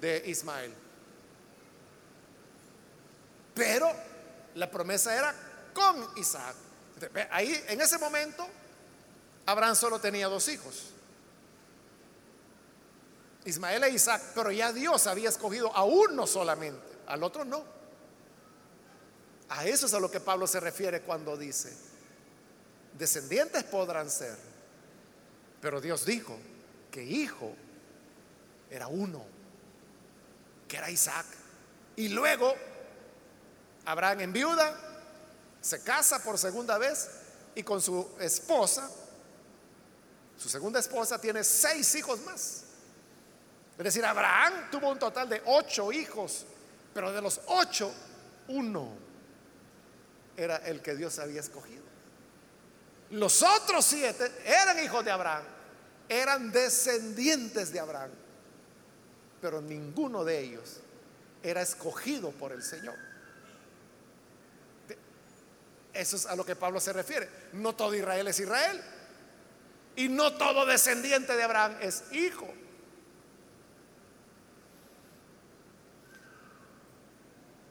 de 0.00 0.22
Ismael. 0.26 0.72
Pero 3.52 3.92
la 4.54 4.70
promesa 4.70 5.16
era 5.16 5.34
con 5.74 6.16
Isaac. 6.16 6.54
Ahí 7.30 7.60
en 7.66 7.80
ese 7.80 7.98
momento 7.98 8.46
Abraham 9.46 9.74
solo 9.74 9.98
tenía 9.98 10.28
dos 10.28 10.46
hijos. 10.48 10.92
Ismael 13.44 13.82
e 13.82 13.90
Isaac, 13.90 14.22
pero 14.32 14.52
ya 14.52 14.72
Dios 14.72 15.08
había 15.08 15.28
escogido 15.28 15.74
a 15.74 15.82
uno 15.82 16.24
solamente, 16.24 16.86
al 17.08 17.24
otro 17.24 17.44
no. 17.44 17.79
A 19.50 19.66
eso 19.66 19.86
es 19.86 19.94
a 19.94 20.00
lo 20.00 20.10
que 20.10 20.20
Pablo 20.20 20.46
se 20.46 20.60
refiere 20.60 21.02
cuando 21.02 21.36
dice, 21.36 21.76
descendientes 22.96 23.64
podrán 23.64 24.08
ser, 24.08 24.36
pero 25.60 25.80
Dios 25.80 26.04
dijo 26.04 26.38
que 26.90 27.02
hijo 27.02 27.52
era 28.70 28.86
uno, 28.86 29.24
que 30.68 30.76
era 30.76 30.88
Isaac. 30.88 31.26
Y 31.96 32.08
luego 32.10 32.54
Abraham 33.86 34.20
en 34.20 34.32
viuda, 34.32 34.78
se 35.60 35.82
casa 35.82 36.22
por 36.22 36.38
segunda 36.38 36.78
vez 36.78 37.10
y 37.56 37.64
con 37.64 37.82
su 37.82 38.08
esposa, 38.20 38.88
su 40.38 40.48
segunda 40.48 40.78
esposa 40.78 41.20
tiene 41.20 41.42
seis 41.42 41.92
hijos 41.96 42.20
más. 42.20 42.62
Es 43.76 43.84
decir, 43.84 44.04
Abraham 44.04 44.70
tuvo 44.70 44.90
un 44.90 44.98
total 44.98 45.28
de 45.28 45.42
ocho 45.44 45.90
hijos, 45.90 46.46
pero 46.94 47.12
de 47.12 47.20
los 47.20 47.40
ocho, 47.48 47.92
uno 48.46 49.09
era 50.42 50.56
el 50.56 50.80
que 50.80 50.94
Dios 50.94 51.18
había 51.18 51.40
escogido. 51.40 51.84
Los 53.10 53.42
otros 53.42 53.84
siete 53.84 54.30
eran 54.44 54.82
hijos 54.82 55.04
de 55.04 55.10
Abraham, 55.10 55.44
eran 56.08 56.52
descendientes 56.52 57.72
de 57.72 57.80
Abraham, 57.80 58.10
pero 59.40 59.60
ninguno 59.60 60.24
de 60.24 60.38
ellos 60.38 60.80
era 61.42 61.60
escogido 61.60 62.30
por 62.30 62.52
el 62.52 62.62
Señor. 62.62 62.96
Eso 65.92 66.16
es 66.16 66.26
a 66.26 66.36
lo 66.36 66.44
que 66.44 66.54
Pablo 66.54 66.80
se 66.80 66.92
refiere. 66.92 67.28
No 67.52 67.74
todo 67.74 67.94
Israel 67.94 68.28
es 68.28 68.38
Israel. 68.38 68.80
Y 69.96 70.08
no 70.08 70.34
todo 70.34 70.64
descendiente 70.64 71.36
de 71.36 71.42
Abraham 71.42 71.76
es 71.80 72.04
hijo. 72.12 72.48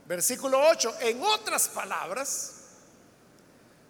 Versículo 0.06 0.60
8, 0.70 0.98
en 1.02 1.22
otras 1.24 1.70
palabras, 1.70 2.59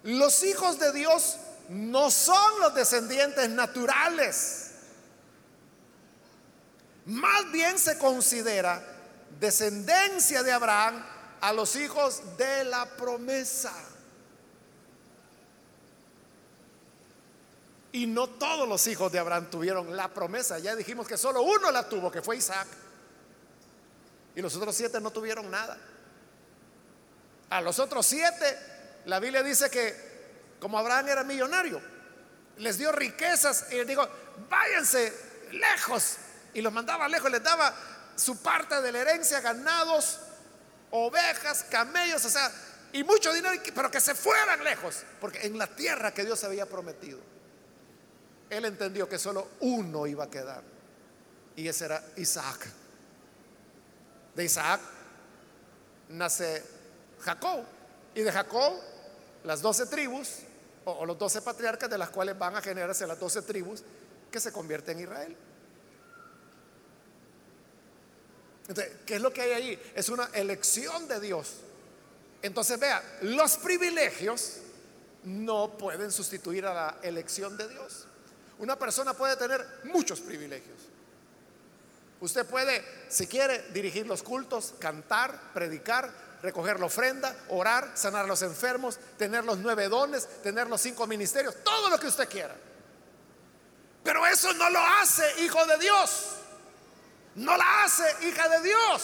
los 0.02 0.42
hijos 0.42 0.78
de 0.78 0.92
Dios 0.92 1.36
no 1.68 2.10
son 2.10 2.60
los 2.60 2.74
descendientes 2.74 3.48
naturales. 3.50 4.70
Más 7.06 7.50
bien 7.52 7.78
se 7.78 7.98
considera 7.98 8.82
descendencia 9.38 10.42
de 10.42 10.52
Abraham 10.52 11.04
a 11.40 11.52
los 11.52 11.76
hijos 11.76 12.22
de 12.36 12.64
la 12.64 12.86
promesa. 12.96 13.72
Y 17.92 18.06
no 18.06 18.28
todos 18.28 18.68
los 18.68 18.86
hijos 18.86 19.10
de 19.10 19.18
Abraham 19.18 19.50
tuvieron 19.50 19.96
la 19.96 20.08
promesa. 20.08 20.58
Ya 20.58 20.76
dijimos 20.76 21.08
que 21.08 21.16
solo 21.16 21.42
uno 21.42 21.70
la 21.70 21.88
tuvo, 21.88 22.10
que 22.10 22.22
fue 22.22 22.36
Isaac. 22.36 22.68
Y 24.36 24.42
los 24.42 24.54
otros 24.54 24.76
siete 24.76 25.00
no 25.00 25.10
tuvieron 25.10 25.50
nada. 25.50 25.76
A 27.48 27.60
los 27.60 27.80
otros 27.80 28.06
siete, 28.06 28.56
la 29.06 29.18
Biblia 29.18 29.42
dice 29.42 29.70
que 29.70 30.10
como 30.60 30.78
Abraham 30.78 31.08
era 31.08 31.24
millonario, 31.24 31.80
les 32.58 32.78
dio 32.78 32.92
riquezas 32.92 33.66
y 33.70 33.76
les 33.76 33.86
dijo, 33.86 34.06
váyanse 34.48 35.12
lejos. 35.52 36.16
Y 36.52 36.60
los 36.60 36.72
mandaba 36.72 37.08
lejos, 37.08 37.30
les 37.30 37.42
daba 37.42 37.74
su 38.16 38.42
parte 38.42 38.80
de 38.82 38.92
la 38.92 38.98
herencia, 39.00 39.40
ganados, 39.40 40.20
ovejas, 40.90 41.64
camellos, 41.70 42.24
o 42.24 42.30
sea, 42.30 42.52
y 42.92 43.04
mucho 43.04 43.32
dinero, 43.32 43.54
pero 43.74 43.90
que 43.90 44.00
se 44.00 44.14
fueran 44.14 44.62
lejos, 44.62 45.04
porque 45.20 45.46
en 45.46 45.56
la 45.56 45.66
tierra 45.68 46.12
que 46.12 46.24
Dios 46.24 46.42
había 46.44 46.66
prometido, 46.66 47.20
él 48.50 48.64
entendió 48.64 49.08
que 49.08 49.18
solo 49.18 49.48
uno 49.60 50.06
iba 50.06 50.24
a 50.24 50.30
quedar, 50.30 50.62
y 51.56 51.68
ese 51.68 51.84
era 51.86 52.02
Isaac. 52.16 52.66
De 54.34 54.44
Isaac 54.44 54.80
nace 56.08 56.64
Jacob, 57.20 57.64
y 58.14 58.22
de 58.22 58.32
Jacob 58.32 58.74
las 59.44 59.62
doce 59.62 59.86
tribus, 59.86 60.28
o, 60.84 61.04
los 61.06 61.18
doce 61.18 61.42
patriarcas, 61.42 61.88
de 61.88 61.98
las 61.98 62.10
cuales 62.10 62.38
van 62.38 62.56
a 62.56 62.62
generarse 62.62 63.06
las 63.06 63.18
doce 63.18 63.42
tribus 63.42 63.82
que 64.30 64.40
se 64.40 64.52
convierten 64.52 64.98
en 64.98 65.04
Israel. 65.04 65.36
Entonces, 68.68 68.92
¿qué 69.04 69.16
es 69.16 69.20
lo 69.20 69.32
que 69.32 69.42
hay 69.42 69.50
ahí? 69.50 69.92
Es 69.94 70.08
una 70.08 70.30
elección 70.32 71.08
de 71.08 71.20
Dios. 71.20 71.54
Entonces, 72.42 72.78
vea, 72.78 73.02
los 73.22 73.56
privilegios 73.56 74.58
no 75.24 75.76
pueden 75.76 76.10
sustituir 76.12 76.64
a 76.66 76.74
la 76.74 76.96
elección 77.02 77.56
de 77.56 77.68
Dios. 77.68 78.06
Una 78.58 78.78
persona 78.78 79.14
puede 79.14 79.36
tener 79.36 79.66
muchos 79.84 80.20
privilegios. 80.20 80.78
Usted 82.20 82.46
puede, 82.46 82.84
si 83.08 83.26
quiere, 83.26 83.70
dirigir 83.72 84.06
los 84.06 84.22
cultos, 84.22 84.74
cantar, 84.78 85.52
predicar, 85.54 86.12
recoger 86.42 86.80
la 86.80 86.86
ofrenda, 86.86 87.34
orar, 87.48 87.92
sanar 87.94 88.24
a 88.24 88.28
los 88.28 88.42
enfermos, 88.42 88.98
tener 89.18 89.44
los 89.44 89.58
nueve 89.58 89.88
dones, 89.88 90.26
tener 90.42 90.68
los 90.68 90.80
cinco 90.80 91.06
ministerios, 91.06 91.54
todo 91.62 91.90
lo 91.90 91.98
que 91.98 92.06
usted 92.06 92.28
quiera. 92.28 92.56
Pero 94.02 94.26
eso 94.26 94.52
no 94.54 94.70
lo 94.70 94.80
hace 94.80 95.42
hijo 95.42 95.64
de 95.66 95.78
Dios. 95.78 96.26
No 97.36 97.56
la 97.56 97.84
hace 97.84 98.04
hija 98.26 98.48
de 98.48 98.62
Dios. 98.62 99.02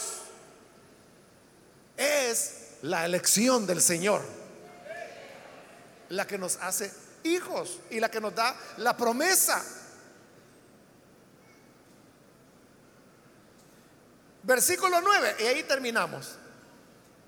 Es 1.97 2.77
la 2.83 3.05
elección 3.05 3.67
del 3.67 3.81
Señor 3.81 4.23
la 6.11 6.27
que 6.27 6.39
nos 6.39 6.57
hace 6.57 6.93
hijos 7.25 7.81
y 7.91 8.01
la 8.01 8.11
que 8.11 8.21
nos 8.21 8.35
da 8.35 8.55
la 8.79 8.97
promesa. 8.97 9.63
Versículo 14.43 15.01
9, 15.01 15.37
y 15.41 15.43
ahí 15.45 15.63
terminamos. 15.65 16.39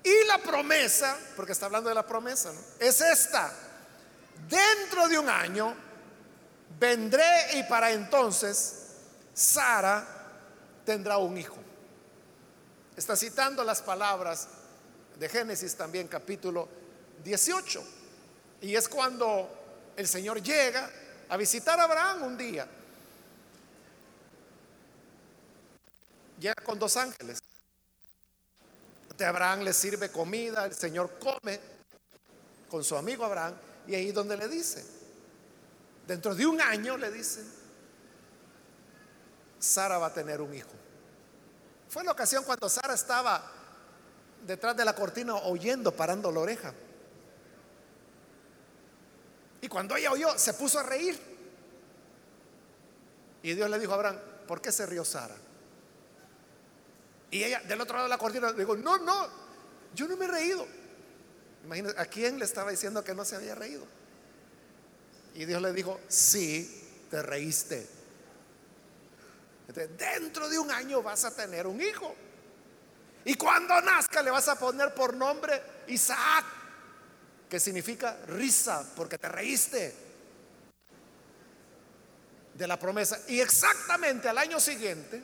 Y 0.03 0.25
la 0.25 0.37
promesa, 0.37 1.17
porque 1.35 1.51
está 1.51 1.65
hablando 1.65 1.89
de 1.89 1.95
la 1.95 2.05
promesa, 2.05 2.51
es 2.79 3.01
esta. 3.01 3.51
Dentro 4.47 5.07
de 5.07 5.19
un 5.19 5.29
año 5.29 5.75
vendré 6.79 7.57
y 7.57 7.63
para 7.63 7.91
entonces 7.91 8.75
Sara 9.33 10.05
tendrá 10.85 11.17
un 11.17 11.37
hijo. 11.37 11.57
Está 12.95 13.15
citando 13.15 13.63
las 13.63 13.81
palabras 13.81 14.47
de 15.17 15.29
Génesis 15.29 15.75
también 15.75 16.07
capítulo 16.07 16.67
18. 17.23 17.83
Y 18.61 18.75
es 18.75 18.87
cuando 18.87 19.93
el 19.95 20.07
Señor 20.07 20.41
llega 20.41 20.89
a 21.29 21.37
visitar 21.37 21.79
a 21.79 21.83
Abraham 21.83 22.23
un 22.23 22.37
día. 22.37 22.67
Llega 26.39 26.55
con 26.63 26.79
dos 26.79 26.95
ángeles. 26.97 27.39
De 29.19 29.25
Abraham 29.25 29.63
le 29.63 29.73
sirve 29.73 30.09
comida, 30.09 30.63
el 30.63 30.73
Señor 30.73 31.19
come 31.19 31.59
con 32.69 32.85
su 32.85 32.95
amigo 32.95 33.25
Abraham 33.25 33.53
y 33.85 33.93
ahí 33.93 34.13
donde 34.13 34.37
le 34.37 34.47
dice, 34.47 34.81
dentro 36.07 36.33
de 36.33 36.45
un 36.45 36.61
año 36.61 36.97
le 36.97 37.11
dice, 37.11 37.43
Sara 39.59 39.97
va 39.97 40.05
a 40.07 40.13
tener 40.13 40.39
un 40.39 40.55
hijo. 40.55 40.69
Fue 41.89 42.01
la 42.05 42.13
ocasión 42.13 42.45
cuando 42.45 42.69
Sara 42.69 42.93
estaba 42.93 43.43
detrás 44.47 44.77
de 44.77 44.85
la 44.85 44.95
cortina 44.95 45.35
oyendo, 45.35 45.93
parando 45.93 46.31
la 46.31 46.39
oreja. 46.39 46.73
Y 49.59 49.67
cuando 49.67 49.97
ella 49.97 50.13
oyó, 50.13 50.39
se 50.39 50.53
puso 50.53 50.79
a 50.79 50.83
reír. 50.83 51.19
Y 53.43 53.53
Dios 53.53 53.69
le 53.69 53.79
dijo 53.79 53.91
a 53.91 53.95
Abraham, 53.95 54.19
¿por 54.47 54.61
qué 54.61 54.71
se 54.71 54.85
rió 54.85 55.03
Sara? 55.03 55.35
Y 57.31 57.43
ella 57.43 57.61
del 57.61 57.79
otro 57.81 57.95
lado 57.95 58.07
de 58.07 58.09
la 58.09 58.17
cortina 58.17 58.51
le 58.51 58.57
dijo, 58.57 58.75
no, 58.75 58.97
no, 58.97 59.27
yo 59.93 60.07
no 60.07 60.17
me 60.17 60.25
he 60.25 60.27
reído. 60.27 60.67
Imagínate, 61.65 61.99
¿a 61.99 62.05
quién 62.05 62.39
le 62.39 62.45
estaba 62.45 62.71
diciendo 62.71 63.03
que 63.03 63.13
no 63.13 63.25
se 63.25 63.35
había 63.35 63.55
reído? 63.55 63.85
Y 65.35 65.45
Dios 65.45 65.61
le 65.61 65.73
dijo, 65.73 65.99
sí, 66.07 66.87
te 67.09 67.21
reíste 67.21 67.99
dentro 69.73 70.49
de 70.49 70.57
un 70.57 70.71
año 70.71 71.01
vas 71.01 71.25
a 71.25 71.35
tener 71.35 71.67
un 71.67 71.81
hijo. 71.81 72.15
Y 73.25 73.35
cuando 73.35 73.79
nazca 73.81 74.23
le 74.23 74.31
vas 74.31 74.47
a 74.47 74.57
poner 74.57 74.93
por 74.93 75.13
nombre 75.13 75.61
Isaac, 75.87 76.45
que 77.49 77.59
significa 77.59 78.17
risa, 78.27 78.85
porque 78.95 79.17
te 79.17 79.29
reíste 79.29 79.95
de 82.53 82.67
la 82.67 82.79
promesa. 82.79 83.19
Y 83.27 83.39
exactamente 83.39 84.29
al 84.29 84.37
año 84.37 84.59
siguiente, 84.59 85.21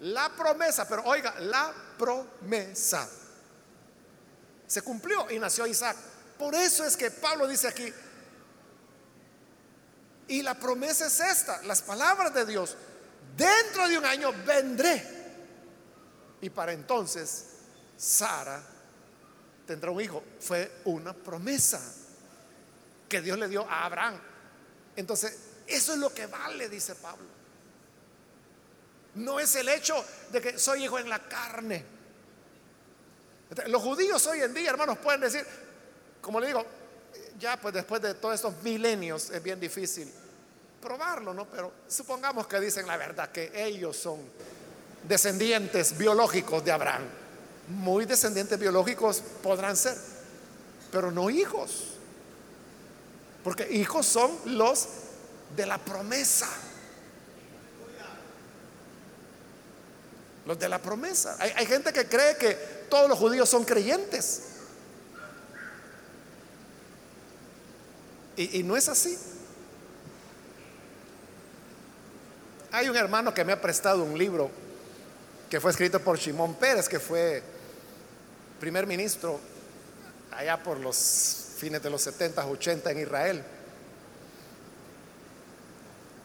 la 0.00 0.28
promesa, 0.30 0.86
pero 0.88 1.02
oiga, 1.04 1.34
la 1.40 1.72
promesa 1.98 3.08
se 4.66 4.82
cumplió 4.82 5.30
y 5.30 5.38
nació 5.38 5.66
Isaac. 5.66 5.96
Por 6.38 6.54
eso 6.54 6.84
es 6.84 6.96
que 6.96 7.10
Pablo 7.10 7.46
dice 7.46 7.68
aquí, 7.68 7.92
y 10.28 10.42
la 10.42 10.54
promesa 10.54 11.06
es 11.06 11.20
esta, 11.20 11.62
las 11.62 11.82
palabras 11.82 12.34
de 12.34 12.44
Dios 12.44 12.76
dentro 13.36 13.88
de 13.88 13.98
un 13.98 14.04
año 14.04 14.32
vendré. 14.44 15.14
Y 16.40 16.50
para 16.50 16.72
entonces 16.72 17.46
Sara 17.96 18.62
tendrá 19.66 19.90
un 19.90 20.00
hijo. 20.00 20.22
Fue 20.40 20.80
una 20.84 21.12
promesa 21.14 21.80
que 23.08 23.20
Dios 23.20 23.38
le 23.38 23.48
dio 23.48 23.68
a 23.68 23.84
Abraham. 23.84 24.20
Entonces, 24.96 25.38
eso 25.66 25.92
es 25.92 25.98
lo 25.98 26.12
que 26.12 26.26
vale, 26.26 26.68
dice 26.68 26.94
Pablo. 26.96 27.35
No 29.16 29.40
es 29.40 29.54
el 29.56 29.68
hecho 29.68 30.02
de 30.30 30.40
que 30.40 30.58
soy 30.58 30.84
hijo 30.84 30.98
en 30.98 31.08
la 31.08 31.18
carne. 31.28 31.84
Los 33.66 33.82
judíos 33.82 34.26
hoy 34.26 34.40
en 34.40 34.52
día, 34.52 34.70
hermanos, 34.70 34.98
pueden 34.98 35.20
decir, 35.20 35.44
como 36.20 36.40
le 36.40 36.48
digo, 36.48 36.64
ya 37.38 37.56
pues 37.60 37.74
después 37.74 38.02
de 38.02 38.14
todos 38.14 38.34
estos 38.34 38.62
milenios 38.62 39.30
es 39.30 39.42
bien 39.42 39.60
difícil 39.60 40.10
probarlo, 40.80 41.32
¿no? 41.34 41.46
Pero 41.46 41.72
supongamos 41.88 42.46
que 42.46 42.60
dicen 42.60 42.86
la 42.86 42.96
verdad, 42.96 43.30
que 43.30 43.50
ellos 43.54 43.96
son 43.96 44.20
descendientes 45.02 45.96
biológicos 45.96 46.64
de 46.64 46.72
Abraham. 46.72 47.02
Muy 47.68 48.04
descendientes 48.04 48.58
biológicos 48.58 49.22
podrán 49.42 49.76
ser, 49.76 49.96
pero 50.92 51.10
no 51.10 51.30
hijos. 51.30 51.94
Porque 53.42 53.68
hijos 53.72 54.06
son 54.06 54.36
los 54.44 54.88
de 55.56 55.66
la 55.66 55.78
promesa. 55.78 56.48
Los 60.46 60.58
de 60.58 60.68
la 60.68 60.80
promesa. 60.80 61.36
Hay, 61.40 61.66
gente 61.66 61.92
que 61.92 62.06
cree 62.06 62.36
que 62.36 62.54
todos 62.88 63.08
los 63.08 63.18
judíos 63.18 63.48
son 63.48 63.64
creyentes. 63.64 64.42
y 68.38 68.62
no 68.62 68.76
es 68.76 68.86
así. 68.88 69.18
Hay 72.70 72.90
un 72.90 72.96
hermano 72.96 73.32
que 73.32 73.42
me 73.42 73.52
ha 73.52 73.60
prestado 73.60 74.04
un 74.04 74.18
libro 74.18 74.50
que 75.48 75.60
fue 75.60 75.70
escrito 75.70 76.00
por 76.00 76.18
Shimon 76.18 76.54
Pérez, 76.56 76.88
que 76.88 77.00
fue 77.00 77.42
primer 78.60 78.86
ministro 78.86 79.38
allá 80.32 80.62
por 80.62 80.78
los 80.78 81.54
fines 81.56 81.82
de 81.82 81.90
los 81.90 82.02
70, 82.02 82.46
80 82.46 82.90
en 82.90 82.98
Israel. 82.98 83.44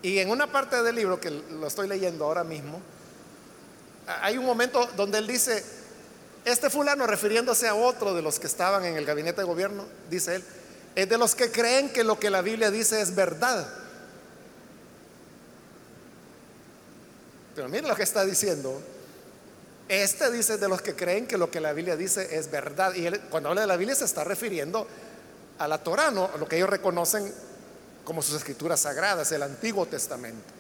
Y 0.01 0.17
en 0.17 0.29
una 0.31 0.51
parte 0.51 0.81
del 0.81 0.95
libro, 0.95 1.19
que 1.19 1.29
lo 1.29 1.67
estoy 1.67 1.87
leyendo 1.87 2.25
ahora 2.25 2.43
mismo, 2.43 2.81
hay 4.07 4.37
un 4.37 4.45
momento 4.45 4.87
donde 4.95 5.17
él 5.17 5.27
dice, 5.27 5.63
Este 6.43 6.69
fulano, 6.69 7.05
refiriéndose 7.05 7.67
a 7.67 7.75
otro 7.75 8.13
de 8.13 8.21
los 8.21 8.39
que 8.39 8.47
estaban 8.47 8.83
en 8.85 8.95
el 8.95 9.05
gabinete 9.05 9.41
de 9.41 9.47
gobierno, 9.47 9.85
dice 10.09 10.35
él, 10.35 10.43
es 10.95 11.07
de 11.07 11.17
los 11.17 11.35
que 11.35 11.51
creen 11.51 11.91
que 11.93 12.03
lo 12.03 12.19
que 12.19 12.29
la 12.29 12.41
Biblia 12.41 12.71
dice 12.71 13.01
es 13.01 13.15
verdad. 13.15 13.67
Pero 17.55 17.69
miren 17.69 17.87
lo 17.87 17.95
que 17.95 18.03
está 18.03 18.25
diciendo. 18.25 18.81
Este 19.87 20.31
dice 20.31 20.57
de 20.57 20.69
los 20.69 20.81
que 20.81 20.95
creen 20.95 21.27
que 21.27 21.37
lo 21.37 21.51
que 21.51 21.59
la 21.59 21.73
Biblia 21.73 21.95
dice 21.95 22.35
es 22.35 22.49
verdad. 22.49 22.93
Y 22.95 23.09
cuando 23.29 23.49
habla 23.49 23.61
de 23.61 23.67
la 23.67 23.77
Biblia 23.77 23.95
se 23.95 24.05
está 24.05 24.23
refiriendo 24.23 24.87
a 25.59 25.67
la 25.67 25.77
Torah, 25.77 26.11
¿no? 26.11 26.29
lo 26.39 26.47
que 26.47 26.55
ellos 26.55 26.69
reconocen 26.69 27.31
como 28.03 28.21
sus 28.21 28.35
escrituras 28.35 28.79
sagradas, 28.79 29.31
el 29.31 29.43
Antiguo 29.43 29.85
Testamento. 29.85 30.53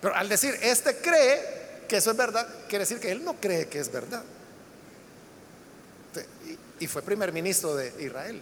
Pero 0.00 0.14
al 0.14 0.28
decir, 0.28 0.58
este 0.62 0.96
cree 0.96 1.63
que 1.88 1.96
eso 1.96 2.10
es 2.10 2.16
verdad, 2.16 2.46
quiere 2.68 2.84
decir 2.84 3.00
que 3.00 3.10
él 3.10 3.24
no 3.24 3.34
cree 3.40 3.68
que 3.68 3.78
es 3.78 3.90
verdad. 3.90 4.22
Y 6.80 6.86
fue 6.86 7.02
primer 7.02 7.32
ministro 7.32 7.74
de 7.74 7.92
Israel. 8.00 8.40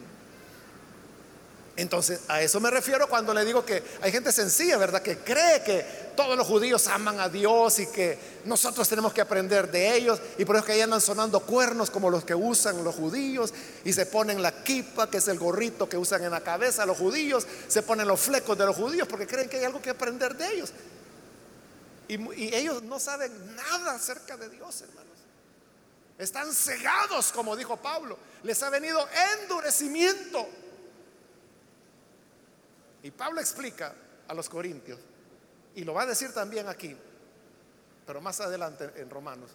Entonces, 1.74 2.20
a 2.28 2.42
eso 2.42 2.60
me 2.60 2.70
refiero 2.70 3.08
cuando 3.08 3.32
le 3.32 3.46
digo 3.46 3.64
que 3.64 3.82
hay 4.02 4.12
gente 4.12 4.30
sencilla, 4.30 4.76
¿verdad? 4.76 5.00
Que 5.00 5.18
cree 5.18 5.62
que 5.62 5.84
todos 6.14 6.36
los 6.36 6.46
judíos 6.46 6.86
aman 6.86 7.18
a 7.18 7.30
Dios 7.30 7.78
y 7.78 7.86
que 7.86 8.18
nosotros 8.44 8.86
tenemos 8.88 9.14
que 9.14 9.22
aprender 9.22 9.70
de 9.70 9.96
ellos. 9.96 10.20
Y 10.36 10.44
por 10.44 10.56
eso 10.56 10.66
que 10.66 10.72
ahí 10.72 10.82
andan 10.82 11.00
sonando 11.00 11.40
cuernos 11.40 11.90
como 11.90 12.10
los 12.10 12.24
que 12.24 12.34
usan 12.34 12.84
los 12.84 12.94
judíos 12.94 13.54
y 13.84 13.92
se 13.94 14.04
ponen 14.04 14.42
la 14.42 14.62
kipa, 14.62 15.08
que 15.08 15.16
es 15.16 15.28
el 15.28 15.38
gorrito 15.38 15.88
que 15.88 15.96
usan 15.96 16.22
en 16.22 16.32
la 16.32 16.42
cabeza 16.42 16.84
los 16.84 16.98
judíos, 16.98 17.46
se 17.68 17.82
ponen 17.82 18.06
los 18.06 18.20
flecos 18.20 18.58
de 18.58 18.66
los 18.66 18.76
judíos 18.76 19.08
porque 19.08 19.26
creen 19.26 19.48
que 19.48 19.56
hay 19.56 19.64
algo 19.64 19.80
que 19.80 19.90
aprender 19.90 20.36
de 20.36 20.52
ellos. 20.52 20.72
Y, 22.08 22.54
ellos 22.54 22.82
no 22.82 22.98
saben 22.98 23.56
nada 23.56 23.94
acerca 23.94 24.36
de 24.36 24.48
Dios, 24.48 24.82
hermanos. 24.82 25.18
Están 26.18 26.52
cegados, 26.52 27.32
como 27.32 27.56
dijo 27.56 27.76
Pablo. 27.76 28.18
Les 28.42 28.62
ha 28.62 28.70
venido 28.70 29.06
endurecimiento 29.40 30.46
y 33.02 33.10
Pablo 33.10 33.40
explica 33.40 33.94
a 34.28 34.34
los 34.34 34.48
corintios, 34.48 34.98
y 35.74 35.84
lo 35.84 35.94
va 35.94 36.02
a 36.02 36.06
decir 36.06 36.32
también 36.32 36.68
aquí, 36.68 36.96
pero 38.06 38.20
más 38.20 38.40
adelante 38.40 38.92
en 38.96 39.10
Romanos, 39.10 39.50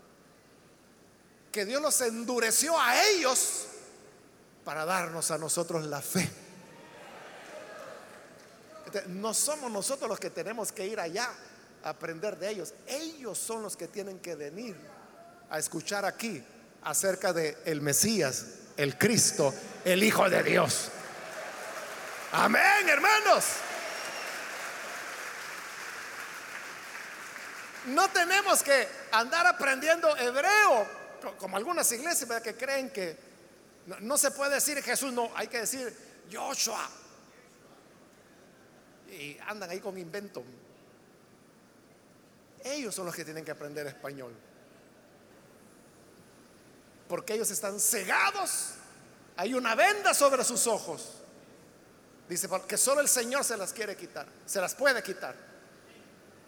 que 1.52 1.66
Dios 1.66 1.82
los 1.82 2.00
endureció 2.02 2.78
a 2.80 3.02
ellos 3.08 3.68
para 4.66 4.84
darnos 4.84 5.32
a 5.32 5.38
nosotros 5.38 5.86
la 5.86 6.02
fe. 6.02 6.30
No 9.08 9.34
somos 9.34 9.72
nosotros 9.72 10.10
los 10.10 10.20
que 10.20 10.30
tenemos 10.30 10.72
que 10.72 10.86
ir 10.86 11.00
allá 11.00 11.30
aprender 11.90 12.38
de 12.38 12.50
ellos. 12.50 12.74
Ellos 12.88 13.38
son 13.38 13.64
los 13.64 13.78
que 13.78 13.88
tienen 13.88 14.20
que 14.20 14.36
venir 14.36 14.76
a 15.50 15.60
escuchar 15.60 16.06
aquí 16.06 16.44
acerca 16.84 17.34
de 17.34 17.58
el 17.66 17.82
Mesías, 17.82 18.46
el 18.78 18.98
Cristo, 18.98 19.54
el 19.86 20.04
Hijo 20.04 20.30
de 20.30 20.44
Dios. 20.44 20.90
Amén, 22.32 22.88
hermanos. 22.88 23.46
No 27.88 28.10
tenemos 28.10 28.62
que 28.64 28.88
andar 29.12 29.48
aprendiendo 29.48 30.16
hebreo, 30.18 30.86
como 31.38 31.56
algunas 31.56 31.90
iglesias 31.92 32.42
que 32.42 32.56
creen 32.56 32.90
que 32.90 33.18
no, 34.02 34.18
se 34.18 34.32
puede 34.32 34.56
decir 34.56 34.84
Jesús, 34.84 35.14
no, 35.14 35.32
hay 35.34 35.48
que 35.48 35.60
decir 35.60 35.96
Joshua. 36.32 36.90
Y 39.10 39.38
andan 39.48 39.70
ahí 39.70 39.80
con 39.80 39.98
invento. 39.98 40.44
Ellos 42.64 42.94
son 42.94 43.06
los 43.06 43.16
que 43.16 43.24
tienen 43.24 43.46
que 43.46 43.52
aprender 43.52 43.88
español. 43.88 44.34
Porque 47.08 47.34
ellos 47.34 47.50
están 47.52 47.80
cegados. 47.80 48.72
Hay 49.38 49.54
una 49.54 49.76
venda 49.76 50.14
sobre 50.14 50.44
sus 50.44 50.68
ojos. 50.68 51.14
Dice, 52.28 52.50
porque 52.50 52.76
solo 52.76 53.02
el 53.02 53.08
Señor 53.08 53.44
se 53.44 53.56
las 53.56 53.72
quiere 53.72 53.96
quitar, 53.96 54.28
se 54.46 54.60
las 54.60 54.76
puede 54.76 55.02
quitar. 55.02 55.36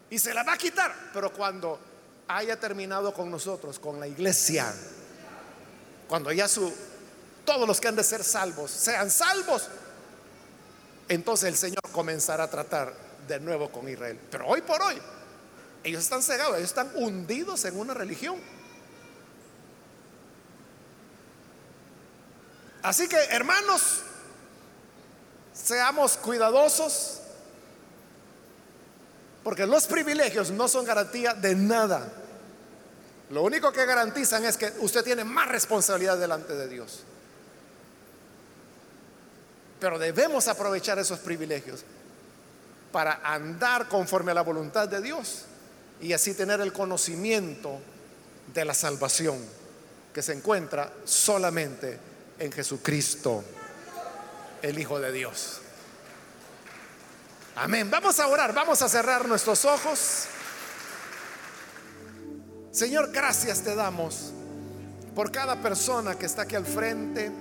Y 0.10 0.20
se 0.20 0.34
las 0.34 0.46
va 0.46 0.54
a 0.54 0.58
quitar, 0.58 0.94
pero 1.14 1.32
cuando 1.32 1.80
haya 2.28 2.60
terminado 2.60 3.14
con 3.14 3.32
nosotros, 3.32 3.80
con 3.80 4.00
la 4.00 4.08
iglesia, 4.08 4.74
cuando 6.08 6.32
ya 6.32 6.48
su, 6.48 6.74
todos 7.46 7.68
los 7.68 7.80
que 7.80 7.88
han 7.88 7.96
de 7.96 8.04
ser 8.04 8.24
salvos 8.24 8.72
sean 8.72 9.10
salvos, 9.10 9.70
entonces 11.08 11.48
el 11.50 11.56
Señor 11.56 11.82
comenzará 11.92 12.46
a 12.46 12.50
tratar 12.50 12.94
de 13.28 13.40
nuevo 13.40 13.72
con 13.72 13.88
Israel. 13.88 14.20
Pero 14.30 14.48
hoy 14.48 14.62
por 14.62 14.82
hoy, 14.82 15.00
ellos 15.84 16.04
están 16.04 16.22
cegados, 16.22 16.58
ellos 16.58 16.70
están 16.70 16.92
hundidos 16.96 17.64
en 17.66 17.80
una 17.80 17.94
religión. 17.94 18.38
Así 22.82 23.08
que, 23.08 23.18
hermanos, 23.18 24.02
seamos 25.54 26.18
cuidadosos, 26.18 27.22
porque 29.44 29.66
los 29.66 29.88
privilegios 29.88 30.52
no 30.52 30.68
son 30.68 30.86
garantía 30.86 31.34
de 31.34 31.56
nada. 31.56 32.12
Lo 33.30 33.44
único 33.44 33.72
que 33.72 33.86
garantizan 33.86 34.44
es 34.46 34.58
que 34.58 34.74
usted 34.80 35.04
tiene 35.04 35.24
más 35.24 35.48
responsabilidad 35.50 36.18
delante 36.18 36.56
de 36.56 36.68
Dios. 36.68 37.04
Pero 39.80 40.00
debemos 40.00 40.48
aprovechar 40.48 41.00
esos 41.00 41.20
privilegios 41.20 41.84
para 42.92 43.22
andar 43.24 43.88
conforme 43.88 44.32
a 44.32 44.36
la 44.36 44.42
voluntad 44.42 44.90
de 44.90 45.02
Dios 45.02 45.46
y 46.02 46.14
así 46.14 46.34
tener 46.34 46.62
el 46.62 46.74
conocimiento 46.74 47.80
de 48.54 48.66
la 48.66 48.74
salvación 48.74 49.38
que 50.14 50.22
se 50.22 50.34
encuentra 50.34 50.92
solamente 51.06 52.00
en 52.40 52.52
Jesucristo 52.52 53.44
el 54.62 54.80
Hijo 54.80 55.00
de 55.00 55.12
Dios. 55.12 55.62
Amén. 57.56 57.90
Vamos 57.92 58.20
a 58.20 58.28
orar, 58.28 58.54
vamos 58.54 58.82
a 58.82 58.90
cerrar 58.90 59.28
nuestros 59.28 59.66
ojos. 59.66 60.26
Señor, 62.72 63.12
gracias 63.12 63.62
te 63.62 63.76
damos 63.76 64.32
por 65.16 65.32
cada 65.32 65.62
persona 65.62 66.16
que 66.16 66.26
está 66.26 66.44
aquí 66.44 66.56
al 66.56 66.66
frente, 66.66 67.32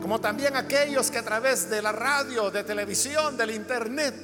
como 0.00 0.20
también 0.20 0.56
aquellos 0.56 1.10
que 1.10 1.18
a 1.18 1.22
través 1.22 1.68
de 1.68 1.82
la 1.82 1.92
radio, 1.92 2.50
de 2.50 2.64
televisión, 2.64 3.36
del 3.36 3.50
internet, 3.50 4.14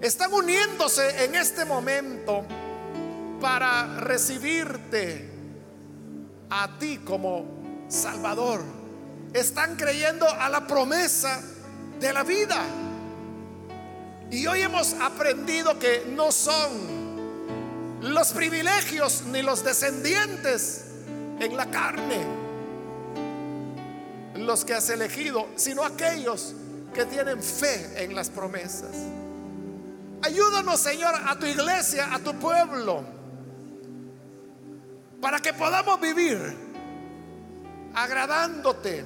están 0.00 0.32
uniéndose 0.32 1.24
en 1.24 1.34
este 1.34 1.64
momento 1.64 2.44
para 3.40 3.98
recibirte 4.00 5.28
a 6.50 6.78
ti 6.78 6.98
como 6.98 7.86
Salvador 7.88 8.62
están 9.32 9.76
creyendo 9.76 10.28
a 10.28 10.48
la 10.48 10.66
promesa 10.66 11.40
de 12.00 12.12
la 12.12 12.22
vida. 12.22 12.64
Y 14.30 14.46
hoy 14.46 14.62
hemos 14.62 14.94
aprendido 14.94 15.78
que 15.78 16.04
no 16.14 16.32
son 16.32 18.00
los 18.00 18.32
privilegios 18.32 19.24
ni 19.26 19.42
los 19.42 19.64
descendientes 19.64 20.84
en 21.38 21.56
la 21.56 21.70
carne 21.70 22.40
los 24.36 24.64
que 24.64 24.74
has 24.74 24.88
elegido, 24.90 25.48
sino 25.54 25.84
aquellos 25.84 26.54
que 26.94 27.04
tienen 27.04 27.42
fe 27.42 28.02
en 28.02 28.14
las 28.14 28.30
promesas. 28.30 28.90
Ayúdanos, 30.22 30.80
Señor, 30.80 31.14
a 31.26 31.38
tu 31.38 31.46
iglesia, 31.46 32.14
a 32.14 32.18
tu 32.18 32.34
pueblo, 32.34 33.04
para 35.20 35.40
que 35.40 35.52
podamos 35.52 36.00
vivir 36.00 36.56
agradándote 37.94 39.04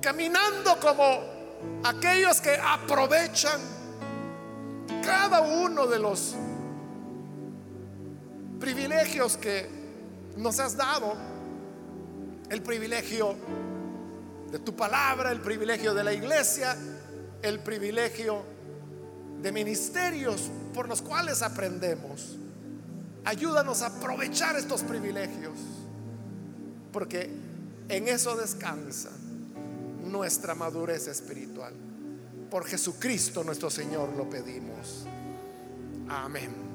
caminando 0.00 0.78
como 0.80 1.20
aquellos 1.84 2.40
que 2.40 2.56
aprovechan 2.56 3.60
cada 5.04 5.40
uno 5.42 5.86
de 5.86 5.98
los 5.98 6.34
privilegios 8.58 9.36
que 9.36 9.68
nos 10.36 10.58
has 10.58 10.76
dado, 10.76 11.14
el 12.48 12.62
privilegio 12.62 13.36
de 14.50 14.58
tu 14.58 14.74
palabra, 14.74 15.32
el 15.32 15.40
privilegio 15.40 15.94
de 15.94 16.04
la 16.04 16.12
iglesia, 16.12 16.76
el 17.42 17.60
privilegio 17.60 18.42
de 19.42 19.52
ministerios 19.52 20.50
por 20.74 20.88
los 20.88 21.02
cuales 21.02 21.42
aprendemos. 21.42 22.36
Ayúdanos 23.24 23.82
a 23.82 23.86
aprovechar 23.86 24.56
estos 24.56 24.82
privilegios, 24.82 25.58
porque 26.92 27.30
en 27.88 28.08
eso 28.08 28.36
descansa 28.36 29.10
nuestra 30.04 30.54
madurez 30.54 31.06
espiritual. 31.06 31.74
Por 32.50 32.64
Jesucristo 32.64 33.44
nuestro 33.44 33.70
Señor 33.70 34.10
lo 34.16 34.28
pedimos. 34.28 35.06
Amén. 36.08 36.69